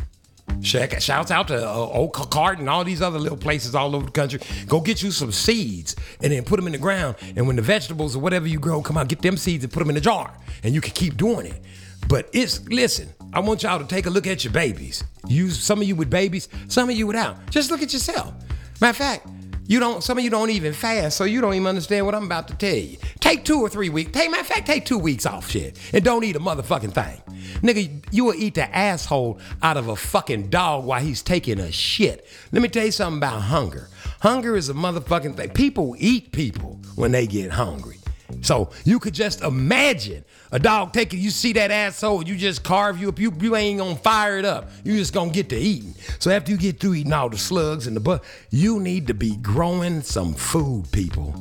[0.61, 4.07] Check, shouts out to uh, Oak Cart and all these other little places all over
[4.07, 4.41] the country.
[4.67, 7.17] Go get you some seeds and then put them in the ground.
[7.37, 9.81] And when the vegetables or whatever you grow come out, get them seeds and put
[9.81, 10.33] them in a jar.
[10.63, 11.63] And you can keep doing it.
[12.09, 13.09] But it's listen.
[13.33, 15.05] I want y'all to take a look at your babies.
[15.27, 17.51] You, some of you with babies, some of you without.
[17.51, 18.35] Just look at yourself.
[18.81, 19.29] Matter of fact,
[19.67, 20.03] you don't.
[20.03, 22.55] Some of you don't even fast, so you don't even understand what I'm about to
[22.55, 22.99] tell you.
[23.21, 24.13] Take two or three weeks.
[24.13, 27.23] Take matter of fact, take two weeks off, shit, and don't eat a motherfucking thing,
[27.63, 28.05] nigga.
[28.11, 32.27] You will eat the asshole out of a fucking dog while he's taking a shit.
[32.51, 33.89] Let me tell you something about hunger.
[34.21, 35.51] Hunger is a motherfucking thing.
[35.51, 38.02] People eat people when they get hungry.
[38.41, 43.01] So you could just imagine a dog taking you see that asshole, you just carve
[43.01, 43.19] you up.
[43.19, 44.71] You you ain't gonna fire it up.
[44.85, 45.95] You just gonna get to eating.
[46.19, 49.15] So after you get through eating all the slugs and the butt, you need to
[49.15, 51.35] be growing some food, people.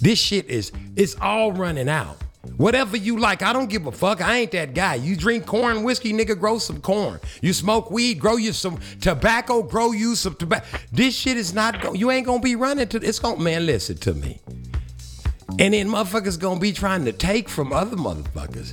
[0.00, 2.18] This shit is it's all running out.
[2.56, 4.20] Whatever you like, I don't give a fuck.
[4.20, 4.96] I ain't that guy.
[4.96, 7.20] You drink corn whiskey, nigga, grow some corn.
[7.40, 10.66] You smoke weed, grow you some tobacco, grow you some tobacco.
[10.90, 13.96] This shit is not go- you ain't gonna be running to it's gonna man, listen
[13.98, 14.40] to me.
[15.58, 18.72] And then motherfuckers gonna be trying to take from other motherfuckers.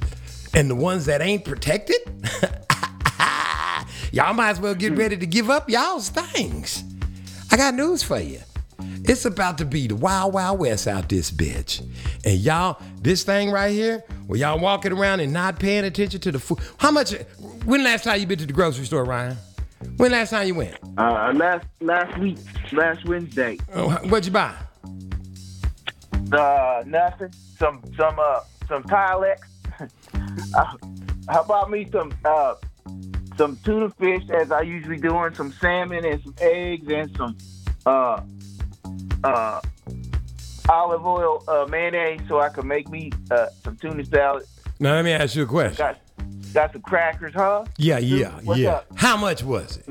[0.53, 1.97] And the ones that ain't protected,
[4.11, 6.83] y'all might as well get ready to give up y'all's things.
[7.51, 8.39] I got news for you.
[9.03, 11.81] It's about to be the wild, wild west out this bitch.
[12.25, 16.31] And y'all, this thing right here, where y'all walking around and not paying attention to
[16.31, 16.59] the food.
[16.77, 17.13] How much,
[17.65, 19.37] when last time you been to the grocery store, Ryan?
[19.97, 20.77] When last time you went?
[20.97, 22.37] Uh, last last week,
[22.71, 23.57] last Wednesday.
[23.73, 24.53] Oh, what'd you buy?
[26.31, 27.31] Uh, nothing.
[27.57, 29.39] Some some uh some Tilex.
[30.55, 30.73] uh,
[31.27, 32.55] how about me some uh
[33.37, 37.37] some tuna fish as I usually do, and some salmon and some eggs and some
[37.85, 38.21] uh
[39.23, 39.61] uh
[40.69, 44.43] olive oil uh, mayonnaise so I can make me uh some tuna salad.
[44.79, 45.77] Now let me ask you a question.
[45.77, 45.99] Got
[46.53, 47.65] got some crackers, huh?
[47.77, 48.71] Yeah, yeah, What's yeah.
[48.71, 48.87] up?
[48.95, 49.87] How much was it?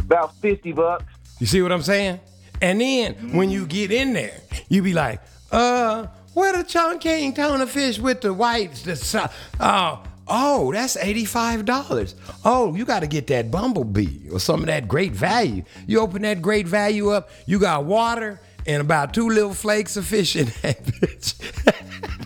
[0.00, 1.04] About fifty bucks.
[1.38, 2.20] You see what I'm saying?
[2.62, 5.20] And then when you get in there, you be like,
[5.50, 8.82] uh, where the Chongqing tuna fish with the whites?
[8.82, 9.28] The so-
[9.60, 12.14] oh, oh, that's eighty-five dollars.
[12.44, 15.64] Oh, you got to get that bumblebee or some of that great value.
[15.86, 20.06] You open that great value up, you got water and about two little flakes of
[20.06, 21.34] fish in that bitch.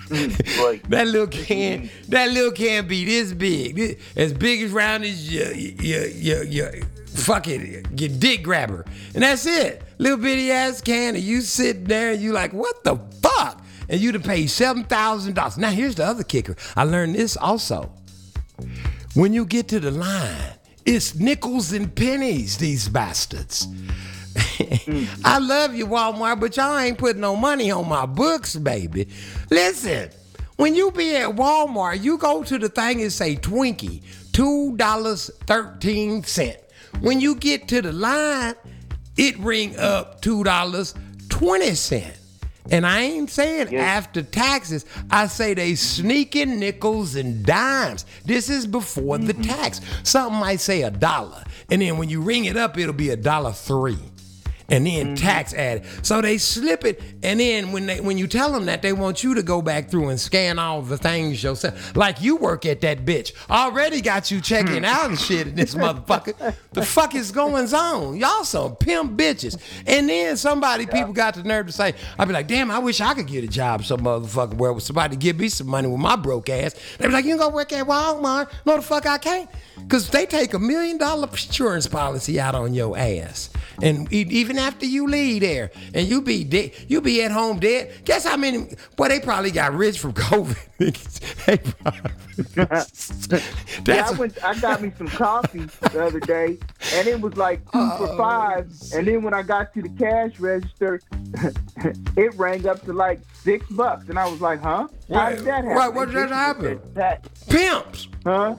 [0.89, 5.53] that little can, that little can be this big, as big as round as your
[5.53, 6.73] your your, your
[7.07, 8.85] fucking your dick grabber,
[9.15, 9.83] and that's it.
[9.99, 13.63] Little bitty ass can, and you sitting there and you like, what the fuck?
[13.89, 15.57] And you to pay seven thousand dollars.
[15.57, 16.57] Now here's the other kicker.
[16.75, 17.93] I learned this also.
[19.15, 20.53] When you get to the line,
[20.85, 22.59] it's nickels and pennies.
[22.59, 23.69] These bastards.
[25.25, 29.09] I love you, Walmart, but y'all ain't putting no money on my books, baby.
[29.51, 30.11] Listen,
[30.57, 34.03] when you be at Walmart, you go to the thing and say Twinkie,
[34.33, 36.59] two dollars thirteen cent.
[37.01, 38.55] When you get to the line,
[39.17, 40.95] it ring up two dollars
[41.29, 42.19] twenty cent.
[42.71, 44.85] And I ain't saying after taxes.
[45.11, 48.05] I say they sneaking nickels and dimes.
[48.25, 49.43] This is before the mm-hmm.
[49.43, 49.81] tax.
[50.03, 53.17] Something might say a dollar, and then when you ring it up, it'll be a
[53.17, 53.99] dollar three
[54.69, 55.15] and then mm-hmm.
[55.15, 55.85] tax added.
[56.03, 59.23] So they slip it, and then when they when you tell them that, they want
[59.23, 61.97] you to go back through and scan all the things yourself.
[61.97, 63.33] Like you work at that bitch.
[63.51, 64.85] Already got you checking hmm.
[64.85, 66.55] out and shit in this motherfucker.
[66.73, 68.17] The fuck is going on?
[68.17, 69.59] Y'all some pimp bitches.
[69.87, 73.01] And then somebody, people got the nerve to say, I'd be like, damn, I wish
[73.01, 76.17] I could get a job some motherfucker where somebody give me some money with my
[76.17, 76.75] broke ass.
[76.99, 78.51] They be like, you can go work at Walmart.
[78.65, 79.49] No, the fuck I can't.
[79.89, 83.51] Cause they take a million dollar insurance policy out on your ass.
[83.83, 84.27] And e-
[84.57, 87.93] even after you leave there and you be dead, you be at home dead.
[88.05, 88.69] Guess how many?
[88.97, 90.57] Boy, they probably got rich from COVID.
[93.87, 94.45] Yeah, I went.
[94.45, 96.59] I got me some coffee the other day,
[96.95, 98.71] and it was like two Oh, for five.
[98.95, 101.01] And then when I got to the cash register,
[102.17, 104.89] it rang up to like six bucks, and I was like, "Huh?
[105.13, 106.81] How did that happen?" What- what did that happen?
[106.95, 108.09] That Pimps.
[108.25, 108.57] Huh?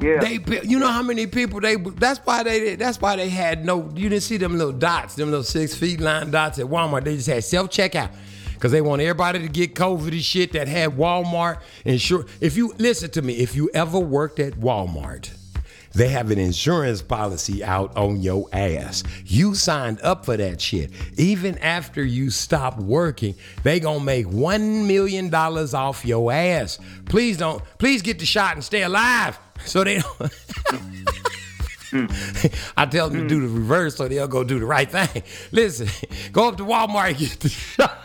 [0.00, 0.20] Yeah.
[0.20, 1.76] They, you know how many people they?
[1.76, 2.76] That's why they.
[2.76, 3.90] That's why they had no.
[3.94, 7.04] You didn't see them little dots, them little six feet line dots at Walmart.
[7.04, 8.10] They just had self checkout
[8.54, 12.26] because they want everybody to get COVID and shit that had Walmart insure.
[12.40, 15.30] If you listen to me, if you ever worked at Walmart.
[15.94, 19.02] They have an insurance policy out on your ass.
[19.24, 20.90] You signed up for that shit.
[21.16, 26.78] Even after you stop working, they gonna make one million dollars off your ass.
[27.06, 27.62] Please don't.
[27.78, 29.38] Please get the shot and stay alive.
[29.64, 30.32] So they don't.
[32.76, 35.22] I tell them to do the reverse so they'll go do the right thing.
[35.52, 35.88] Listen,
[36.32, 37.98] go up to Walmart and get the shot.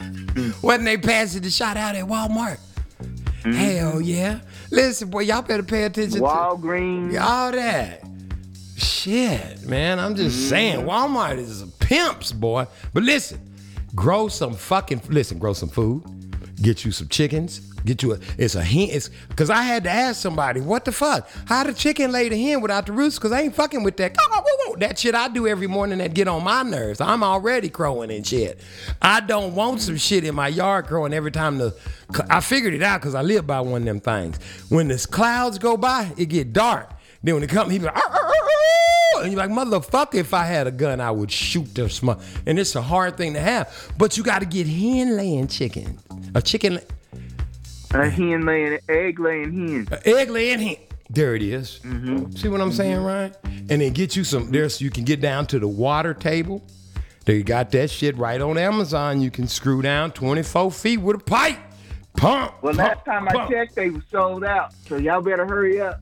[0.62, 2.58] Wasn't they passing the shot out at Walmart?
[3.42, 4.00] Hell mm-hmm.
[4.02, 4.40] yeah.
[4.70, 6.24] Listen, boy, y'all better pay attention to.
[6.26, 7.12] Walgreens.
[7.12, 8.04] to all that.
[8.76, 9.98] Shit, man.
[9.98, 10.48] I'm just mm-hmm.
[10.48, 12.66] saying, Walmart is a pimps, boy.
[12.92, 13.40] But listen,
[13.94, 16.04] grow some fucking listen, grow some food.
[16.62, 17.69] Get you some chickens.
[17.84, 18.88] Get you a it's a hen.
[18.90, 21.28] It's cause I had to ask somebody, what the fuck?
[21.46, 23.20] How the chicken lay the hen without the roost?
[23.20, 24.16] Cause I ain't fucking with that.
[24.78, 27.00] That shit I do every morning that get on my nerves.
[27.00, 28.60] I'm already crowing and shit.
[29.00, 31.76] I don't want some shit in my yard crowing every time the
[32.28, 34.38] I figured it out because I live by one of them things.
[34.68, 36.90] When the clouds go by, it get dark.
[37.22, 38.02] Then when it come, he be like,
[39.22, 42.20] and you're like, motherfucker, if I had a gun, I would shoot the smut.
[42.46, 43.92] And it's a hard thing to have.
[43.98, 45.98] But you got to get hen laying chicken.
[46.34, 46.80] A chicken,
[47.92, 49.88] A hen laying, egg laying hen.
[49.90, 50.76] a egg laying hen.
[51.08, 51.80] There it is.
[51.82, 52.30] Mm-hmm.
[52.32, 53.04] See what I'm saying, mm-hmm.
[53.04, 53.66] Ryan?
[53.68, 56.62] And then get you some, there's, you can get down to the water table.
[57.24, 59.20] They got that shit right on Amazon.
[59.20, 61.58] You can screw down 24 feet with a pipe.
[62.16, 62.54] Pump.
[62.62, 64.72] Well, pump, last time I checked, they were sold out.
[64.86, 66.00] So y'all better hurry up.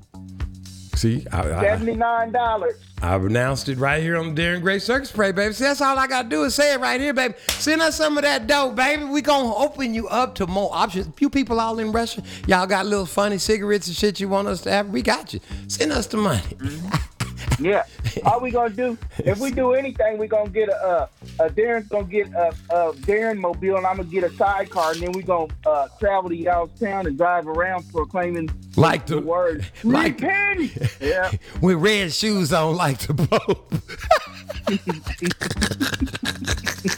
[0.99, 2.75] See, Seventy nine dollars.
[3.01, 5.55] I've announced it right here on the Darren Gray Circus Parade, baby.
[5.55, 7.35] See, that's all I got to do is say it right here, baby.
[7.51, 9.05] Send us some of that dough, baby.
[9.05, 11.07] We going to open you up to more options.
[11.07, 14.49] A Few people all in Russia, y'all got little funny cigarettes and shit you want
[14.49, 14.89] us to have.
[14.89, 15.39] We got you.
[15.69, 16.41] Send us the money.
[16.41, 17.15] Mm-hmm.
[17.59, 17.85] Yeah.
[18.25, 21.07] All we gonna do, if we do anything, we gonna get a, uh,
[21.41, 25.01] a Darren's gonna get a, a Darren mobile, and I'm gonna get a sidecar, and
[25.01, 29.23] then we gonna uh, travel to y'all's town and drive around proclaiming Like the the-
[29.27, 29.67] word.
[29.83, 30.73] like- Repent.
[31.01, 31.31] yeah.
[31.61, 33.75] With red shoes on like the Pope.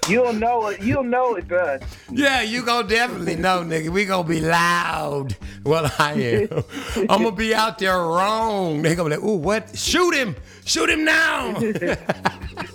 [0.10, 0.82] You'll know it.
[0.82, 1.82] You'll know it does.
[2.12, 3.90] Yeah, you gonna definitely know, nigga.
[3.90, 5.36] We gonna be loud.
[5.64, 6.64] Well, I am.
[7.10, 8.82] I'm gonna be out there wrong.
[8.82, 9.78] They gonna be like, ooh, what?
[9.78, 10.36] Shoot him!
[10.66, 11.60] Shoot him now!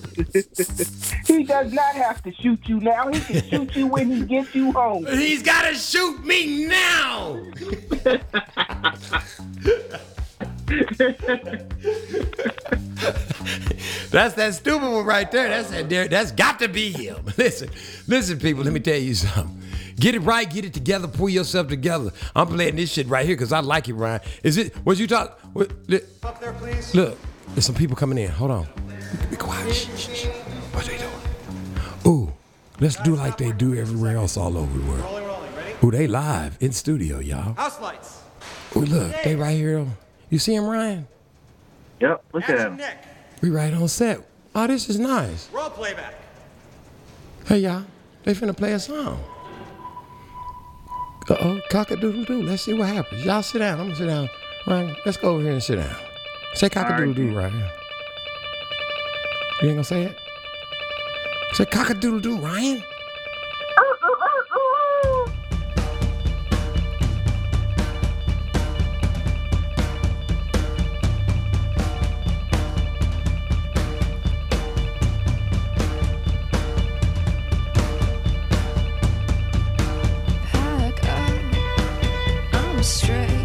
[1.26, 3.08] He does not have to shoot you now.
[3.12, 5.04] He can shoot you when he gets you home.
[5.06, 7.42] He's gotta shoot me now!
[14.10, 15.48] That's that stupid one right there.
[15.48, 16.08] That's that there.
[16.08, 17.24] That's got to be him.
[17.36, 17.70] Listen,
[18.06, 18.64] listen, people.
[18.64, 19.62] Let me tell you something.
[19.98, 20.48] Get it right.
[20.48, 21.08] Get it together.
[21.08, 22.10] Pull yourself together.
[22.34, 24.20] I'm playing this shit right here because I like it, Ryan.
[24.42, 24.74] Is it?
[24.78, 25.38] What you talk?
[25.52, 25.70] What,
[26.22, 26.94] Up there, please.
[26.94, 27.18] look,
[27.48, 28.30] there's some people coming in.
[28.30, 28.66] Hold on.
[29.30, 29.72] Be quiet.
[29.74, 30.26] Shh, shh, shh.
[30.72, 31.10] What they doing?
[32.06, 32.32] Ooh,
[32.80, 35.00] let's do like they do everywhere else all over the world.
[35.02, 35.54] Rolling, rolling.
[35.56, 35.74] Ready?
[35.86, 37.54] Ooh, they live in studio, y'all.
[37.54, 38.20] House lights.
[38.76, 39.86] Ooh, look, they right here.
[40.30, 41.06] You see him, Ryan?
[42.00, 42.24] Yep.
[42.32, 42.76] Look at him.
[42.76, 42.96] Nick.
[43.40, 44.26] We right on set.
[44.54, 45.48] Oh, this is nice.
[45.52, 46.14] Roll playback.
[47.46, 47.84] Hey, y'all.
[48.24, 49.22] They finna play a song.
[51.28, 52.42] Uh-oh, cock-a-doodle-doo.
[52.42, 53.24] Let's see what happens.
[53.24, 53.80] Y'all sit down.
[53.80, 54.28] I'm gonna sit down.
[54.66, 55.96] Ryan, let's go over here and sit down.
[56.54, 57.68] Say cock-a-doodle-doo, Ryan.
[59.62, 60.16] You ain't gonna say it?
[61.52, 62.82] Say cock-a-doodle-doo, Ryan.
[82.86, 83.35] Up,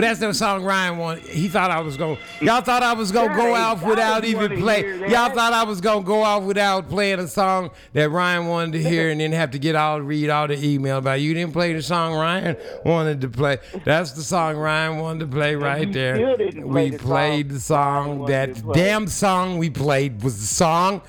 [0.00, 1.24] Well, that's the song Ryan wanted.
[1.24, 2.16] He thought I was going.
[2.40, 4.98] Y'all thought I was gonna go Right, off without even wanna play.
[5.10, 8.82] Y'all thought I was gonna go off without playing a song that Ryan wanted to
[8.82, 11.74] hear, and then have to get all read all the email about you didn't play
[11.74, 13.58] the song Ryan wanted to play.
[13.84, 16.16] That's the song Ryan wanted to play right there.
[16.16, 18.24] still didn't play we played the song.
[18.24, 21.02] That damn song we played was the song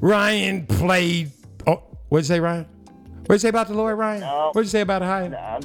[0.00, 1.32] Ryan played.
[1.66, 2.64] Oh, what'd you say, Ryan?
[3.26, 4.22] What'd you say about the Lord, Ryan?
[4.22, 5.02] What'd you say about?
[5.02, 5.60] Nah,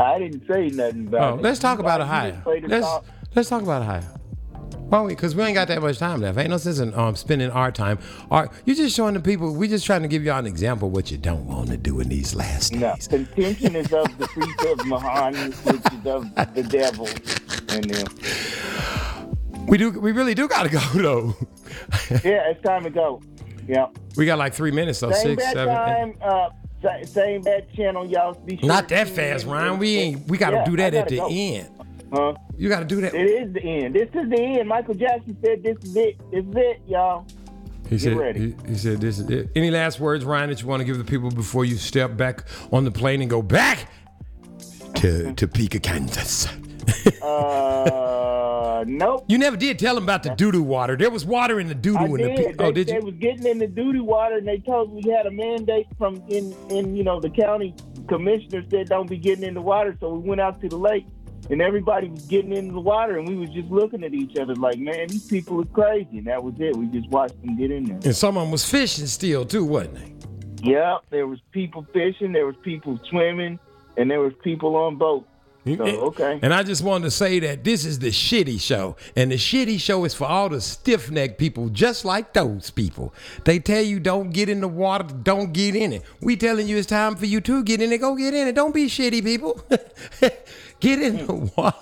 [0.00, 1.42] I didn't say nothing about Oh, it.
[1.42, 2.42] let's talk You about Ohio.
[2.66, 2.88] Let's
[3.34, 4.02] let's talk about Ohio.
[4.88, 5.14] Why we?
[5.14, 6.36] Because we ain't got that much time left.
[6.36, 8.00] Ain't no sense in um, spending our time.
[8.28, 9.54] Our, you're just showing the people.
[9.54, 12.00] We're just trying to give y'all an example of what you don't want to do
[12.00, 13.06] in these last No, days.
[13.06, 17.08] contention is of the priest of Mahan, which is of the devil.
[17.68, 19.66] And them.
[19.68, 19.90] We do.
[19.92, 21.36] We really do gotta go though.
[22.24, 23.22] yeah, it's time to go.
[23.68, 23.86] Yeah.
[24.16, 24.98] we got like three minutes.
[24.98, 25.74] So same six, bad seven.
[25.76, 26.14] time.
[26.20, 26.48] Uh,
[27.04, 28.34] same bad channel, y'all.
[28.34, 29.46] Be sure Not that fast.
[29.46, 29.78] Ryan.
[29.78, 30.28] We ain't.
[30.28, 31.28] We gotta Yeah, do that at gotta the go.
[31.30, 31.68] end.
[32.12, 32.34] Huh?
[32.56, 33.14] You gotta do that.
[33.14, 33.94] It is the end.
[33.94, 34.68] This is the end.
[34.68, 36.18] Michael Jackson said, "This is it.
[36.30, 37.24] This is it, y'all."
[37.84, 38.16] He Get said.
[38.16, 38.40] ready.
[38.40, 39.00] He, he said.
[39.00, 39.50] This is it.
[39.56, 42.44] Any last words, Ryan, that you want to give the people before you step back
[42.72, 43.88] on the plane and go back
[44.96, 46.46] to Topeka, Kansas?
[47.22, 48.19] Uh,
[48.60, 49.24] Uh, nope.
[49.26, 50.94] You never did tell them about the doo doo water.
[50.94, 52.18] There was water in the doo doo in the.
[52.18, 52.58] did.
[52.58, 53.00] Pe- oh, did they you?
[53.00, 55.86] They was getting in the duty water, and they told us we had a mandate
[55.96, 57.74] from in in you know the county
[58.06, 59.96] commissioner said don't be getting in the water.
[59.98, 61.06] So we went out to the lake,
[61.48, 64.54] and everybody was getting in the water, and we was just looking at each other
[64.54, 66.18] like, man, these people are crazy.
[66.18, 66.76] And that was it.
[66.76, 68.00] We just watched them get in there.
[68.04, 70.70] And some of them was fishing still too, wasn't they?
[70.70, 73.58] Yeah, there was people fishing, there was people swimming,
[73.96, 75.29] and there was people on boats.
[75.66, 76.38] So okay.
[76.42, 78.96] And I just wanted to say that this is the shitty show.
[79.14, 83.12] And the shitty show is for all the stiff necked people, just like those people.
[83.44, 86.02] They tell you don't get in the water, don't get in it.
[86.20, 88.54] We telling you it's time for you to get in it, go get in it.
[88.54, 89.60] Don't be shitty, people.
[90.80, 91.26] get in hmm.
[91.26, 91.76] the water.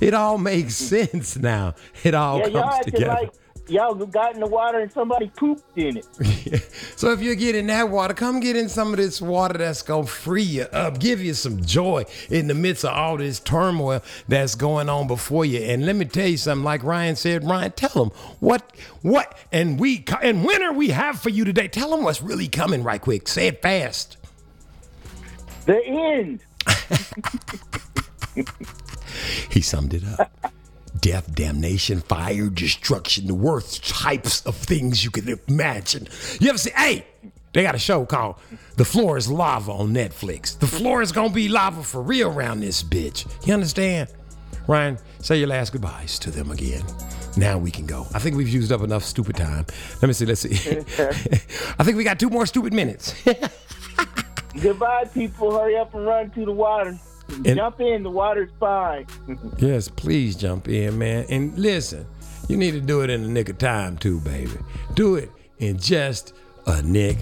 [0.00, 1.74] It all makes sense now.
[2.04, 3.06] It all yeah, comes together.
[3.06, 3.32] like
[3.72, 6.68] y'all got in the water and somebody pooped in it.
[6.96, 10.06] So if you're getting that water, come get in some of this water that's gonna
[10.06, 14.54] free you up, give you some joy in the midst of all this turmoil that's
[14.54, 15.58] going on before you.
[15.58, 16.62] And let me tell you something.
[16.62, 21.30] Like Ryan said, Ryan, tell them what, what, and we and winter we have for
[21.30, 21.66] you today.
[21.66, 23.26] Tell them what's really coming, right quick.
[23.26, 24.16] Say it fast.
[25.66, 26.44] The end.
[29.50, 30.30] He summed it up.
[31.02, 36.06] Death, damnation, fire, destruction, the worst types of things you could imagine.
[36.38, 37.04] You ever see, hey,
[37.52, 38.36] they got a show called
[38.76, 40.56] The Floor is Lava on Netflix.
[40.56, 43.26] The floor is gonna be lava for real around this bitch.
[43.44, 44.10] You understand?
[44.68, 46.84] Ryan, say your last goodbyes to them again.
[47.36, 48.06] Now we can go.
[48.14, 49.66] I think we've used up enough stupid time.
[50.00, 50.50] Let me see, let's see.
[51.78, 53.12] I think we got two more stupid minutes.
[54.62, 55.58] Goodbye, people.
[55.58, 56.96] Hurry up and run to the water.
[57.44, 58.02] And- Jump in.
[58.02, 59.06] The water's fine.
[59.58, 61.24] Yes, please jump in, man.
[61.28, 62.06] And listen,
[62.48, 64.50] you need to do it in the nick of time, too, baby.
[64.94, 66.34] Do it in just
[66.66, 67.18] a nick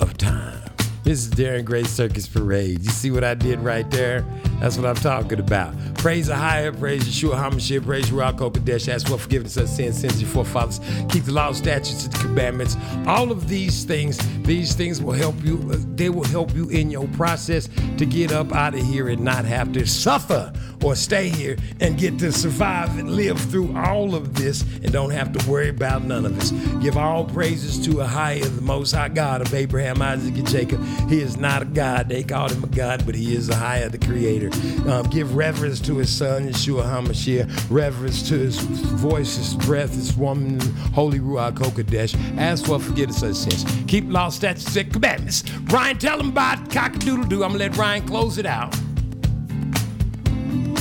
[0.00, 0.65] of time.
[1.06, 2.82] This is Darren Gray Circus Parade.
[2.84, 4.24] You see what I did right there?
[4.58, 5.72] That's what I'm talking about.
[5.98, 8.92] Praise the higher, praise Yeshua HaMashiach, praise Ruach Kodesh.
[8.92, 10.80] Ask for forgiveness of sins, sins of your forefathers.
[11.08, 12.76] Keep the law, statutes, and commandments.
[13.06, 15.58] All of these things, these things will help you.
[15.72, 17.68] uh, They will help you in your process
[17.98, 20.52] to get up out of here and not have to suffer
[20.82, 25.10] or stay here and get to survive and live through all of this and don't
[25.10, 26.50] have to worry about none of this.
[26.82, 30.80] Give all praises to a higher, the most high God of Abraham, Isaac, and Jacob.
[31.08, 32.08] He is not a God.
[32.08, 34.50] They called him a God, but he is the higher, the creator.
[34.90, 37.70] Um, give reverence to his son, Yeshua HaMashiach.
[37.70, 40.60] Reverence to his voice, his breath, his woman,
[40.94, 42.16] Holy Ruach Kodesh.
[42.38, 43.64] Ask for forgiveness of sins.
[43.86, 45.44] Keep law, statutes, and commandments.
[45.64, 47.44] Ryan, tell him about cock-a-doodle-doo.
[47.44, 48.74] I'm going to let Ryan close it out.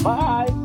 [0.03, 0.64] Bye.